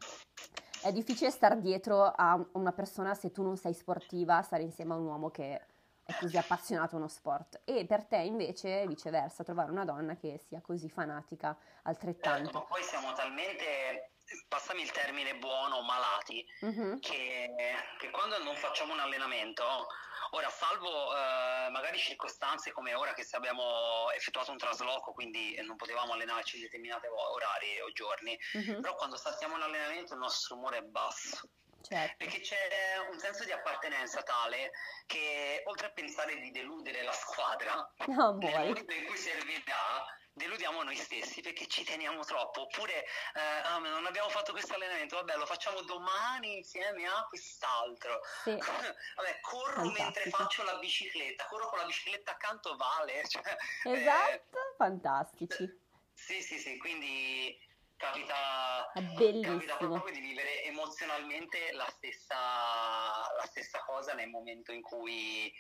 è 0.83 0.93
difficile 0.93 1.31
star 1.31 1.59
dietro 1.59 2.05
a 2.05 2.43
una 2.53 2.73
persona 2.73 3.15
se 3.15 3.31
tu 3.31 3.43
non 3.43 3.57
sei 3.57 3.75
sportiva, 3.75 4.41
stare 4.43 4.63
insieme 4.63 4.95
a 4.95 4.97
un 4.97 5.07
uomo 5.07 5.31
che 5.31 5.61
è 6.03 6.15
così 6.19 6.37
appassionato 6.37 6.97
a 6.97 6.99
uno 6.99 7.09
sport. 7.09 7.61
E 7.65 7.85
per 7.87 8.05
te 8.05 8.17
invece, 8.17 8.87
viceversa, 8.87 9.45
trovare 9.45 9.71
una 9.71 9.85
donna 9.85 10.17
che 10.17 10.39
sia 10.39 10.61
così 10.61 10.89
fanatica 10.89 11.57
altrettanto. 11.83 12.45
Certo, 12.45 12.59
ma 12.59 12.65
poi 12.65 12.83
siamo 12.83 13.13
talmente, 13.13 14.10
passami 14.51 14.83
il 14.83 14.91
termine 14.91 15.37
buono, 15.37 15.81
malati, 15.83 16.45
Mhm. 16.61 16.99
che, 16.99 17.55
che 17.99 18.11
quando 18.11 18.43
non 18.43 18.57
facciamo 18.57 18.93
un 18.93 18.99
allenamento, 19.01 19.87
ora 20.33 20.51
salvo 20.51 21.15
eh, 21.17 21.69
magari 21.71 21.99
circostanze 21.99 22.73
come 22.73 22.95
ora 22.95 23.15
che 23.15 23.23
se 23.23 23.37
abbiamo 23.37 24.11
effettuato 24.11 24.51
un 24.51 24.59
trasloco, 24.59 25.13
quindi 25.13 25.55
non 25.63 25.77
potevamo 25.77 26.15
allenarci 26.15 26.57
in 26.57 26.63
determinati 26.63 27.07
orari 27.07 27.81
o 27.81 27.93
giorni, 27.93 28.37
Mhm. 28.55 28.81
però 28.81 28.97
quando 28.97 29.17
stiamo 29.17 29.57
in 29.57 29.63
allenamento 29.63 30.15
il 30.15 30.19
nostro 30.21 30.57
umore 30.57 30.79
è 30.79 30.83
basso. 30.83 31.49
Certo. 31.83 32.15
Perché 32.19 32.41
c'è 32.41 32.99
un 33.11 33.19
senso 33.19 33.45
di 33.45 33.53
appartenenza 33.53 34.23
tale 34.23 34.71
che 35.07 35.63
oltre 35.65 35.87
a 35.87 35.91
pensare 35.93 36.37
di 36.39 36.51
deludere 36.51 37.03
la 37.03 37.13
squadra, 37.13 37.75
No, 38.07 38.37
nel 38.37 38.53
momento 38.53 38.93
in 38.93 39.07
cui 39.07 39.17
servirà, 39.17 40.05
deludiamo 40.33 40.83
noi 40.83 40.97
stessi 40.97 41.41
perché 41.41 41.67
ci 41.67 41.85
teniamo 41.85 42.25
troppo. 42.25 42.63
Oppure, 42.63 43.05
eh, 43.35 43.41
ah, 43.65 43.79
non 43.79 44.07
abbiamo 44.07 44.29
fatto 44.29 44.53
questo 44.53 44.75
allenamento, 44.75 45.17
vabbè, 45.17 45.37
lo 45.37 45.47
facciamo 45.47 45.83
domani 45.83 46.57
insieme 46.59 47.07
a 47.07 47.25
quest'altro. 47.29 48.21
Sì. 48.45 48.51
Vabbè, 49.17 49.41
corro 49.41 49.85
mentre 49.85 50.03
Fantastico. 50.31 50.37
faccio 50.37 50.63
la 50.65 50.79
bicicletta, 50.79 51.45
corro 51.47 51.69
con 51.69 51.79
la 51.79 51.85
bicicletta 51.85 52.33
accanto, 52.33 52.77
vale. 52.77 53.23
Cioè, 53.29 53.57
eh, 53.85 53.93
Esatto, 53.93 54.59
fantastici. 54.77 55.79
sì, 56.15 56.43
sì, 56.43 56.59
sì, 56.59 56.79
quindi 56.79 57.57
capita, 57.97 58.91
capita 58.95 59.77
proprio 59.77 60.13
di 60.15 60.21
vivere 60.21 60.65
emozionalmente 60.65 61.71
la 61.73 61.87
stessa, 61.91 62.37
la 62.37 63.45
stessa 63.47 63.81
cosa 63.85 64.15
nel 64.15 64.29
momento 64.29 64.73
in 64.73 64.83
cui... 64.83 65.53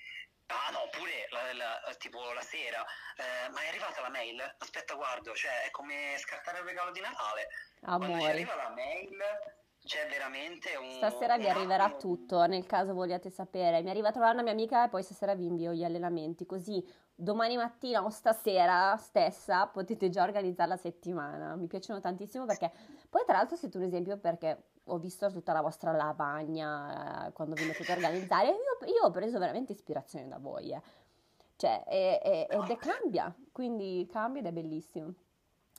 Ah 0.51 0.71
no, 0.73 0.89
pure 0.91 1.29
la- 1.31 1.55
la- 1.55 1.95
tipo 1.97 2.19
la 2.33 2.43
sera, 2.43 2.83
eh, 3.17 3.49
ma 3.51 3.63
è 3.63 3.69
arrivata 3.69 4.01
la 4.01 4.11
mail? 4.11 4.41
Aspetta, 4.59 4.95
guardo, 4.95 5.33
cioè 5.35 5.63
è 5.67 5.71
come 5.71 6.15
scartare 6.19 6.61
un 6.61 6.67
regalo 6.67 6.91
di 6.91 7.01
Natale. 7.01 7.47
Quando 7.81 8.07
ci 8.07 8.13
Amore. 8.13 8.31
arriva 8.31 8.55
la 8.57 8.69
mail 8.71 9.17
c'è 9.83 10.07
veramente 10.09 10.77
un... 10.77 10.91
Stasera 10.91 11.39
vi 11.39 11.49
arriverà 11.49 11.85
attimo- 11.85 11.99
tutto, 12.17 12.45
nel 12.47 12.67
caso 12.67 12.93
vogliate 12.95 13.31
sapere. 13.31 13.81
Mi 13.83 13.91
arriva 13.91 14.09
a 14.09 14.13
trovare 14.13 14.35
una 14.35 14.43
mia 14.43 14.53
amica 14.53 14.85
e 14.85 14.89
poi 14.89 15.03
stasera 15.03 15.35
vi 15.35 15.47
invio 15.47 15.73
gli 15.73 15.85
allenamenti, 15.85 16.45
così 16.47 16.85
domani 17.15 17.57
mattina 17.57 18.03
o 18.03 18.11
stasera 18.11 18.97
stessa 18.97 19.67
potete 19.69 20.09
già 20.11 20.23
organizzare 20.23 20.69
la 20.69 20.77
settimana. 20.77 21.55
Mi 21.55 21.67
piacciono 21.67 22.01
tantissimo 22.01 22.45
perché 22.45 22.71
poi 23.09 23.25
tra 23.25 23.37
l'altro 23.37 23.57
siete 23.57 23.77
un 23.79 23.85
esempio 23.85 24.19
perché 24.19 24.70
ho 24.93 24.99
visto 24.99 25.31
tutta 25.31 25.53
la 25.53 25.61
vostra 25.61 25.93
lavagna 25.93 27.27
eh, 27.29 27.33
quando 27.33 27.55
vi 27.55 27.65
mettete 27.65 27.93
a 27.93 27.95
organizzare. 27.95 28.49
Io, 28.49 28.87
io 28.87 29.03
ho 29.03 29.11
preso 29.11 29.39
veramente 29.39 29.73
ispirazione 29.73 30.29
da 30.29 30.39
voi, 30.39 30.73
eh. 30.73 30.83
Cioè, 31.57 31.85
e- 31.87 32.21
e- 32.25 32.47
ed 32.49 32.71
è 32.71 32.77
cambia, 32.77 33.35
quindi 33.53 34.09
cambia 34.11 34.41
ed 34.41 34.47
è 34.47 34.53
bellissimo. 34.53 35.15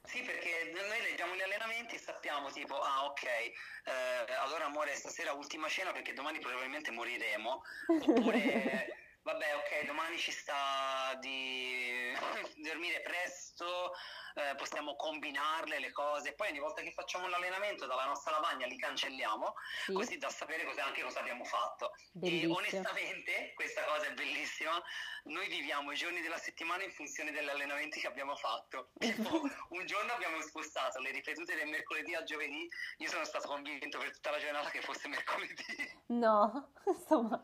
Sì, 0.04 0.22
perché 0.24 0.72
noi 0.74 1.02
leggiamo 1.02 1.36
gli 1.36 1.42
allenamenti 1.42 1.96
e 1.96 2.00
sappiamo 2.00 2.50
tipo, 2.50 2.76
ah 2.80 3.06
ok, 3.06 3.24
eh, 3.24 4.34
allora 4.44 4.66
amore 4.66 4.96
stasera 4.96 5.34
ultima 5.34 5.68
cena 5.68 5.92
perché 5.92 6.14
domani 6.14 6.40
probabilmente 6.40 6.92
moriremo, 6.92 7.62
oppure 7.88 8.96
vabbè 9.22 9.56
ok, 9.56 9.86
domani 9.86 10.18
ci 10.18 10.32
sta 10.32 11.16
di 11.20 12.12
dormire 12.66 13.02
presto, 13.02 13.94
eh, 14.36 14.56
possiamo 14.56 14.96
combinarle 14.96 15.80
le 15.80 15.92
cose, 15.92 16.34
poi 16.34 16.50
ogni 16.50 16.60
volta 16.60 16.82
che 16.82 16.92
facciamo 16.92 17.26
un 17.26 17.34
allenamento 17.34 17.86
dalla 17.86 18.06
nostra 18.06 18.32
lavagna 18.32 18.66
li 18.68 18.78
cancelliamo, 18.78 19.56
Sì, 19.86 19.94
così 19.94 20.18
da 20.18 20.30
sapere 20.30 20.66
cosa- 20.66 20.86
anche 20.86 21.02
cosa 21.02 21.20
abbiamo 21.20 21.44
fatto. 21.44 21.94
E 21.96 22.00
bellissimo. 22.14 22.56
onestamente, 22.56 23.54
questa 23.56 23.84
cosa 23.86 24.06
è 24.08 24.14
bellissima, 24.14 24.82
noi 25.24 25.48
viviamo 25.48 25.92
i 25.92 25.96
giorni 25.96 26.22
della 26.22 26.38
settimana 26.38 26.84
in 26.84 26.92
funzione 26.92 27.32
degli 27.32 27.48
allenamenti 27.50 28.00
che 28.00 28.08
abbiamo 28.08 28.36
fatto. 28.36 28.90
Tipo, 28.98 29.42
un 29.70 29.86
giorno 29.86 30.14
abbiamo 30.14 30.42
spostato 30.42 31.00
le 31.00 31.12
ripetute 31.12 31.56
del 31.56 31.68
mercoledì 31.68 32.16
a 32.16 32.24
giovedì, 32.24 32.68
io 32.98 33.10
sono 33.10 33.24
stato 33.26 33.48
convinto 33.48 33.98
per 34.00 34.12
tutta 34.12 34.32
la 34.32 34.40
giornata 34.40 34.70
che 34.70 34.82
fosse 34.82 35.08
mercoledì. 35.08 36.00
No, 36.08 36.72
insomma. 36.86 37.42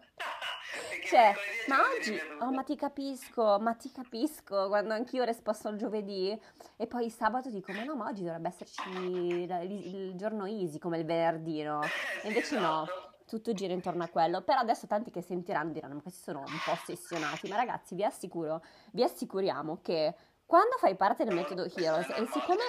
Cioè, 1.07 1.34
ma 1.67 1.78
oggi, 1.95 2.19
oh, 2.41 2.51
ma 2.51 2.63
ti 2.63 2.75
capisco, 2.75 3.59
ma 3.59 3.73
ti 3.73 3.91
capisco, 3.91 4.67
quando 4.67 4.93
anch'io 4.93 5.23
risposto 5.23 5.69
il 5.69 5.78
giovedì 5.78 6.38
e 6.75 6.88
poi 6.88 7.05
il 7.05 7.11
sabato 7.11 7.49
dico, 7.49 7.71
ma 7.71 7.84
no, 7.84 7.95
ma 7.95 8.07
oggi 8.07 8.23
dovrebbe 8.23 8.49
esserci 8.49 8.89
il, 8.89 10.11
giorno 10.15 10.45
easy 10.45 10.80
come 10.80 10.97
il 10.97 11.05
venerdì, 11.05 11.63
no? 11.63 11.82
Eh, 11.84 11.88
E 12.23 12.28
invece 12.28 12.59
no, 12.59 12.84
esatto. 12.84 13.13
tutto 13.25 13.53
gira 13.53 13.73
intorno 13.73 14.03
a 14.03 14.07
quello. 14.09 14.41
Però 14.41 14.59
adesso 14.59 14.86
tanti 14.88 15.11
che 15.11 15.21
sentiranno 15.21 15.71
diranno, 15.71 15.95
ma 15.95 16.01
questi 16.01 16.21
sono 16.21 16.39
un 16.39 16.59
po' 16.65 16.71
ossessionati. 16.71 17.47
Ma 17.47 17.55
ragazzi, 17.55 17.95
vi 17.95 18.03
assicuro, 18.03 18.61
vi 18.91 19.03
assicuriamo 19.03 19.80
che 19.82 20.13
quando 20.45 20.78
fai 20.78 20.95
parte 20.95 21.23
del 21.23 21.36
metodo 21.36 21.65
Heroes 21.65 22.09
e 22.09 22.25
siccome 22.32 22.63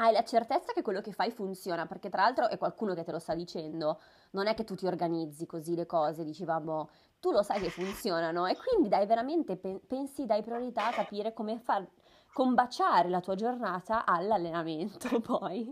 hai 0.00 0.12
la 0.12 0.24
certezza 0.24 0.72
che 0.72 0.82
quello 0.82 1.00
che 1.02 1.12
fai 1.12 1.30
funziona, 1.30 1.86
perché 1.86 2.08
tra 2.08 2.22
l'altro 2.22 2.48
è 2.48 2.56
qualcuno 2.56 2.94
che 2.94 3.04
te 3.04 3.12
lo 3.12 3.18
sta 3.18 3.34
dicendo, 3.34 4.00
non 4.30 4.46
è 4.46 4.54
che 4.54 4.64
tu 4.64 4.74
ti 4.74 4.86
organizzi 4.86 5.44
così 5.46 5.74
le 5.74 5.84
cose, 5.86 6.24
dicevamo, 6.24 6.88
tu 7.20 7.30
lo 7.30 7.42
sai 7.42 7.60
che 7.60 7.68
funzionano 7.68 8.46
e 8.46 8.56
quindi 8.56 8.88
dai 8.88 9.06
veramente, 9.06 9.56
pe- 9.56 9.80
pensi, 9.86 10.24
dai 10.24 10.42
priorità 10.42 10.86
a 10.86 10.92
capire 10.92 11.34
come 11.34 11.58
far 11.58 11.86
combaciare 12.32 13.10
la 13.10 13.20
tua 13.20 13.34
giornata 13.34 14.06
all'allenamento 14.06 15.20
poi. 15.20 15.70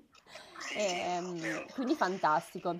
Sì, 0.58 0.76
Ehm, 0.78 1.64
quindi 1.72 1.94
fantastico. 1.94 2.78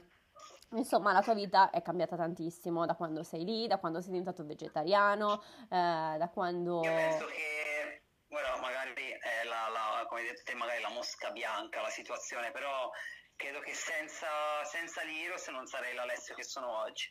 Insomma, 0.73 1.13
la 1.13 1.23
tua 1.23 1.33
vita 1.33 1.71
è 1.71 1.81
cambiata 1.81 2.15
tantissimo 2.15 2.85
da 2.85 2.95
quando 2.95 3.23
sei 3.23 3.43
lì, 3.43 3.67
da 3.67 3.79
quando 3.79 4.03
sei 4.03 4.11
diventato 4.11 4.45
vegetariano, 4.45 5.41
eh, 5.71 6.17
da 6.19 6.29
quando... 6.31 6.83
Io 6.83 6.93
penso 6.93 7.25
che, 7.25 7.68
come 10.19 10.21
hai 10.21 10.27
detto 10.27 10.43
te, 10.45 10.55
magari 10.55 10.81
la 10.81 10.91
mosca 10.91 11.31
bianca 11.31 11.81
la 11.81 11.91
situazione, 11.91 12.51
però 12.51 12.91
credo 13.37 13.61
che 13.61 13.73
senza, 13.73 14.65
senza 14.65 15.03
l'Iros 15.03 15.47
non 15.49 15.67
sarei 15.67 15.95
l'Alessio 15.95 16.35
che 16.35 16.43
sono 16.43 16.69
oggi. 16.81 17.09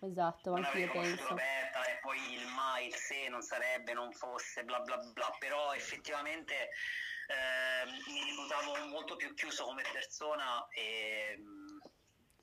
Esatto, 0.00 0.50
non 0.50 0.62
anche 0.62 0.78
io 0.78 0.86
avrei 0.86 0.88
conosciuto 0.88 1.22
penso. 1.22 1.28
Roberta 1.30 1.84
e 1.86 1.98
poi 2.00 2.34
il 2.34 2.46
mai, 2.48 2.86
il 2.86 2.94
se, 2.94 3.28
non 3.28 3.42
sarebbe, 3.42 3.92
non 3.94 4.12
fosse, 4.12 4.62
bla 4.62 4.78
bla 4.80 4.96
bla, 4.98 5.34
però 5.38 5.72
effettivamente 5.72 6.70
ehm, 7.26 7.90
mi 8.12 8.24
reputavo 8.28 8.86
molto 8.86 9.16
più 9.16 9.34
chiuso 9.34 9.64
come 9.64 9.82
persona 9.90 10.66
e 10.68 11.36
mh, 11.38 11.78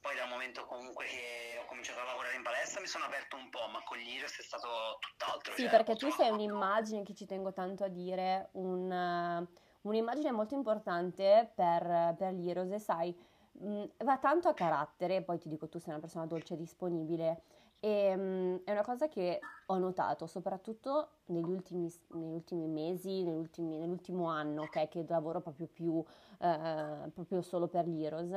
poi 0.02 0.16
dal 0.16 0.28
momento 0.28 0.66
comunque 0.66 1.06
che 1.06 1.60
ho 1.62 1.66
cominciato 1.66 2.02
a 2.02 2.06
lavorare 2.06 2.36
in 2.36 2.44
palestra 2.44 2.82
mi 2.82 2.88
sono 2.88 3.06
aperto 3.06 3.38
un 3.38 3.50
po', 3.50 3.68
ma 3.68 3.82
con 3.84 3.98
gli 3.98 4.10
Iris 4.10 4.38
è 4.40 4.44
stato 4.44 4.98
tutt'altro. 5.00 5.54
Sì, 5.54 5.62
cioè, 5.62 5.70
perché 5.72 5.96
tu 5.96 6.10
sei 6.10 6.32
un'immagine 6.32 7.04
che 7.04 7.14
ci 7.14 7.26
tengo 7.26 7.54
tanto 7.54 7.84
a 7.86 7.88
dire, 7.88 8.50
un, 8.54 8.92
eh, 8.92 9.62
un'immagine 9.84 10.32
molto 10.32 10.56
importante 10.56 11.52
per, 11.56 12.16
per 12.18 12.34
l'Heroes 12.34 12.72
e 12.72 12.80
sai, 12.80 13.18
mh, 13.52 13.84
va 14.04 14.18
tanto 14.18 14.50
a 14.50 14.54
carattere, 14.54 15.22
poi 15.22 15.38
ti 15.40 15.50
dico 15.50 15.70
tu 15.70 15.80
sei 15.80 15.92
una 15.92 16.02
persona 16.02 16.26
dolce 16.26 16.54
e 16.56 16.58
disponibile. 16.58 17.42
E 17.80 18.16
mh, 18.16 18.62
è 18.64 18.72
una 18.72 18.84
cosa 18.84 19.08
che 19.08 19.40
ho 19.66 19.78
notato 19.78 20.26
soprattutto 20.26 21.10
negli 21.26 21.50
ultimi, 21.50 21.92
negli 22.10 22.34
ultimi 22.34 22.68
mesi, 22.68 23.24
negli 23.24 23.38
ultimi- 23.38 23.78
nell'ultimo 23.78 24.28
anno, 24.28 24.64
ok, 24.64 24.88
che 24.88 25.06
lavoro 25.08 25.42
proprio 25.42 25.68
più, 25.68 26.04
eh, 26.40 27.10
proprio 27.14 27.42
solo 27.42 27.68
per 27.68 27.88
l'Heroes, 27.88 28.30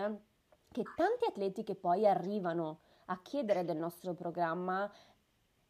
che 0.72 0.82
tanti 0.96 1.24
atleti 1.26 1.62
che 1.62 1.74
poi 1.74 2.06
arrivano 2.06 2.80
a 3.06 3.20
chiedere 3.22 3.64
del 3.64 3.76
nostro 3.76 4.14
programma 4.14 4.90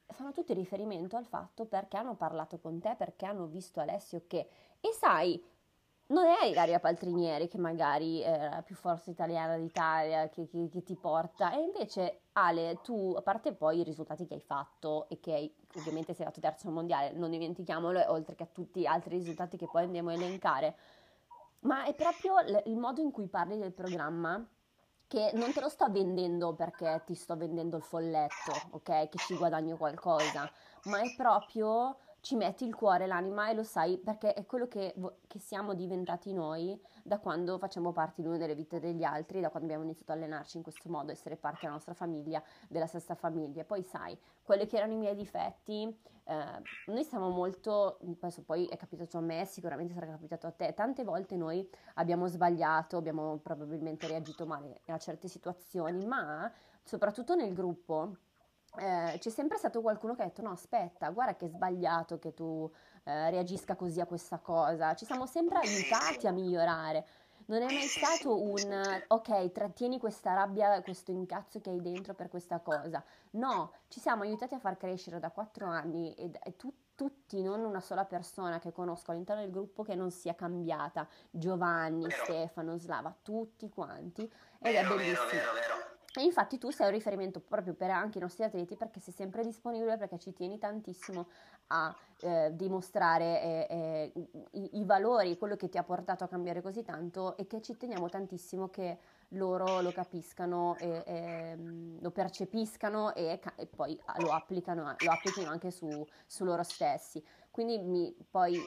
fanno 0.07 0.33
tutti 0.33 0.55
riferimento 0.55 1.17
al 1.17 1.25
fatto 1.25 1.67
perché 1.67 1.97
hanno 1.97 2.15
parlato 2.15 2.59
con 2.59 2.79
te, 2.81 2.95
perché 2.97 3.27
hanno 3.27 3.47
visto 3.47 3.81
Alessio 3.81 4.25
che... 4.27 4.49
E 4.81 4.93
sai, 4.93 5.43
non 6.09 6.25
è 6.27 6.45
Ilaria 6.47 6.79
Paltrinieri 6.79 7.49
che 7.49 7.59
magari 7.59 8.21
è 8.21 8.49
la 8.49 8.63
più 8.63 8.75
forza 8.77 9.11
italiana 9.11 9.57
d'Italia, 9.57 10.29
che, 10.29 10.47
che- 10.47 10.69
che 10.71 10.83
ti 10.85 10.95
porta, 10.95 11.53
e 11.53 11.61
invece 11.63 12.21
Ale, 12.33 12.81
tu, 12.83 13.15
a 13.17 13.23
parte 13.23 13.53
poi 13.55 13.81
i 13.81 13.83
risultati 13.83 14.27
che 14.27 14.35
hai 14.35 14.41
fatto 14.41 15.09
e 15.09 15.19
che 15.21 15.33
hai, 15.33 15.55
ovviamente 15.75 16.13
sei 16.15 16.27
arrivato 16.27 16.41
terzo 16.41 16.69
al 16.69 16.75
mondiale, 16.75 17.13
non 17.13 17.31
dimentichiamolo, 17.31 18.05
oltre 18.13 18.35
che 18.37 18.45
a 18.45 18.49
tutti 18.53 18.81
gli 18.81 18.87
altri 18.87 19.17
risultati 19.17 19.57
che 19.57 19.67
poi 19.67 19.83
andiamo 19.85 20.11
a 20.11 20.15
elencare, 20.15 20.77
ma 21.61 21.85
è 21.85 21.95
proprio 21.95 22.39
l- 22.41 22.63
il 22.67 22.77
modo 22.77 23.01
in 23.01 23.11
cui 23.11 23.27
parli 23.27 23.59
del 23.59 23.73
programma 23.73 24.47
che 25.09 25.31
non 25.35 25.53
te 25.53 25.61
lo 25.61 25.69
sto 25.69 25.89
vendendo 25.89 26.55
perché 26.55 27.03
ti 27.07 27.15
sto 27.15 27.37
vendendo 27.37 27.77
il 27.77 27.83
folletto, 27.83 28.53
ok? 28.71 29.09
Che 29.09 29.19
ci 29.19 29.37
guadagno 29.37 29.77
qualcosa, 29.77 30.51
ma 30.85 31.01
è 31.01 31.11
proprio, 31.11 31.97
ci 32.27 32.35
metti 32.35 32.65
il 32.65 32.75
cuore, 32.75 33.07
l'anima 33.07 33.51
e 33.51 33.55
lo 33.55 33.63
sai 33.63 33.99
perché 33.99 34.35
è 34.35 34.45
quello 34.47 34.67
che, 34.67 34.97
che, 35.29 35.39
siamo 35.39 35.75
diventati 35.75 36.33
noi 36.33 36.77
da 37.05 37.21
quando 37.21 37.57
facciamo 37.57 37.93
parte 37.93 38.21
l'uno 38.21 38.37
delle 38.37 38.57
vite 38.57 38.81
degli 38.81 39.05
altri, 39.05 39.41
da 39.41 39.49
quando 39.49 39.69
abbiamo 39.69 39.85
iniziato 39.85 40.11
a 40.11 40.17
allenarci 40.17 40.57
in 40.57 40.65
questo 40.65 40.89
modo, 40.89 41.13
essere 41.13 41.37
parte 41.37 41.61
della 41.61 41.75
nostra 41.75 41.95
famiglia, 41.95 42.43
della 42.67 42.89
stessa 42.89 43.15
famiglia. 43.15 43.63
Poi 43.63 43.85
sai, 43.85 44.19
quelli 44.43 44.67
che 44.67 44.77
erano 44.77 44.95
i 44.95 44.97
miei 44.97 45.15
difetti, 45.15 45.85
eh, 46.25 46.63
noi 46.87 47.05
siamo 47.05 47.29
molto, 47.29 48.01
penso 48.19 48.43
poi 48.43 48.67
è 48.67 48.77
capitato 48.77 49.19
a 49.19 49.21
me, 49.21 49.45
sicuramente 49.45 49.95
sarà 49.95 50.07
capitato 50.07 50.49
a 50.49 50.51
te, 50.51 50.75
tante 50.75 51.05
volte 51.05 51.37
noi 51.37 51.65
abbiamo 51.95 52.27
sbagliato, 52.27 52.97
abbiamo 52.97 53.39
probabilmente 53.39 54.09
reagito 54.09 54.47
male 54.47 54.81
a 54.87 54.99
certe 54.99 55.29
situazioni, 55.29 56.05
ma 56.05 56.53
soprattutto 56.83 57.37
nel 57.37 57.53
gruppo 57.55 58.17
eh, 58.79 59.19
c'è 59.19 59.31
sempre 59.31 59.59
stato 59.59 59.81
qualcuno 59.81 60.15
che 60.15 60.23
ha 60.23 60.27
detto 60.27 60.43
no 60.43 60.51
aspetta 60.51 61.11
guarda 61.11 61.37
che 61.37 61.47
è 61.47 61.49
sbagliato 61.49 62.19
che 62.19 62.35
tu 62.35 62.71
eh, 63.05 63.31
reagisca 63.31 63.77
così 63.77 64.01
a 64.01 64.07
questa 64.07 64.39
cosa. 64.39 64.95
Ci 64.95 65.05
siamo 65.05 65.27
sempre 65.27 65.59
aiutati 65.59 66.27
a 66.27 66.33
migliorare. 66.33 67.07
Non 67.47 67.63
è 67.63 67.73
mai 67.73 67.87
stato 67.87 68.43
un 68.43 69.05
ok 69.07 69.53
trattieni 69.53 70.01
questa 70.01 70.35
rabbia 70.35 70.83
questo 70.83 71.13
incazzo 71.13 71.61
che 71.61 71.71
hai 71.71 71.81
dentro 71.81 72.15
per 72.15 72.29
questa 72.29 72.59
cosa. 72.59 73.03
No 73.33 73.73
ci 73.89 74.01
siamo 74.01 74.23
aiutati 74.23 74.55
a 74.55 74.59
far 74.59 74.77
crescere 74.77 75.21
da 75.21 75.31
quattro 75.31 75.67
anni 75.67 76.13
e, 76.15 76.31
e 76.43 76.57
tu, 76.57 76.73
tutti, 76.97 77.41
non 77.43 77.61
una 77.65 77.81
sola 77.81 78.05
persona 78.05 78.59
che 78.59 78.73
conosco 78.73 79.13
all'interno 79.13 79.43
del 79.43 79.53
gruppo 79.53 79.85
che 79.85 79.95
non 79.95 80.11
sia 80.11 80.35
cambiata. 80.35 81.07
Giovanni, 81.31 82.11
Stefano, 82.11 82.77
Slava 82.79 83.15
tutti 83.23 83.69
quanti. 83.69 84.23
Ed 84.59 84.73
vero, 84.73 84.95
è 84.95 84.97
bellissimo. 84.97 85.27
vero, 85.31 85.53
vero, 85.53 85.96
e 86.21 86.25
infatti 86.25 86.59
tu 86.59 86.71
sei 86.71 86.87
un 86.87 86.93
riferimento 86.93 87.41
proprio 87.41 87.75
per 87.75 87.91
anche 87.91 88.19
i 88.19 88.21
nostri 88.21 88.45
atleti 88.45 88.77
perché 88.77 89.01
sei 89.01 89.13
sempre 89.13 89.43
disponibile, 89.43 89.97
perché 89.97 90.19
ci 90.19 90.33
tieni 90.33 90.59
tantissimo 90.59 91.29
a 91.69 91.95
eh, 92.21 92.51
dimostrare 92.55 93.43
eh, 93.43 93.67
eh, 93.69 94.13
i, 94.53 94.79
i, 94.79 94.85
valori, 94.85 95.37
quello 95.37 95.57
che 95.57 95.69
ti 95.69 95.79
ha 95.79 95.83
portato 95.83 96.25
a 96.25 96.29
cambiare 96.29 96.63
così 96.63 96.83
tanto 96.83 97.37
e 97.37 97.47
che 97.47 97.61
ci 97.61 97.77
teniamo 97.77 98.09
tantissimo 98.09 98.69
che 98.69 98.99
loro 99.31 99.81
lo 99.81 99.91
capiscano 99.93 100.77
e, 100.79 101.03
e 101.05 101.57
lo 102.01 102.11
percepiscano 102.11 103.15
e, 103.15 103.41
e, 103.57 103.67
poi 103.67 104.01
lo 104.19 104.33
applicano, 104.33 104.95
lo 104.99 105.11
applichino 105.11 105.51
anche 105.51 105.71
su, 105.71 106.07
su 106.27 106.45
loro 106.45 106.63
stessi. 106.63 107.23
Quindi 107.51 107.79
mi, 107.79 108.15
poi 108.31 108.61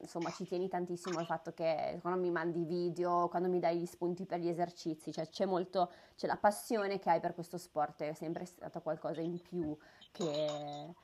insomma 0.00 0.30
ci 0.30 0.46
tieni 0.46 0.68
tantissimo 0.68 1.18
al 1.18 1.26
fatto 1.26 1.52
che 1.52 1.98
quando 2.00 2.20
mi 2.20 2.30
mandi 2.30 2.64
video, 2.64 3.28
quando 3.28 3.48
mi 3.48 3.58
dai 3.60 3.78
gli 3.78 3.86
spunti 3.86 4.24
per 4.26 4.40
gli 4.40 4.48
esercizi, 4.48 5.12
cioè 5.12 5.28
c'è 5.28 5.44
molto, 5.44 5.90
c'è 6.16 6.26
la 6.26 6.36
passione 6.36 6.98
che 6.98 7.10
hai 7.10 7.20
per 7.20 7.34
questo 7.34 7.58
sport, 7.58 8.02
è 8.02 8.14
sempre 8.14 8.44
stata 8.44 8.80
qualcosa 8.80 9.20
in 9.20 9.40
più 9.40 9.76
che, 10.12 10.94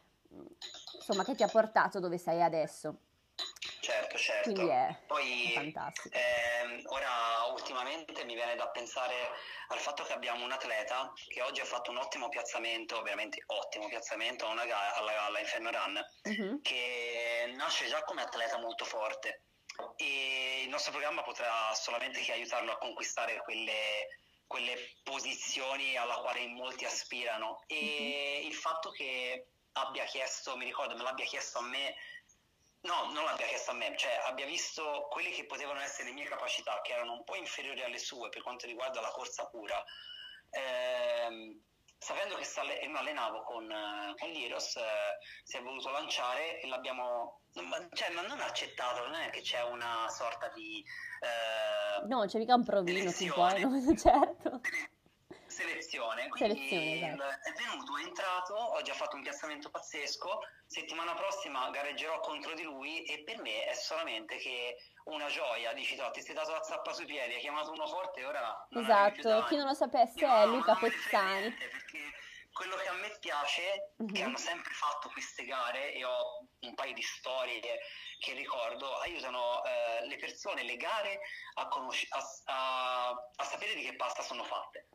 insomma, 0.94 1.24
che 1.24 1.34
ti 1.34 1.42
ha 1.42 1.48
portato 1.48 2.00
dove 2.00 2.18
sei 2.18 2.42
adesso. 2.42 2.98
Certo. 4.20 4.52
Quindi 4.52 4.70
è, 4.70 4.96
Poi, 5.06 5.52
fantastico. 5.54 6.16
Eh, 6.16 6.82
ora, 6.86 7.44
ultimamente 7.52 8.24
mi 8.24 8.34
viene 8.34 8.54
da 8.54 8.68
pensare 8.68 9.14
al 9.68 9.78
fatto 9.78 10.02
che 10.04 10.12
abbiamo 10.12 10.44
un 10.44 10.52
atleta 10.52 11.12
che 11.28 11.40
oggi 11.42 11.60
ha 11.60 11.64
fatto 11.64 11.90
un 11.90 11.96
ottimo 11.96 12.28
piazzamento, 12.28 12.98
ovviamente 12.98 13.42
ottimo 13.46 13.88
piazzamento 13.88 14.46
a 14.46 14.50
una 14.50 14.66
gara, 14.66 14.94
alla 14.96 15.12
galla 15.12 15.40
Inferno 15.40 15.70
Run, 15.70 16.06
uh-huh. 16.22 16.60
che 16.60 17.52
nasce 17.56 17.86
già 17.86 18.02
come 18.02 18.22
atleta 18.22 18.58
molto 18.58 18.84
forte 18.84 19.44
e 19.96 20.62
il 20.64 20.68
nostro 20.68 20.92
programma 20.92 21.22
potrà 21.22 21.72
solamente 21.74 22.20
che 22.20 22.32
aiutarlo 22.32 22.72
a 22.72 22.78
conquistare 22.78 23.40
quelle, 23.42 24.08
quelle 24.46 24.76
posizioni 25.02 25.96
alla 25.96 26.16
quale 26.16 26.40
in 26.40 26.52
molti 26.52 26.84
aspirano 26.84 27.62
e 27.66 28.40
uh-huh. 28.40 28.46
il 28.48 28.54
fatto 28.54 28.90
che 28.90 29.46
abbia 29.72 30.04
chiesto, 30.04 30.56
mi 30.56 30.64
ricordo, 30.64 30.96
me 30.96 31.02
l'abbia 31.02 31.24
chiesto 31.24 31.58
a 31.58 31.62
me 31.62 31.94
No, 32.82 33.12
non 33.12 33.24
l'abbia 33.24 33.46
chiesto 33.46 33.72
a 33.72 33.74
me, 33.74 33.94
cioè 33.96 34.20
abbia 34.24 34.46
visto 34.46 35.06
quelle 35.10 35.30
che 35.30 35.44
potevano 35.44 35.80
essere 35.80 36.08
le 36.08 36.14
mie 36.14 36.24
capacità, 36.24 36.80
che 36.82 36.92
erano 36.92 37.12
un 37.12 37.24
po' 37.24 37.36
inferiori 37.36 37.82
alle 37.82 37.98
sue 37.98 38.30
per 38.30 38.42
quanto 38.42 38.66
riguarda 38.66 39.00
la 39.00 39.10
corsa 39.10 39.46
pura. 39.48 39.82
Ehm, 40.50 41.60
sapendo 41.98 42.36
che 42.36 42.44
sta, 42.44 42.62
mi 42.62 42.96
allenavo 42.96 43.42
con, 43.42 43.68
con 44.18 44.28
l'Iros, 44.30 44.76
eh, 44.76 44.82
si 45.44 45.58
è 45.58 45.62
voluto 45.62 45.90
lanciare 45.90 46.60
e 46.60 46.66
l'abbiamo. 46.68 47.42
Cioè, 47.92 48.10
ma 48.12 48.22
non 48.22 48.40
accettato, 48.40 49.04
non 49.04 49.14
è 49.14 49.28
che 49.28 49.42
c'è 49.42 49.62
una 49.62 50.08
sorta 50.08 50.48
di. 50.48 50.82
Eh, 51.20 52.06
no, 52.06 52.24
c'è 52.24 52.38
mica 52.38 52.54
un 52.54 52.64
provino, 52.64 53.10
si 53.10 53.26
può, 53.30 53.48
certo 53.94 54.60
selezione. 55.60 56.28
Quindi 56.28 56.68
selezione, 56.68 57.12
esatto. 57.12 57.48
è 57.48 57.52
venuto, 57.52 57.96
è 57.98 58.02
entrato, 58.02 58.72
oggi 58.74 58.90
ha 58.90 58.94
fatto 58.94 59.16
un 59.16 59.22
piazzamento 59.22 59.70
pazzesco, 59.70 60.40
settimana 60.66 61.14
prossima 61.14 61.68
gareggerò 61.70 62.20
contro 62.20 62.54
di 62.54 62.62
lui 62.62 63.04
e 63.04 63.22
per 63.22 63.40
me 63.40 63.64
è 63.64 63.74
solamente 63.74 64.36
che 64.36 64.76
una 65.04 65.26
gioia, 65.26 65.72
dici 65.72 65.96
tu, 65.96 66.08
ti 66.10 66.22
sei 66.22 66.34
dato 66.34 66.52
la 66.52 66.62
zappa 66.62 66.92
sui 66.92 67.06
piedi, 67.06 67.34
hai 67.34 67.40
chiamato 67.40 67.72
uno 67.72 67.86
forte 67.86 68.20
e 68.20 68.24
ora... 68.24 68.66
Non 68.70 68.84
esatto, 68.84 69.44
chi 69.44 69.56
non 69.56 69.66
lo 69.66 69.74
sapesse 69.74 70.24
è 70.24 70.46
Luca 70.46 70.74
Pezzani. 70.76 71.52
Perché 71.52 72.12
quello 72.52 72.76
che 72.76 72.88
a 72.88 72.92
me 72.94 73.16
piace, 73.20 73.94
mm-hmm. 74.02 74.12
che 74.12 74.22
hanno 74.22 74.36
sempre 74.36 74.72
fatto 74.72 75.08
queste 75.10 75.44
gare, 75.44 75.92
e 75.92 76.04
ho 76.04 76.46
un 76.60 76.74
paio 76.74 76.92
di 76.92 77.02
storie 77.02 77.60
che 78.18 78.34
ricordo, 78.34 78.98
aiutano 78.98 79.64
eh, 79.64 80.06
le 80.06 80.16
persone, 80.16 80.62
le 80.62 80.76
gare 80.76 81.20
a, 81.54 81.68
conosci- 81.68 82.08
a, 82.10 82.20
a, 82.52 83.08
a 83.36 83.44
sapere 83.44 83.74
di 83.74 83.82
che 83.82 83.96
pasta 83.96 84.22
sono 84.22 84.44
fatte 84.44 84.88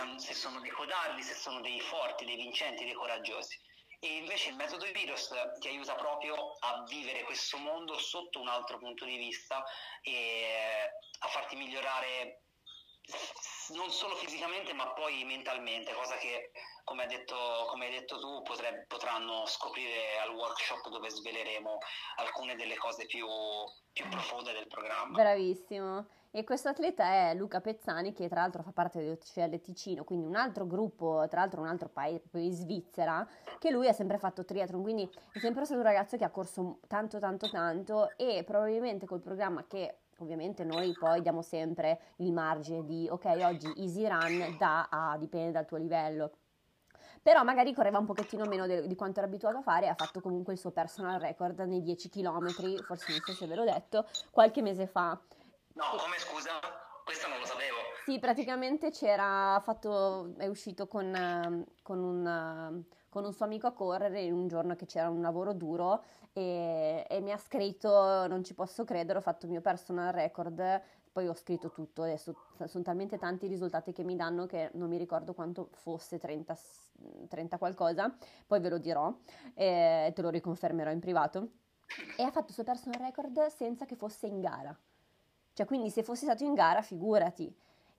sì. 0.00 0.26
se 0.26 0.34
sono 0.34 0.60
dei 0.60 0.70
codardi, 0.70 1.22
se 1.22 1.34
sono 1.34 1.60
dei 1.60 1.80
forti, 1.80 2.24
dei 2.24 2.36
vincenti, 2.36 2.84
dei 2.84 2.94
coraggiosi. 2.94 3.58
E 4.00 4.16
invece 4.16 4.50
il 4.50 4.56
metodo 4.56 4.84
Virus 4.92 5.30
ti 5.60 5.68
aiuta 5.68 5.94
proprio 5.94 6.56
a 6.58 6.84
vivere 6.88 7.22
questo 7.22 7.56
mondo 7.58 7.96
sotto 7.98 8.40
un 8.40 8.48
altro 8.48 8.78
punto 8.78 9.04
di 9.04 9.16
vista 9.16 9.64
e 10.02 10.90
a 11.20 11.28
farti 11.28 11.54
migliorare 11.54 12.42
non 13.68 13.90
solo 13.90 14.16
fisicamente 14.16 14.72
ma 14.72 14.92
poi 14.92 15.22
mentalmente, 15.24 15.92
cosa 15.92 16.16
che 16.16 16.50
come, 16.84 17.06
detto, 17.06 17.36
come 17.68 17.86
hai 17.86 17.92
detto 17.92 18.18
tu 18.18 18.42
potreb- 18.42 18.86
potranno 18.86 19.44
scoprire 19.46 20.18
al 20.22 20.34
workshop 20.34 20.88
dove 20.88 21.08
sveleremo 21.08 21.78
alcune 22.16 22.54
delle 22.56 22.76
cose 22.76 23.06
più, 23.06 23.26
più 23.92 24.08
profonde 24.08 24.52
del 24.52 24.66
programma. 24.66 25.16
Bravissimo. 25.16 26.06
E 26.34 26.44
questo 26.44 26.68
atleta 26.70 27.04
è 27.04 27.34
Luca 27.34 27.60
Pezzani, 27.60 28.14
che 28.14 28.26
tra 28.26 28.40
l'altro 28.40 28.62
fa 28.62 28.72
parte 28.72 29.00
dell'OCL 29.00 29.60
Ticino, 29.60 30.02
quindi 30.02 30.24
un 30.24 30.34
altro 30.34 30.66
gruppo, 30.66 31.26
tra 31.28 31.40
l'altro 31.40 31.60
un 31.60 31.66
altro 31.66 31.90
paese, 31.90 32.22
in 32.32 32.52
Svizzera, 32.52 33.28
che 33.58 33.70
lui 33.70 33.86
ha 33.86 33.92
sempre 33.92 34.16
fatto 34.16 34.42
triathlon, 34.42 34.80
quindi 34.80 35.06
è 35.32 35.38
sempre 35.38 35.66
stato 35.66 35.80
un 35.80 35.86
ragazzo 35.86 36.16
che 36.16 36.24
ha 36.24 36.30
corso 36.30 36.78
tanto 36.88 37.18
tanto 37.18 37.50
tanto 37.50 38.16
e 38.16 38.44
probabilmente 38.44 39.04
col 39.04 39.20
programma 39.20 39.66
che 39.66 39.98
ovviamente 40.18 40.64
noi 40.64 40.94
poi 40.98 41.20
diamo 41.20 41.42
sempre 41.42 42.00
il 42.16 42.32
margine 42.32 42.84
di 42.84 43.08
ok 43.10 43.24
oggi 43.44 43.70
easy 43.76 44.06
run 44.06 44.56
da 44.56 44.88
a 44.88 45.18
dipende 45.18 45.50
dal 45.50 45.66
tuo 45.66 45.76
livello 45.76 46.32
però 47.22 47.44
magari 47.44 47.72
correva 47.72 47.98
un 47.98 48.06
pochettino 48.06 48.44
meno 48.46 48.66
de- 48.66 48.86
di 48.86 48.94
quanto 48.96 49.20
era 49.20 49.28
abituato 49.28 49.58
a 49.58 49.62
fare 49.62 49.86
e 49.86 49.88
ha 49.88 49.94
fatto 49.94 50.20
comunque 50.20 50.52
il 50.52 50.58
suo 50.58 50.70
personal 50.70 51.20
record 51.20 51.60
nei 51.60 51.82
10 51.82 52.08
km 52.08 52.48
forse 52.82 53.12
non 53.12 53.20
so 53.24 53.32
se 53.32 53.46
ve 53.46 53.54
l'ho 53.54 53.64
detto 53.64 54.06
qualche 54.30 54.62
mese 54.62 54.86
fa 54.86 55.18
No, 55.74 55.84
come 55.96 56.18
scusa? 56.18 56.50
Questo 57.04 57.28
non 57.28 57.38
lo 57.38 57.46
sapevo. 57.46 57.76
Sì, 58.04 58.18
praticamente 58.18 58.90
c'era 58.90 59.60
fatto, 59.64 60.34
è 60.36 60.46
uscito 60.46 60.86
con, 60.86 61.14
ehm, 61.14 61.64
con, 61.82 61.98
un, 61.98 62.82
con, 63.08 63.24
un, 63.24 63.32
suo 63.32 63.44
amico 63.44 63.66
a 63.66 63.72
correre 63.72 64.30
un 64.30 64.48
giorno 64.48 64.76
che 64.76 64.86
c'era 64.86 65.08
un 65.08 65.22
lavoro 65.22 65.52
duro 65.52 66.02
e, 66.32 67.06
e, 67.08 67.20
mi 67.20 67.32
ha 67.32 67.38
scritto, 67.38 68.26
non 68.26 68.44
ci 68.44 68.54
posso 68.54 68.84
credere, 68.84 69.18
ho 69.18 69.22
fatto 69.22 69.46
il 69.46 69.52
mio 69.52 69.60
personal 69.60 70.12
record, 70.12 70.82
poi 71.12 71.28
ho 71.28 71.34
scritto 71.34 71.70
tutto, 71.70 72.02
adesso 72.02 72.34
sono 72.64 72.82
talmente 72.82 73.18
tanti 73.18 73.44
i 73.44 73.48
risultati 73.48 73.92
che 73.92 74.02
mi 74.02 74.16
danno 74.16 74.46
che 74.46 74.70
non 74.74 74.88
mi 74.88 74.96
ricordo 74.96 75.34
quanto 75.34 75.68
fosse 75.72 76.18
30, 76.18 76.56
30 77.28 77.58
qualcosa, 77.58 78.14
poi 78.46 78.60
ve 78.60 78.70
lo 78.70 78.78
dirò 78.78 79.14
e 79.54 80.10
te 80.14 80.22
lo 80.22 80.30
riconfermerò 80.30 80.90
in 80.90 81.00
privato. 81.00 81.48
E 82.16 82.22
ha 82.22 82.30
fatto 82.30 82.48
il 82.48 82.54
suo 82.54 82.64
personal 82.64 83.00
record 83.00 83.46
senza 83.48 83.84
che 83.84 83.96
fosse 83.96 84.26
in 84.26 84.40
gara. 84.40 84.74
Cioè, 85.52 85.66
quindi 85.66 85.90
se 85.90 86.02
fossi 86.02 86.24
stato 86.24 86.44
in 86.44 86.54
gara, 86.54 86.80
figurati. 86.80 87.54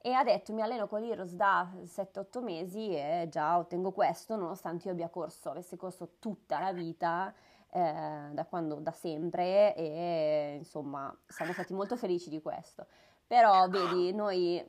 E 0.05 0.11
ha 0.11 0.23
detto, 0.23 0.51
mi 0.51 0.61
alleno 0.61 0.87
con 0.87 0.99
l'Iros 0.99 1.33
da 1.33 1.71
7-8 1.85 2.41
mesi 2.41 2.89
e 2.93 3.27
già 3.29 3.57
ottengo 3.57 3.91
questo, 3.91 4.35
nonostante 4.35 4.87
io 4.87 4.93
abbia 4.93 5.07
corso, 5.07 5.51
avessi 5.51 5.77
corso 5.77 6.15
tutta 6.19 6.59
la 6.59 6.73
vita, 6.73 7.33
eh, 7.73 8.29
da 8.31 8.45
quando, 8.45 8.75
da 8.75 8.91
sempre, 8.91 9.73
e 9.75 10.55
insomma, 10.59 11.15
siamo 11.27 11.53
stati 11.53 11.73
molto 11.73 11.97
felici 11.97 12.29
di 12.29 12.39
questo. 12.39 12.85
Però, 13.25 13.67
vedi, 13.67 14.13
noi, 14.13 14.63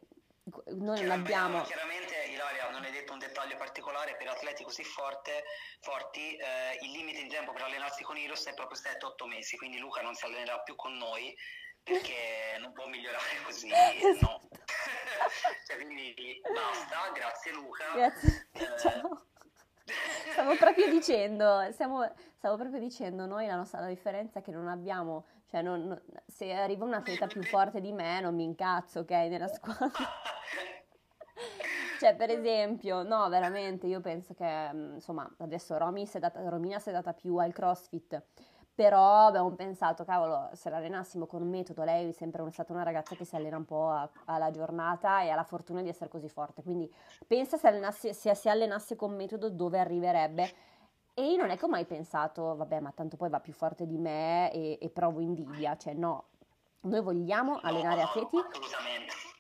noi 0.69 1.03
non 1.03 1.11
abbiamo... 1.11 1.63
Chiaramente, 1.65 2.15
Ilaria, 2.31 2.71
non 2.71 2.83
hai 2.83 2.93
detto 2.93 3.13
un 3.13 3.19
dettaglio 3.19 3.57
particolare, 3.57 4.17
per 4.17 4.29
atleti 4.29 4.65
così 4.65 4.85
forte, 4.85 5.45
forti, 5.81 6.35
eh, 6.37 6.79
il 6.81 6.93
limite 6.93 7.23
di 7.23 7.29
tempo 7.29 7.53
per 7.53 7.63
allenarsi 7.63 8.03
con 8.05 8.17
Iros 8.17 8.47
è 8.47 8.55
proprio 8.55 8.79
7-8 8.81 9.27
mesi, 9.29 9.59
quindi 9.59 9.79
Luca 9.79 10.01
non 10.01 10.15
si 10.15 10.25
allenerà 10.25 10.61
più 10.61 10.75
con 10.75 10.97
noi, 10.97 11.37
perché 11.83 12.57
non 12.59 12.73
può 12.73 12.87
migliorare 12.87 13.43
così, 13.45 13.69
no. 13.69 14.41
cioè, 15.67 15.77
quindi 15.77 16.41
basta, 16.55 17.11
grazie 17.13 17.53
Luca. 17.53 17.93
Grazie, 17.93 18.49
eh, 18.53 18.79
ciao. 18.79 19.27
Stavo 20.33 20.57
proprio 20.57 20.89
dicendo, 20.91 21.71
stiamo, 21.73 22.09
stavo 22.37 22.57
proprio 22.57 22.81
dicendo, 22.81 23.27
noi 23.27 23.47
la 23.47 23.57
nostra 23.57 23.81
la 23.81 23.89
differenza 23.89 24.39
è 24.39 24.43
che 24.43 24.51
non 24.51 24.69
abbiamo, 24.69 25.25
cioè 25.51 25.63
non, 25.63 25.87
non, 25.87 26.01
se 26.27 26.53
arriva 26.53 26.85
un 26.85 26.95
atleta 26.95 27.27
più 27.27 27.43
forte 27.43 27.81
di 27.81 27.93
me 27.93 28.21
non 28.21 28.35
mi 28.35 28.45
incazzo, 28.45 29.01
ok, 29.01 29.11
nella 29.11 29.49
squadra. 29.49 29.91
cioè, 32.01 32.15
per 32.15 32.31
esempio, 32.31 33.03
no, 33.03 33.29
veramente, 33.29 33.87
io 33.87 34.01
penso 34.01 34.35
che, 34.35 34.73
mm, 34.73 34.95
insomma, 34.95 35.29
adesso 35.39 35.77
Romy 35.77 36.07
si 36.07 36.19
data, 36.19 36.47
Romina 36.49 36.79
si 36.79 36.89
è 36.91 36.93
data 36.93 37.13
più 37.13 37.37
al 37.37 37.53
CrossFit, 37.53 38.23
però 38.75 39.27
abbiamo 39.27 39.53
pensato, 39.53 40.05
cavolo, 40.05 40.51
se 40.53 40.69
l'allenassimo 40.69 41.27
con 41.27 41.43
un 41.43 41.49
metodo, 41.49 41.85
lei 41.85 42.09
è 42.09 42.13
sempre 42.13 42.45
stata 42.51 42.73
una 42.73 42.83
ragazza 42.83 43.15
che 43.15 43.25
si 43.25 43.37
allena 43.37 43.57
un 43.57 43.65
po' 43.65 43.89
a, 43.89 44.09
alla 44.25 44.51
giornata 44.51 45.23
e 45.23 45.31
ha 45.31 45.37
la 45.37 45.45
fortuna 45.45 45.81
di 45.81 45.89
essere 45.89 46.11
così 46.11 46.29
forte, 46.29 46.63
quindi 46.63 46.93
pensa 47.27 47.57
se, 47.57 47.69
allenasse, 47.69 48.13
se 48.13 48.35
si 48.35 48.49
allenasse 48.49 48.97
con 48.97 49.15
metodo 49.15 49.49
dove 49.49 49.79
arriverebbe. 49.79 50.53
E 51.17 51.31
io 51.31 51.37
non 51.37 51.51
è 51.51 51.57
che 51.57 51.65
ho 51.67 51.69
mai 51.69 51.85
pensato, 51.85 52.57
vabbè, 52.57 52.81
ma 52.81 52.91
tanto 52.91 53.17
poi 53.17 53.29
va 53.29 53.39
più 53.39 53.53
forte 53.53 53.87
di 53.87 53.97
me 53.97 54.53
e, 54.53 54.79
e 54.81 54.91
provo 54.91 55.21
invidia, 55.21 55.77
cioè 55.77 55.93
no, 55.95 56.31
noi 56.81 57.01
vogliamo 57.01 57.61
allenare 57.63 58.03
atleti 58.03 58.37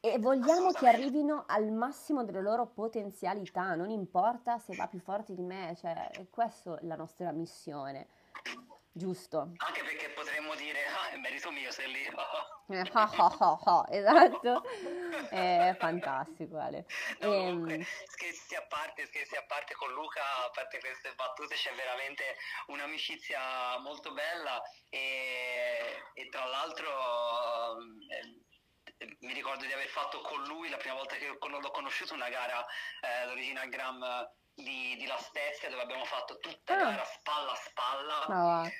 e 0.00 0.18
vogliamo 0.18 0.70
che 0.70 0.86
arrivino 0.86 1.44
al 1.46 1.72
massimo 1.72 2.22
delle 2.22 2.42
loro 2.42 2.66
potenzialità, 2.66 3.74
non 3.74 3.90
importa 3.90 4.58
se 4.58 4.76
va 4.76 4.86
più 4.86 5.00
forte 5.00 5.34
di 5.34 5.42
me, 5.42 5.74
cioè 5.76 6.08
questa 6.30 6.78
è 6.78 6.84
la 6.84 6.94
nostra 6.94 7.32
missione. 7.32 8.06
Giusto. 8.96 9.50
Anche 9.56 9.82
perché 9.82 10.08
potremmo 10.10 10.54
dire, 10.54 10.86
ah, 10.86 11.10
è 11.10 11.16
merito 11.16 11.50
mio 11.50 11.72
se 11.72 11.84
lì. 11.88 12.06
Esatto, 13.90 14.62
è 15.30 15.76
fantastico 15.78 16.58
Ale. 16.58 16.86
No, 17.18 17.28
comunque, 17.28 17.74
ehm, 17.74 17.84
scherzi 18.06 18.54
a 18.54 18.62
parte, 18.62 19.04
scherzi 19.06 19.34
a 19.36 19.44
parte 19.48 19.74
con 19.74 19.92
Luca, 19.92 20.22
a 20.46 20.50
parte 20.50 20.78
queste 20.78 21.12
battute 21.14 21.56
c'è 21.56 21.74
veramente 21.74 22.22
un'amicizia 22.68 23.78
molto 23.80 24.12
bella 24.12 24.62
e, 24.88 26.00
e 26.14 26.28
tra 26.30 26.46
l'altro 26.46 26.88
eh, 28.08 29.16
mi 29.20 29.32
ricordo 29.32 29.66
di 29.66 29.72
aver 29.72 29.88
fatto 29.88 30.20
con 30.20 30.42
lui 30.44 30.70
la 30.70 30.78
prima 30.78 30.94
volta 30.94 31.16
che 31.16 31.26
l'ho 31.26 31.70
conosciuto 31.70 32.14
una 32.14 32.28
gara, 32.28 32.64
eh, 33.00 33.26
l'Original 33.26 33.68
Gram 33.68 34.30
di, 34.54 34.96
di 34.96 35.06
La 35.06 35.18
Spezia 35.18 35.68
dove 35.68 35.82
abbiamo 35.82 36.04
fatto 36.04 36.38
tutta 36.38 36.74
ah. 36.74 36.84
gara 36.90 37.04
spalla 37.04 37.52
a 37.52 37.56
spalla. 37.56 38.62
Oh. 38.62 38.72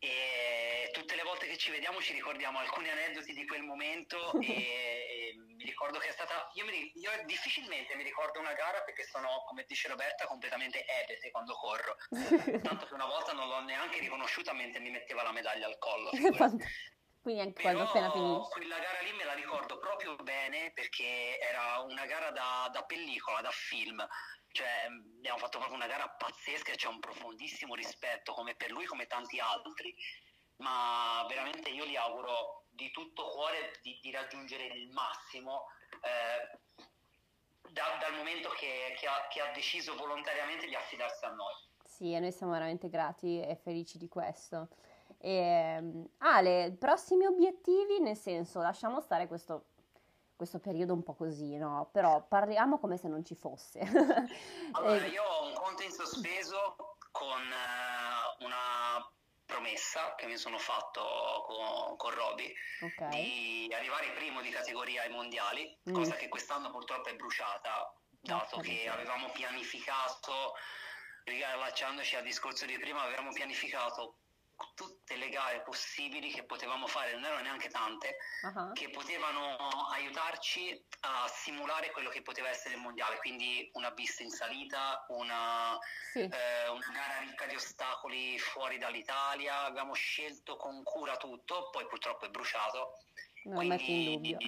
E 0.00 0.90
tutte 0.92 1.16
le 1.16 1.22
volte 1.22 1.46
che 1.46 1.56
ci 1.56 1.70
vediamo 1.70 2.00
ci 2.00 2.12
ricordiamo 2.12 2.58
alcuni 2.58 2.88
aneddoti 2.88 3.32
di 3.32 3.46
quel 3.46 3.62
momento 3.62 4.32
e, 4.40 4.46
e 4.46 5.34
mi 5.36 5.64
ricordo 5.64 5.98
che 5.98 6.08
è 6.08 6.12
stata 6.12 6.50
io, 6.54 6.64
mi, 6.64 6.92
io, 6.94 7.10
difficilmente 7.24 7.96
mi 7.96 8.04
ricordo 8.04 8.38
una 8.38 8.52
gara 8.52 8.80
perché 8.82 9.04
sono 9.04 9.44
come 9.46 9.64
dice 9.66 9.88
Roberta 9.88 10.26
completamente 10.26 10.84
ebete 10.86 11.30
quando 11.30 11.54
corro 11.54 11.96
tanto 12.62 12.86
che 12.86 12.94
una 12.94 13.06
volta 13.06 13.32
non 13.32 13.48
l'ho 13.48 13.60
neanche 13.60 13.98
riconosciuta 13.98 14.52
mentre 14.52 14.80
mi 14.80 14.90
metteva 14.90 15.22
la 15.22 15.32
medaglia 15.32 15.66
al 15.66 15.78
collo 15.78 16.10
quindi 17.20 17.40
anche 17.40 17.62
quando 17.62 17.82
appena 17.82 18.12
finisce 18.12 18.50
quella 18.50 18.78
gara 18.78 19.00
lì 19.00 19.12
me 19.12 19.24
la 19.24 19.34
ricordo 19.34 19.78
proprio 19.78 20.14
bene 20.16 20.70
perché 20.72 21.38
era 21.40 21.80
una 21.80 22.06
gara 22.06 22.30
da, 22.30 22.70
da 22.72 22.84
pellicola 22.84 23.40
da 23.40 23.50
film 23.50 24.06
cioè, 24.58 24.88
abbiamo 25.18 25.38
fatto 25.38 25.58
proprio 25.58 25.76
una 25.76 25.86
gara 25.86 26.08
pazzesca 26.08 26.72
e 26.72 26.76
c'è 26.76 26.88
un 26.88 26.98
profondissimo 26.98 27.76
rispetto 27.76 28.32
come 28.32 28.56
per 28.56 28.72
lui 28.72 28.86
come 28.86 29.06
tanti 29.06 29.38
altri 29.38 29.94
ma 30.56 31.24
veramente 31.28 31.68
io 31.68 31.84
gli 31.84 31.94
auguro 31.94 32.64
di 32.70 32.90
tutto 32.90 33.30
cuore 33.30 33.78
di, 33.82 33.96
di 34.02 34.10
raggiungere 34.10 34.66
il 34.66 34.88
massimo 34.90 35.66
eh, 36.02 36.58
da, 37.70 37.98
dal 38.00 38.16
momento 38.16 38.48
che, 38.50 38.96
che, 38.98 39.06
ha, 39.06 39.28
che 39.30 39.40
ha 39.40 39.52
deciso 39.52 39.94
volontariamente 39.94 40.66
di 40.66 40.74
affidarsi 40.74 41.24
a 41.24 41.30
noi 41.30 41.54
sì, 41.84 42.12
e 42.12 42.18
noi 42.18 42.32
siamo 42.32 42.52
veramente 42.52 42.88
grati 42.88 43.40
e 43.40 43.56
felici 43.56 43.96
di 43.98 44.08
questo. 44.08 44.68
E, 45.18 45.32
ehm, 45.32 46.08
Ale, 46.18 46.76
prossimi 46.78 47.24
obiettivi, 47.24 47.98
nel 47.98 48.16
senso, 48.16 48.60
lasciamo 48.60 49.00
stare 49.00 49.26
questo 49.26 49.70
questo 50.38 50.60
periodo 50.60 50.92
un 50.92 51.02
po' 51.02 51.14
così, 51.14 51.56
no? 51.56 51.90
Però 51.92 52.24
parliamo 52.24 52.78
come 52.78 52.96
se 52.96 53.08
non 53.08 53.24
ci 53.24 53.34
fosse. 53.34 53.80
allora, 54.70 55.04
io 55.04 55.24
ho 55.24 55.48
un 55.48 55.54
conto 55.54 55.82
in 55.82 55.90
sospeso 55.90 56.76
con 57.10 57.42
uh, 57.42 58.44
una 58.44 59.04
promessa 59.44 60.14
che 60.14 60.26
mi 60.26 60.36
sono 60.36 60.56
fatto 60.58 61.02
con, 61.44 61.96
con 61.96 62.14
Roby 62.14 62.54
okay. 62.82 63.66
di 63.66 63.74
arrivare 63.74 64.12
primo 64.12 64.40
di 64.40 64.50
categoria 64.50 65.02
ai 65.02 65.10
mondiali, 65.10 65.76
mm. 65.90 65.92
cosa 65.92 66.14
che 66.14 66.28
quest'anno 66.28 66.70
purtroppo 66.70 67.08
è 67.08 67.16
bruciata, 67.16 67.92
dato 68.20 68.60
che 68.60 68.88
avevamo 68.88 69.30
pianificato, 69.32 70.54
riallacciandoci 71.24 72.14
al 72.14 72.22
discorso 72.22 72.64
di 72.64 72.78
prima, 72.78 73.02
avevamo 73.02 73.32
pianificato 73.32 74.17
tutte 74.74 75.16
le 75.16 75.28
gare 75.28 75.62
possibili 75.62 76.30
che 76.30 76.44
potevamo 76.44 76.86
fare, 76.86 77.12
non 77.12 77.24
erano 77.24 77.42
neanche 77.42 77.68
tante, 77.68 78.16
uh-huh. 78.42 78.72
che 78.72 78.90
potevano 78.90 79.56
aiutarci 79.92 80.86
a 81.00 81.28
simulare 81.28 81.90
quello 81.90 82.10
che 82.10 82.22
poteva 82.22 82.48
essere 82.48 82.74
il 82.74 82.80
mondiale, 82.80 83.18
quindi 83.18 83.70
una 83.74 83.92
pista 83.92 84.22
in 84.22 84.30
salita, 84.30 85.04
una, 85.08 85.78
sì. 86.12 86.20
eh, 86.20 86.68
una 86.68 86.90
gara 86.92 87.18
ricca 87.20 87.46
di 87.46 87.54
ostacoli 87.54 88.38
fuori 88.38 88.78
dall'Italia, 88.78 89.62
abbiamo 89.62 89.94
scelto 89.94 90.56
con 90.56 90.82
cura 90.82 91.16
tutto, 91.16 91.70
poi 91.70 91.86
purtroppo 91.86 92.26
è 92.26 92.30
bruciato. 92.30 92.98
Non 93.44 93.66
quindi, 93.66 94.12
in 94.12 94.20
dubbio 94.22 94.38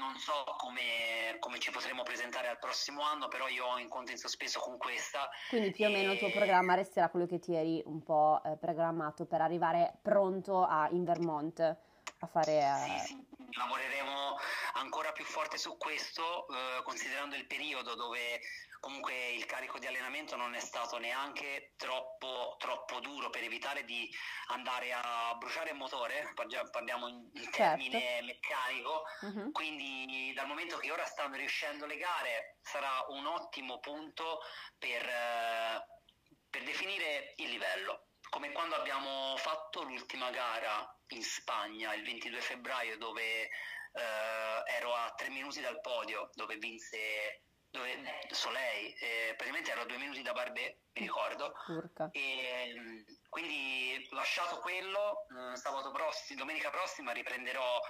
non 0.00 0.16
so 0.16 0.32
come, 0.56 1.36
come, 1.38 1.58
ci 1.58 1.70
potremo 1.70 2.02
presentare 2.02 2.48
al 2.48 2.58
prossimo 2.58 3.02
anno, 3.02 3.28
però 3.28 3.46
io 3.48 3.66
ho 3.66 3.78
in 3.78 3.88
conto 3.88 4.10
in 4.10 4.16
sospeso 4.16 4.58
con 4.58 4.78
questa. 4.78 5.28
Quindi 5.50 5.70
più 5.72 5.84
o 5.84 5.90
meno 5.90 6.12
il 6.12 6.18
tuo 6.18 6.30
programma 6.30 6.74
resterà 6.74 7.10
quello 7.10 7.26
che 7.26 7.38
ti 7.38 7.54
eri 7.54 7.82
un 7.84 8.02
po' 8.02 8.40
eh, 8.44 8.56
programmato 8.56 9.26
per 9.26 9.42
arrivare 9.42 9.98
pronto 10.00 10.64
a, 10.64 10.88
in 10.90 11.04
Vermont 11.04 11.60
a 11.60 12.26
fare... 12.26 12.58
Eh... 12.58 12.98
Sì, 13.04 13.06
sì, 13.08 13.26
lavoreremo 13.58 14.38
ancora 14.74 15.12
più 15.12 15.24
forte 15.24 15.58
su 15.58 15.76
questo, 15.76 16.48
eh, 16.48 16.82
considerando 16.82 17.36
il 17.36 17.46
periodo 17.46 17.94
dove 17.94 18.40
comunque 18.80 19.30
il 19.30 19.44
carico 19.44 19.78
di 19.78 19.86
allenamento 19.86 20.36
non 20.36 20.54
è 20.54 20.60
stato 20.60 20.98
neanche 20.98 21.74
troppo, 21.76 22.56
troppo 22.58 22.98
duro 23.00 23.30
per 23.30 23.44
evitare 23.44 23.84
di 23.84 24.10
andare 24.48 24.92
a 24.92 25.34
bruciare 25.38 25.70
il 25.70 25.76
motore, 25.76 26.32
parliamo 26.70 27.08
in, 27.08 27.30
certo. 27.34 27.52
termine 27.52 28.22
meccanico, 28.22 29.02
uh-huh. 29.20 29.52
quindi 29.52 30.32
dal 30.34 30.46
momento 30.46 30.78
che 30.78 30.90
ora 30.90 31.04
stanno 31.04 31.36
riuscendo 31.36 31.86
le 31.86 31.96
gare 31.96 32.56
sarà 32.62 33.04
un 33.08 33.26
ottimo 33.26 33.78
punto 33.78 34.40
per, 34.78 35.06
per 36.48 36.62
definire 36.64 37.34
il 37.36 37.50
livello 37.50 38.06
come 38.30 38.52
quando 38.52 38.76
abbiamo 38.76 39.36
fatto 39.38 39.82
l'ultima 39.82 40.30
gara 40.30 40.86
in 41.08 41.22
Spagna 41.22 41.92
il 41.94 42.04
22 42.04 42.40
febbraio 42.40 42.96
dove 42.96 43.50
eh, 43.92 44.76
ero 44.76 44.94
a 44.94 45.12
tre 45.16 45.30
minuti 45.30 45.60
dal 45.60 45.80
podio, 45.80 46.30
dove 46.34 46.56
vinse 46.56 47.42
dove 47.70 48.24
Soleil, 48.30 48.94
eh, 48.98 49.34
praticamente 49.36 49.70
ero 49.70 49.82
a 49.82 49.84
due 49.84 49.98
minuti 49.98 50.22
da 50.22 50.32
Barbè, 50.32 50.76
mi 50.94 51.02
ricordo. 51.02 51.52
Urca. 51.68 52.08
E, 52.12 52.74
mm, 52.76 53.02
quindi 53.28 54.08
lasciato 54.10 54.58
quello, 54.58 55.26
mm, 55.32 55.54
sabato 55.54 55.90
prossimo, 55.90 56.40
domenica 56.40 56.70
prossima 56.70 57.12
riprenderò 57.12 57.80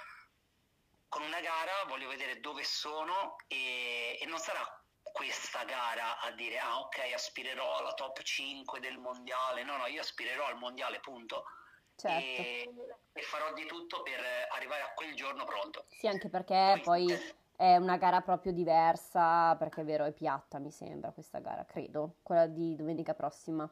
con 1.08 1.22
una 1.22 1.40
gara, 1.40 1.72
voglio 1.88 2.08
vedere 2.08 2.40
dove 2.40 2.62
sono 2.62 3.36
e, 3.48 4.18
e 4.20 4.26
non 4.26 4.38
sarà 4.38 4.62
questa 5.12 5.64
gara 5.64 6.20
a 6.20 6.30
dire 6.32 6.58
ah 6.58 6.78
ok 6.78 7.12
aspirerò 7.12 7.78
alla 7.78 7.94
top 7.94 8.22
5 8.22 8.78
del 8.78 8.98
mondiale, 8.98 9.64
no 9.64 9.76
no 9.76 9.86
io 9.86 10.00
aspirerò 10.00 10.46
al 10.46 10.58
mondiale 10.58 11.00
punto. 11.00 11.44
Certo. 11.96 12.16
E, 12.16 12.70
e 13.12 13.22
farò 13.22 13.52
di 13.52 13.66
tutto 13.66 14.02
per 14.02 14.20
arrivare 14.52 14.82
a 14.82 14.92
quel 14.94 15.14
giorno 15.14 15.44
pronto. 15.44 15.84
Sì, 15.90 16.06
anche 16.06 16.30
perché 16.30 16.80
Quindi, 16.82 17.12
poi 17.12 17.34
è 17.60 17.76
una 17.76 17.98
gara 17.98 18.22
proprio 18.22 18.52
diversa, 18.52 19.54
perché 19.56 19.82
è 19.82 19.84
vero, 19.84 20.06
è 20.06 20.12
piatta, 20.12 20.58
mi 20.58 20.70
sembra 20.70 21.10
questa 21.10 21.40
gara, 21.40 21.66
credo, 21.66 22.14
quella 22.22 22.46
di 22.46 22.74
domenica 22.74 23.12
prossima. 23.12 23.70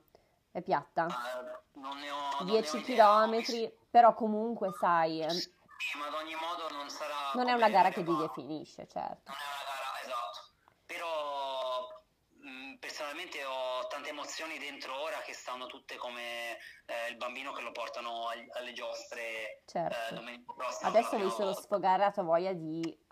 È 0.50 0.60
piatta? 0.60 1.06
Uh, 1.06 1.80
non 1.80 1.96
ne 1.96 2.10
ho 2.10 2.44
10 2.44 2.82
km, 2.82 3.72
però 3.88 4.12
comunque 4.12 4.72
sai... 4.78 5.24
Sì, 5.30 5.96
ma 5.96 6.06
ad 6.06 6.12
ogni 6.12 6.34
modo 6.34 6.68
non 6.76 6.90
sarà... 6.90 7.32
Non 7.32 7.48
è 7.48 7.54
una 7.54 7.70
gara 7.70 7.88
che 7.88 8.04
ti 8.04 8.14
definisce, 8.14 8.86
certo. 8.86 9.32
Non 9.32 9.38
è 9.38 9.48
una 9.56 9.64
gara, 9.72 10.00
esatto. 10.02 10.38
Però 10.84 11.88
mh, 12.42 12.74
personalmente 12.80 13.42
ho 13.42 13.86
tante 13.86 14.10
emozioni 14.10 14.58
dentro 14.58 15.00
ora 15.00 15.16
che 15.24 15.32
stanno 15.32 15.64
tutte 15.64 15.96
come 15.96 16.58
eh, 16.84 17.08
il 17.08 17.16
bambino 17.16 17.52
che 17.52 17.62
lo 17.62 17.72
portano 17.72 18.26
alle 18.52 18.72
giostre 18.74 19.62
certo. 19.64 20.12
eh, 20.12 20.14
domenica 20.14 20.52
prossima. 20.52 20.90
Adesso 20.90 21.16
devi 21.16 21.30
solo 21.30 21.54
sfogare 21.54 22.02
la 22.02 22.10
tua 22.10 22.24
voglia 22.24 22.52
di 22.52 23.06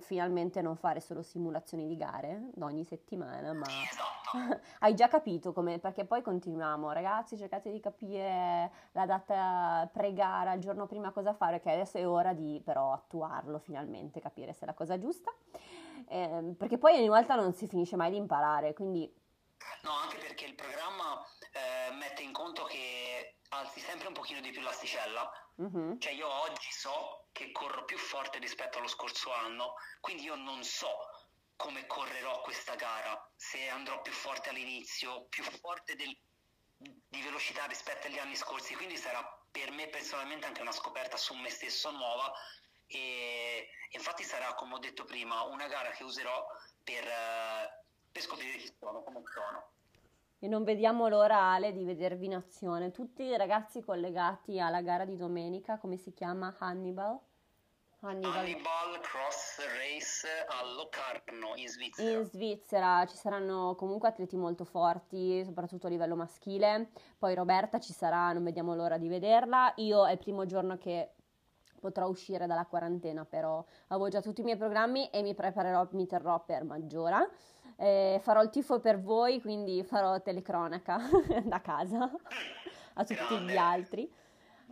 finalmente 0.00 0.60
non 0.60 0.76
fare 0.76 1.00
solo 1.00 1.22
simulazioni 1.22 1.86
di 1.86 1.96
gare 1.96 2.50
ogni 2.60 2.84
settimana, 2.84 3.52
ma 3.52 3.66
esatto. 3.66 4.60
hai 4.80 4.94
già 4.94 5.08
capito 5.08 5.52
come, 5.52 5.78
perché 5.78 6.04
poi 6.04 6.22
continuiamo, 6.22 6.92
ragazzi 6.92 7.36
cercate 7.36 7.70
di 7.70 7.80
capire 7.80 8.70
la 8.92 9.06
data 9.06 9.88
pre-gara, 9.92 10.52
il 10.52 10.60
giorno 10.60 10.86
prima 10.86 11.10
cosa 11.10 11.32
fare, 11.32 11.60
che 11.60 11.70
adesso 11.70 11.98
è 11.98 12.06
ora 12.06 12.32
di 12.32 12.60
però 12.64 12.92
attuarlo 12.92 13.58
finalmente, 13.58 14.20
capire 14.20 14.52
se 14.52 14.64
è 14.64 14.66
la 14.66 14.74
cosa 14.74 14.98
giusta, 14.98 15.32
eh, 16.08 16.54
perché 16.56 16.78
poi 16.78 16.96
ogni 16.96 17.08
volta 17.08 17.34
non 17.34 17.52
si 17.52 17.66
finisce 17.66 17.96
mai 17.96 18.10
di 18.10 18.16
imparare, 18.16 18.74
quindi 18.74 19.12
No, 19.82 19.92
anche 19.92 20.18
perché 20.18 20.44
il 20.44 20.54
programma 20.54 21.24
eh, 21.52 21.92
mette 21.94 22.22
in 22.22 22.32
conto 22.32 22.64
che 22.64 23.37
alzi 23.50 23.80
sempre 23.80 24.08
un 24.08 24.14
pochino 24.14 24.40
di 24.40 24.50
più 24.50 24.60
l'asticella. 24.60 25.30
Mm-hmm. 25.60 25.98
Cioè 25.98 26.12
io 26.12 26.28
oggi 26.28 26.70
so 26.70 27.26
che 27.32 27.50
corro 27.52 27.84
più 27.84 27.98
forte 27.98 28.38
rispetto 28.38 28.78
allo 28.78 28.88
scorso 28.88 29.32
anno, 29.32 29.74
quindi 30.00 30.24
io 30.24 30.34
non 30.34 30.62
so 30.62 30.88
come 31.56 31.86
correrò 31.86 32.40
questa 32.42 32.76
gara, 32.76 33.30
se 33.34 33.68
andrò 33.68 34.00
più 34.00 34.12
forte 34.12 34.50
all'inizio, 34.50 35.24
più 35.24 35.42
forte 35.42 35.96
del, 35.96 36.16
di 36.76 37.20
velocità 37.22 37.64
rispetto 37.66 38.06
agli 38.06 38.18
anni 38.18 38.36
scorsi, 38.36 38.76
quindi 38.76 38.96
sarà 38.96 39.20
per 39.50 39.72
me 39.72 39.88
personalmente 39.88 40.46
anche 40.46 40.60
una 40.60 40.70
scoperta 40.70 41.16
su 41.16 41.34
me 41.34 41.50
stesso 41.50 41.90
nuova 41.90 42.32
e 42.86 43.68
infatti 43.90 44.22
sarà, 44.22 44.54
come 44.54 44.74
ho 44.74 44.78
detto 44.78 45.04
prima, 45.04 45.42
una 45.42 45.66
gara 45.66 45.90
che 45.90 46.04
userò 46.04 46.46
per, 46.84 47.04
per 48.12 48.22
scoprire 48.22 48.58
chi 48.58 48.72
sono, 48.78 49.02
come 49.02 49.22
sono. 49.32 49.72
E 50.40 50.46
non 50.46 50.62
vediamo 50.62 51.08
l'ora, 51.08 51.52
Ale, 51.52 51.72
di 51.72 51.82
vedervi 51.82 52.26
in 52.26 52.36
azione. 52.36 52.92
Tutti 52.92 53.24
i 53.24 53.36
ragazzi 53.36 53.82
collegati 53.82 54.60
alla 54.60 54.82
gara 54.82 55.04
di 55.04 55.16
domenica, 55.16 55.78
come 55.78 55.96
si 55.96 56.12
chiama? 56.12 56.54
Hannibal? 56.58 57.18
Hannibal, 58.00 58.36
Hannibal 58.36 59.00
Cross 59.00 59.58
Race 59.58 60.28
a 60.46 60.64
Locarno 60.76 61.56
in 61.56 61.66
Svizzera. 61.66 62.18
In 62.18 62.24
Svizzera 62.24 63.04
ci 63.06 63.16
saranno 63.16 63.74
comunque 63.74 64.06
atleti 64.06 64.36
molto 64.36 64.64
forti, 64.64 65.44
soprattutto 65.44 65.88
a 65.88 65.90
livello 65.90 66.14
maschile. 66.14 66.90
Poi 67.18 67.34
Roberta 67.34 67.80
ci 67.80 67.92
sarà, 67.92 68.32
non 68.32 68.44
vediamo 68.44 68.76
l'ora 68.76 68.96
di 68.96 69.08
vederla. 69.08 69.72
Io 69.78 70.06
è 70.06 70.12
il 70.12 70.18
primo 70.18 70.46
giorno 70.46 70.78
che 70.78 71.14
potrò 71.80 72.06
uscire 72.06 72.46
dalla 72.46 72.66
quarantena, 72.66 73.24
però 73.24 73.64
avevo 73.88 74.08
già 74.08 74.20
tutti 74.20 74.42
i 74.42 74.44
miei 74.44 74.56
programmi 74.56 75.10
e 75.10 75.22
mi 75.22 75.34
preparerò, 75.34 75.88
mi 75.90 76.06
terrò 76.06 76.44
per 76.44 76.62
Maggiora. 76.62 77.28
Eh, 77.80 78.18
farò 78.22 78.42
il 78.42 78.50
tifo 78.50 78.80
per 78.80 79.00
voi, 79.00 79.40
quindi 79.40 79.84
farò 79.84 80.20
telecronaca 80.20 80.98
da 81.46 81.60
casa 81.60 82.10
a 82.94 83.04
tutti 83.04 83.38
gli 83.46 83.56
altri. 83.56 84.10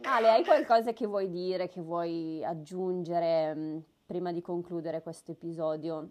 Ale, 0.03 0.31
hai 0.31 0.45
qualcosa 0.45 0.93
che 0.93 1.07
vuoi 1.07 1.31
dire, 1.31 1.69
che 1.69 1.81
vuoi 1.81 2.45
aggiungere 2.45 3.55
mh, 3.55 3.61
mm, 3.61 3.79
prima 4.07 4.33
di 4.33 4.43
concludere 4.43 5.03
questo 5.03 5.31
episodio? 5.31 6.11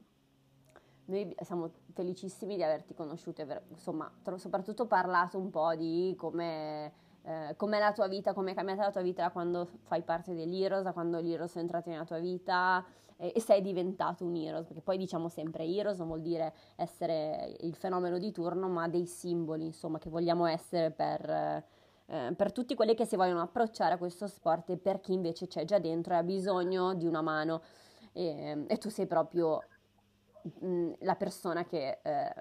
Noi 1.07 1.35
siamo 1.41 1.69
felicissimi 1.93 2.55
di 2.55 2.63
averti 2.63 2.93
conosciuto 2.93 3.41
e 3.41 3.61
insomma, 3.69 4.09
soprattutto 4.37 4.87
parlato 4.87 5.37
un 5.37 5.49
po' 5.49 5.75
di 5.75 6.15
come 6.17 6.93
eh, 7.23 7.55
com'è 7.57 7.77
la 7.77 7.91
tua 7.91 8.07
vita, 8.07 8.33
come 8.33 8.51
è 8.51 8.55
cambiata 8.55 8.83
la 8.83 8.91
tua 8.91 9.01
vita 9.01 9.23
da 9.23 9.31
quando 9.31 9.67
fai 9.83 10.01
parte 10.01 10.33
dell'Heroes, 10.33 10.83
da 10.83 10.93
quando 10.93 11.19
l'Heroes 11.19 11.55
è 11.55 11.59
entrato 11.59 11.89
nella 11.89 12.05
tua 12.05 12.19
vita 12.19 12.83
eh, 13.17 13.31
e 13.35 13.39
sei 13.39 13.61
diventato 13.61 14.25
un 14.25 14.35
Heroes, 14.35 14.65
perché 14.65 14.81
poi 14.81 14.97
diciamo 14.97 15.29
sempre 15.29 15.65
Heroes 15.65 15.97
non 15.99 16.07
vuol 16.07 16.21
dire 16.21 16.53
essere 16.75 17.55
il 17.61 17.75
fenomeno 17.75 18.17
di 18.17 18.31
turno, 18.31 18.67
ma 18.67 18.87
dei 18.87 19.05
simboli, 19.05 19.65
insomma, 19.65 19.99
che 19.99 20.09
vogliamo 20.09 20.45
essere 20.45 20.91
per, 20.91 21.29
eh, 22.07 22.33
per 22.35 22.51
tutti 22.51 22.75
quelli 22.75 22.93
che 22.93 23.05
si 23.05 23.15
vogliono 23.15 23.41
approcciare 23.41 23.93
a 23.93 23.97
questo 23.97 24.27
sport 24.27 24.69
e 24.71 24.77
per 24.77 24.99
chi 24.99 25.13
invece 25.13 25.47
c'è 25.47 25.65
già 25.65 25.79
dentro 25.79 26.13
e 26.13 26.17
ha 26.17 26.23
bisogno 26.23 26.93
di 26.93 27.05
una 27.05 27.21
mano. 27.21 27.61
E, 28.11 28.65
e 28.67 28.77
tu 28.77 28.89
sei 28.89 29.07
proprio 29.07 29.63
mm, 30.63 30.93
la 30.99 31.15
persona 31.15 31.65
che 31.65 31.99
eh, 32.01 32.33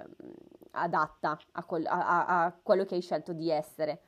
adatta 0.73 1.39
a, 1.53 1.65
quel, 1.65 1.87
a, 1.87 2.45
a, 2.45 2.53
quello 2.63 2.85
che 2.85 2.95
hai 2.97 3.01
scelto 3.01 3.33
di 3.33 3.51
essere. 3.51 4.01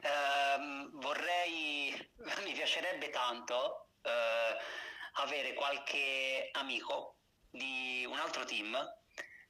Uh, 0.00 0.98
vorrei, 0.98 1.92
mi 2.44 2.52
piacerebbe 2.52 3.10
tanto 3.10 3.87
avere 5.14 5.54
qualche 5.54 6.50
amico 6.52 7.16
di 7.50 8.04
un 8.08 8.18
altro 8.18 8.44
team 8.44 8.76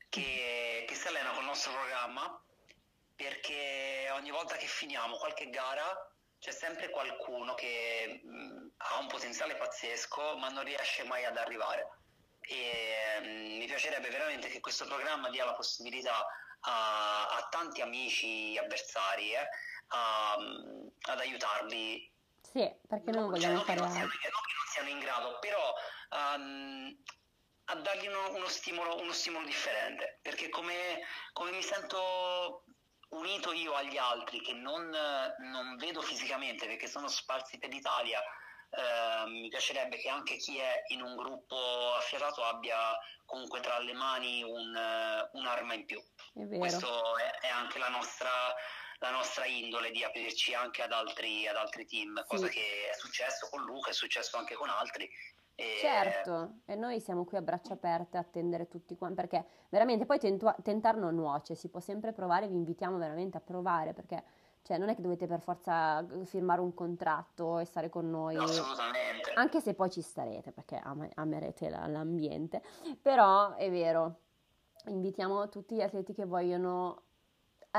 che, 0.08 0.84
che 0.86 0.94
si 0.94 1.08
allena 1.08 1.30
col 1.30 1.44
nostro 1.44 1.72
programma 1.72 2.42
perché 3.14 4.08
ogni 4.12 4.30
volta 4.30 4.56
che 4.56 4.66
finiamo 4.66 5.16
qualche 5.16 5.50
gara 5.50 5.86
c'è 6.38 6.52
sempre 6.52 6.88
qualcuno 6.90 7.54
che 7.54 8.20
mh, 8.22 8.28
mm, 8.30 8.68
ha 8.76 8.98
un 8.98 9.08
potenziale 9.08 9.56
pazzesco 9.56 10.36
ma 10.36 10.48
non 10.48 10.64
riesce 10.64 11.02
mai 11.04 11.24
ad 11.24 11.36
arrivare 11.36 11.88
e 12.40 13.20
mh, 13.20 13.26
mm, 13.26 13.56
mi 13.58 13.66
piacerebbe 13.66 14.08
veramente 14.08 14.48
che 14.48 14.60
questo 14.60 14.86
programma 14.86 15.30
dia 15.30 15.44
la 15.44 15.54
possibilità 15.54 16.24
a, 16.60 17.26
a 17.26 17.48
tanti 17.50 17.80
amici 17.80 18.56
avversari 18.58 19.32
eh, 19.32 19.48
a, 19.88 20.36
ad 21.12 21.20
aiutarli. 21.20 22.16
Sì, 22.58 22.74
perché 22.88 23.12
non, 23.12 23.22
non 23.22 23.30
vogliamo 23.30 23.58
cioè, 23.58 23.66
fare 23.66 23.80
altro. 23.80 24.00
Non 24.00 24.08
che 24.10 24.28
non 24.30 24.66
siano 24.66 24.88
in 24.88 24.98
grado, 24.98 25.38
però 25.38 25.74
um, 26.10 27.02
a 27.66 27.74
dargli 27.76 28.08
uno, 28.08 28.34
uno, 28.34 28.48
stimolo, 28.48 29.00
uno, 29.00 29.12
stimolo, 29.12 29.46
differente, 29.46 30.18
perché 30.22 30.48
come, 30.48 30.74
come, 31.32 31.52
mi 31.52 31.62
sento 31.62 32.64
unito 33.10 33.52
io 33.52 33.74
agli 33.74 33.96
altri 33.96 34.40
che 34.40 34.54
non, 34.54 34.90
non 34.90 35.76
vedo 35.76 36.02
fisicamente 36.02 36.66
perché 36.66 36.88
sono 36.88 37.06
sparsi 37.06 37.58
per 37.58 37.70
l'Italia, 37.70 38.20
eh, 38.70 39.28
mi 39.28 39.48
piacerebbe 39.48 39.96
che 39.96 40.08
anche 40.08 40.36
chi 40.36 40.58
è 40.58 40.82
in 40.88 41.02
un 41.02 41.14
gruppo 41.14 41.94
affiatato 41.94 42.42
abbia 42.42 42.98
comunque 43.24 43.60
tra 43.60 43.78
le 43.78 43.92
mani 43.92 44.42
un, 44.42 44.76
un'arma 45.32 45.74
in 45.74 45.84
più. 45.84 46.02
Questo 46.32 47.16
è, 47.18 47.38
è 47.40 47.48
anche 47.48 47.78
la 47.78 47.88
nostra 47.88 48.28
la 48.98 49.10
nostra 49.10 49.46
indole 49.46 49.90
di 49.90 50.02
aprirci 50.02 50.54
anche 50.54 50.82
ad 50.82 50.92
altri, 50.92 51.46
ad 51.46 51.56
altri 51.56 51.86
team, 51.86 52.16
sì. 52.16 52.24
cosa 52.26 52.48
che 52.48 52.60
è 52.90 52.96
successo 52.96 53.48
con 53.50 53.62
Luca, 53.64 53.90
è 53.90 53.92
successo 53.94 54.36
anche 54.36 54.54
con 54.54 54.68
altri. 54.68 55.08
E... 55.54 55.76
Certo, 55.80 56.60
e 56.66 56.76
noi 56.76 57.00
siamo 57.00 57.24
qui 57.24 57.36
a 57.36 57.42
braccia 57.42 57.72
aperte 57.72 58.16
a 58.16 58.20
attendere 58.20 58.68
tutti 58.68 58.96
quanti, 58.96 59.16
perché 59.16 59.44
veramente 59.68 60.04
poi 60.04 60.18
tentu- 60.18 60.62
tentar 60.62 60.96
non 60.96 61.14
nuoce, 61.14 61.54
si 61.54 61.68
può 61.68 61.80
sempre 61.80 62.12
provare, 62.12 62.46
vi 62.46 62.54
invitiamo 62.54 62.96
veramente 62.96 63.36
a 63.36 63.40
provare, 63.40 63.92
perché 63.92 64.22
cioè, 64.62 64.78
non 64.78 64.88
è 64.88 64.94
che 64.94 65.00
dovete 65.00 65.26
per 65.26 65.40
forza 65.40 66.04
firmare 66.24 66.60
un 66.60 66.74
contratto 66.74 67.58
e 67.58 67.64
stare 67.64 67.88
con 67.88 68.10
noi. 68.10 68.36
assolutamente. 68.36 69.32
Anche 69.32 69.60
se 69.60 69.74
poi 69.74 69.90
ci 69.90 70.02
starete, 70.02 70.52
perché 70.52 70.76
am- 70.76 71.08
amerete 71.14 71.70
la- 71.70 71.86
l'ambiente. 71.86 72.62
Però 73.00 73.54
è 73.54 73.70
vero, 73.70 74.20
invitiamo 74.86 75.48
tutti 75.48 75.74
gli 75.74 75.80
atleti 75.80 76.12
che 76.12 76.26
vogliono 76.26 77.04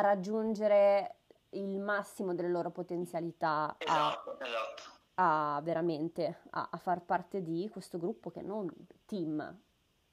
raggiungere 0.02 1.16
il 1.52 1.80
massimo 1.80 2.34
delle 2.34 2.50
loro 2.50 2.70
potenzialità 2.72 3.76
esatto, 3.78 4.38
a, 4.40 4.46
esatto. 4.46 4.84
a 5.16 5.60
veramente 5.64 6.42
a, 6.52 6.70
a, 6.72 6.78
far 6.78 7.02
parte 7.02 7.42
di 7.42 7.68
questo 7.72 7.98
gruppo 7.98 8.30
che 8.30 8.42
non 8.42 8.70
team. 9.06 9.60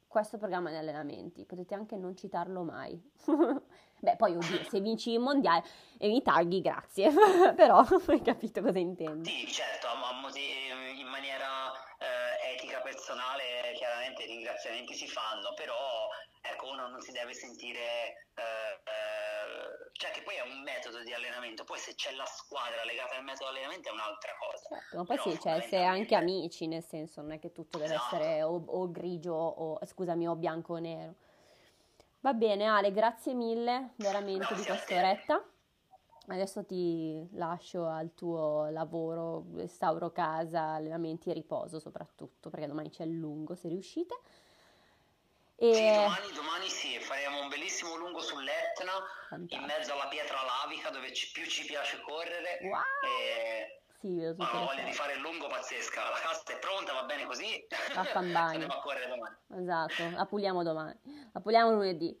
Questo 0.07 0.37
programma 0.37 0.69
di 0.69 0.77
allenamenti 0.77 1.45
potete 1.45 1.75
anche 1.75 1.95
non 1.97 2.15
citarlo 2.15 2.63
mai. 2.63 2.99
Beh 3.99 4.15
poi 4.15 4.35
oddio 4.35 4.63
se 4.69 4.79
vinci 4.79 5.11
il 5.11 5.19
mondiale 5.19 5.63
e 5.97 6.07
mi 6.07 6.21
tagli 6.21 6.61
grazie. 6.61 7.11
Però 7.55 7.83
hai 8.07 8.21
capito 8.21 8.61
cosa 8.61 8.79
intendo 8.79 9.23
sì 9.25 9.45
certo 9.47 9.87
in 10.97 11.07
maniera 11.07 11.71
eh, 11.97 12.53
etica 12.53 12.81
personale 12.81 13.73
chiaramente 13.75 14.23
i 14.23 14.27
ringraziamenti 14.27 14.93
si 14.93 15.07
fanno 15.07 15.53
però 15.55 16.09
ecco 16.41 16.69
uno 16.71 16.87
non 16.87 17.01
si 17.01 17.11
deve 17.11 17.33
sentire 17.33 18.27
eh, 18.35 18.81
eh 18.83 19.26
cioè 19.97 20.11
che 20.11 20.21
poi 20.21 20.35
è 20.35 20.41
un 20.41 20.61
metodo 20.61 21.01
di 21.01 21.11
allenamento, 21.11 21.63
poi 21.63 21.79
se 21.79 21.95
c'è 21.95 22.11
la 22.13 22.25
squadra 22.25 22.83
legata 22.85 23.17
al 23.17 23.23
metodo 23.23 23.51
di 23.51 23.57
allenamento 23.57 23.89
è 23.89 23.91
un'altra 23.91 24.31
cosa. 24.39 24.67
Certo, 24.67 24.97
ma 24.97 25.03
poi 25.03 25.17
Però 25.17 25.29
sì, 25.29 25.39
cioè, 25.41 25.61
se 25.61 25.81
anche 25.81 26.15
amici, 26.15 26.67
nel 26.67 26.83
senso, 26.83 27.21
non 27.21 27.31
è 27.31 27.39
che 27.39 27.51
tutto 27.51 27.79
deve 27.79 27.95
esatto. 27.95 28.15
essere 28.15 28.43
o, 28.43 28.63
o, 28.63 28.91
grigio 28.91 29.33
o, 29.33 29.79
scusami, 29.85 30.27
o 30.27 30.35
bianco 30.35 30.73
o 30.73 30.77
nero. 30.77 31.15
Va 32.19 32.33
bene 32.33 32.65
Ale, 32.65 32.91
grazie 32.91 33.33
mille 33.33 33.93
veramente 33.95 34.39
grazie 34.39 34.55
di 34.55 34.63
quest'oretta. 34.63 35.43
Adesso 36.29 36.65
ti 36.65 37.27
lascio 37.31 37.87
al 37.87 38.13
tuo 38.13 38.67
lavoro, 38.69 39.45
restauro 39.55 40.11
casa, 40.11 40.73
allenamenti 40.73 41.29
e 41.29 41.33
riposo 41.33 41.79
soprattutto, 41.79 42.49
perché 42.49 42.67
domani 42.67 42.89
c'è 42.89 43.03
il 43.03 43.17
lungo 43.17 43.55
se 43.55 43.69
riuscite. 43.69 44.19
E... 45.59 45.73
Sì, 45.73 45.81
domani, 45.81 46.31
domani 46.33 46.69
sì, 46.69 46.99
faremo 46.99 47.41
un 47.41 47.49
bellissimo 47.49 47.95
lungo 47.95 48.21
sull'Etna, 48.21 48.91
Fantastico. 49.27 49.55
in 49.55 49.65
mezzo 49.65 49.93
alla 49.93 50.07
pietra 50.07 50.37
lavica 50.43 50.91
dove 50.91 51.11
ci, 51.13 51.31
più 51.31 51.45
ci 51.47 51.65
piace 51.65 51.99
correre. 52.01 52.59
Wow. 52.61 52.81
E... 53.09 53.81
Sì, 53.99 54.23
ho 54.23 54.35
ah, 54.37 54.65
voglia 54.65 54.83
di 54.83 54.93
fare 54.93 55.13
il 55.13 55.21
lungo 55.21 55.47
pazzesca. 55.47 56.09
La 56.09 56.19
cassa 56.21 56.53
è 56.53 56.59
pronta, 56.59 56.93
va 56.93 57.03
bene 57.05 57.25
così. 57.25 57.65
Andiamo 58.13 58.73
a 58.73 58.79
correre 58.81 59.07
domani. 59.07 59.35
Esatto, 59.59 60.15
la 60.15 60.25
puliamo 60.27 60.61
domani. 60.61 61.29
La 61.33 61.39
puliamo 61.39 61.71
lunedì. 61.71 62.15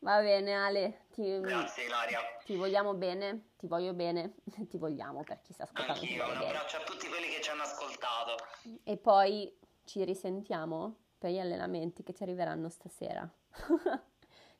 Va 0.00 0.18
bene 0.20 0.54
Ale, 0.54 1.06
ti, 1.12 1.40
grazie 1.40 1.84
Ilaria. 1.84 2.20
Ti 2.44 2.56
vogliamo 2.56 2.94
bene, 2.94 3.50
ti 3.56 3.68
voglio 3.68 3.92
bene, 3.92 4.34
ti 4.68 4.78
vogliamo 4.78 5.22
per 5.22 5.40
chi 5.42 5.52
sta 5.52 5.62
ascoltando. 5.62 5.92
Anch'io, 5.92 6.24
un 6.24 6.36
abbraccio 6.36 6.78
a 6.78 6.80
tutti 6.80 7.06
quelli 7.06 7.28
che 7.28 7.40
ci 7.40 7.50
hanno 7.50 7.62
ascoltato. 7.62 8.34
E 8.82 8.96
poi 8.96 9.56
ci 9.84 10.02
risentiamo 10.02 10.96
per 11.20 11.30
gli 11.30 11.38
allenamenti 11.38 12.02
che 12.02 12.14
ci 12.14 12.22
arriveranno 12.22 12.70
stasera. 12.70 13.30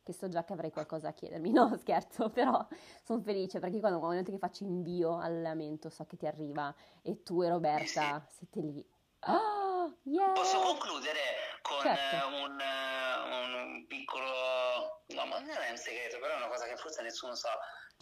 che 0.02 0.12
so 0.12 0.28
già 0.28 0.44
che 0.44 0.52
avrei 0.52 0.70
qualcosa 0.70 1.08
a 1.08 1.12
chiedermi, 1.12 1.50
no 1.52 1.74
scherzo, 1.78 2.28
però 2.28 2.66
sono 3.02 3.22
felice 3.22 3.60
perché 3.60 3.80
quando 3.80 3.98
momento 3.98 4.30
che 4.30 4.36
faccio 4.36 4.64
invio 4.64 5.16
all'allenamento 5.16 5.88
so 5.88 6.04
che 6.04 6.18
ti 6.18 6.26
arriva 6.26 6.72
e 7.00 7.22
tu 7.22 7.42
e 7.42 7.48
Roberta 7.48 8.26
siete 8.28 8.60
lì. 8.60 8.86
Oh! 9.20 9.96
Yeah. 10.02 10.32
Posso 10.32 10.60
concludere 10.60 11.20
con 11.62 11.80
Certo. 11.80 12.16
eh, 12.16 12.42
un, 12.42 12.60
eh, 12.60 13.58
un 13.58 13.86
piccolo... 13.86 15.02
No, 15.08 15.26
ma 15.26 15.38
non 15.38 15.48
è 15.48 15.70
un 15.70 15.76
segreto, 15.76 16.18
però 16.18 16.34
è 16.34 16.36
una 16.36 16.48
cosa 16.48 16.66
che 16.66 16.76
forse 16.76 17.02
nessuno 17.02 17.34
sa. 17.34 17.50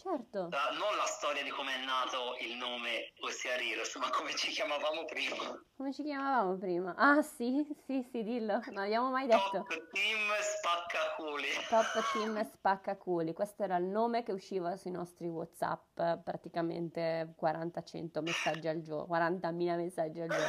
Certo. 0.01 0.47
La- 0.49 0.69
non 0.77 0.95
la 0.95 1.03
storia 1.05 1.43
di 1.43 1.49
come 1.49 1.75
è 1.75 1.83
nato 1.83 2.37
il 2.39 2.55
nome 2.55 3.11
Ossia 3.19 3.57
Riros, 3.57 3.95
ma 3.97 4.09
come 4.09 4.33
ci 4.33 4.49
chiamavamo 4.49 5.03
prima. 5.03 5.35
Come 5.75 5.93
ci 5.93 6.03
chiamavamo 6.03 6.57
prima? 6.57 6.95
Ah, 6.95 7.21
sì, 7.21 7.67
sì, 7.85 8.05
sì, 8.09 8.23
dillo. 8.23 8.61
Non 8.67 8.83
l'abbiamo 8.83 9.09
mai 9.11 9.27
detto. 9.27 9.65
Top 9.67 9.67
Team 9.91 10.29
Spaccaculi. 10.41 11.47
Top 11.69 12.11
Team 12.13 12.49
Spaccaculi. 12.49 13.33
Questo 13.33 13.63
era 13.63 13.75
il 13.75 13.85
nome 13.85 14.23
che 14.23 14.31
usciva 14.31 14.77
sui 14.77 14.91
nostri 14.91 15.27
WhatsApp, 15.27 15.99
praticamente 16.23 17.33
40-100 17.37 18.21
messaggi 18.21 18.67
al 18.69 18.81
giorno, 18.81 19.05
40.000 19.05 19.75
messaggi 19.75 20.21
al 20.21 20.29
giorno. 20.29 20.45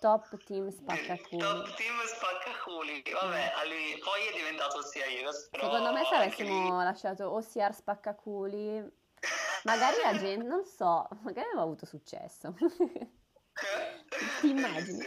Top 0.00 0.36
Team 0.44 0.70
Spaccaculi. 0.70 1.38
Top 1.40 1.74
Team 1.74 1.94
Spaccaculi. 2.06 3.02
Vabbè, 3.12 3.52
a 3.56 3.64
lui- 3.66 3.98
poi 4.02 4.26
è 4.32 4.36
diventato 4.36 4.78
Ossia 4.78 5.04
Riros. 5.06 5.48
Secondo 5.52 5.92
me 5.92 6.04
se 6.04 6.14
avessimo 6.14 6.78
lì- 6.78 6.84
lasciato 6.84 7.30
OCR 7.30 7.72
Spaccaculi, 7.74 8.51
magari 9.64 9.96
la 10.02 10.16
gente, 10.18 10.44
non 10.44 10.64
so, 10.64 11.08
magari 11.22 11.46
aveva 11.48 11.62
avuto 11.62 11.86
successo. 11.86 12.54
Ti 14.40 14.48
immagini? 14.48 15.04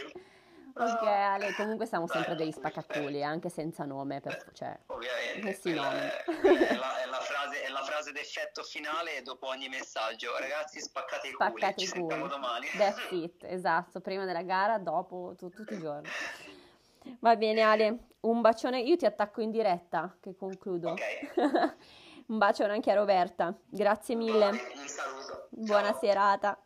Ok, 0.77 1.03
Ale, 1.03 1.53
comunque 1.53 1.85
siamo 1.85 2.05
sempre 2.05 2.35
degli 2.35 2.51
spaccaculi, 2.51 3.23
anche 3.23 3.47
senza 3.49 3.85
nome, 3.85 4.19
per- 4.19 4.51
cioè, 4.53 4.77
Ovviamente, 4.87 5.39
Questi 5.39 5.73
nomi. 5.73 5.97
è, 5.99 6.25
è 6.73 6.75
la, 6.75 7.01
è 7.01 7.05
la 7.07 7.19
frase, 7.21 7.61
è 7.63 7.69
la 7.69 7.81
frase 7.83 8.11
d'effetto 8.11 8.61
finale 8.61 9.21
dopo 9.21 9.47
ogni 9.47 9.69
messaggio. 9.69 10.37
Ragazzi, 10.37 10.81
spaccate 10.81 11.29
i 11.29 11.31
culi, 11.31 11.49
spaccati 11.49 11.85
ci 11.87 11.91
culi. 11.99 12.27
domani. 12.27 12.67
That's 12.77 13.07
it, 13.11 13.43
esatto, 13.45 14.01
prima 14.01 14.25
della 14.25 14.41
gara, 14.43 14.77
dopo, 14.77 15.33
tu- 15.37 15.49
tutti 15.49 15.73
i 15.75 15.79
giorni. 15.79 16.09
Va 17.19 17.37
bene 17.37 17.61
Ale, 17.61 18.07
un 18.21 18.41
bacione, 18.41 18.81
io 18.81 18.97
ti 18.97 19.05
attacco 19.05 19.41
in 19.41 19.51
diretta, 19.51 20.17
che 20.19 20.35
concludo. 20.35 20.89
Ok. 20.91 21.75
Un 22.27 22.39
bacione 22.39 22.73
anche 22.73 22.89
a 22.89 22.95
Roberta, 22.95 23.55
grazie 23.69 24.15
mille. 24.15 24.49
Un 24.49 24.57
saluto. 24.87 25.47
Buona 25.51 25.91
Ciao. 25.91 25.99
serata. 25.99 26.63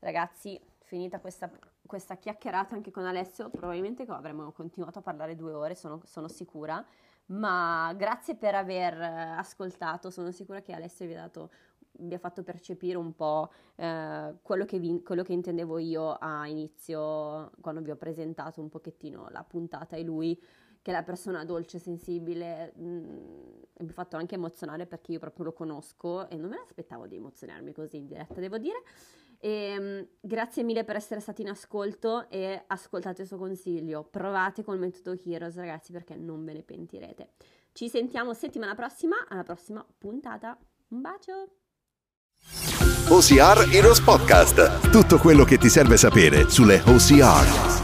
Ragazzi, 0.00 0.60
finita 0.82 1.20
questa, 1.20 1.50
questa 1.86 2.16
chiacchierata 2.16 2.74
anche 2.74 2.90
con 2.90 3.06
Alessio, 3.06 3.48
probabilmente 3.48 4.04
avremmo 4.06 4.52
continuato 4.52 4.98
a 4.98 5.02
parlare 5.02 5.36
due 5.36 5.52
ore, 5.52 5.74
sono, 5.74 6.02
sono 6.04 6.28
sicura, 6.28 6.84
ma 7.26 7.94
grazie 7.96 8.34
per 8.34 8.54
aver 8.54 9.00
eh, 9.00 9.06
ascoltato, 9.38 10.10
sono 10.10 10.30
sicura 10.32 10.60
che 10.60 10.74
Alessio 10.74 11.06
vi 11.06 11.14
ha, 11.14 11.22
dato, 11.22 11.50
vi 11.92 12.12
ha 12.12 12.18
fatto 12.18 12.42
percepire 12.42 12.98
un 12.98 13.14
po' 13.14 13.50
eh, 13.76 14.34
quello, 14.42 14.66
che 14.66 14.78
vi- 14.78 15.02
quello 15.02 15.22
che 15.22 15.32
intendevo 15.32 15.78
io 15.78 16.12
a 16.12 16.46
inizio, 16.46 17.52
quando 17.62 17.80
vi 17.80 17.90
ho 17.90 17.96
presentato 17.96 18.60
un 18.60 18.68
pochettino 18.68 19.28
la 19.30 19.42
puntata 19.44 19.96
e 19.96 20.02
lui 20.02 20.38
che 20.84 20.90
è 20.90 20.92
la 20.94 21.02
persona 21.02 21.46
dolce, 21.46 21.78
sensibile, 21.78 22.74
mh, 22.76 22.82
e 23.72 23.82
mi 23.84 23.88
ha 23.88 23.92
fatto 23.92 24.18
anche 24.18 24.34
emozionare 24.34 24.84
perché 24.84 25.12
io 25.12 25.18
proprio 25.18 25.46
lo 25.46 25.52
conosco 25.54 26.28
e 26.28 26.36
non 26.36 26.50
me 26.50 26.56
l'aspettavo 26.56 27.06
di 27.06 27.16
emozionarmi 27.16 27.72
così 27.72 27.96
in 27.96 28.06
diretta, 28.06 28.38
devo 28.38 28.58
dire. 28.58 28.82
E, 29.38 29.80
mh, 29.80 30.08
grazie 30.20 30.62
mille 30.62 30.84
per 30.84 30.96
essere 30.96 31.20
stati 31.20 31.40
in 31.40 31.48
ascolto 31.48 32.28
e 32.28 32.64
ascoltate 32.66 33.22
il 33.22 33.28
suo 33.28 33.38
consiglio. 33.38 34.04
Provate 34.04 34.62
col 34.62 34.78
metodo 34.78 35.18
Heroes, 35.24 35.56
ragazzi, 35.56 35.90
perché 35.90 36.16
non 36.16 36.44
ve 36.44 36.52
ne 36.52 36.62
pentirete. 36.62 37.30
Ci 37.72 37.88
sentiamo 37.88 38.34
settimana 38.34 38.74
prossima, 38.74 39.26
alla 39.26 39.42
prossima 39.42 39.82
puntata. 39.96 40.58
Un 40.88 41.00
bacio! 41.00 41.48
OCR 43.08 43.70
Heroes 43.72 44.02
Podcast. 44.02 44.90
Tutto 44.90 45.16
quello 45.16 45.44
che 45.44 45.56
ti 45.56 45.70
serve 45.70 45.96
sapere 45.96 46.50
sulle 46.50 46.82
OCR. 46.84 47.83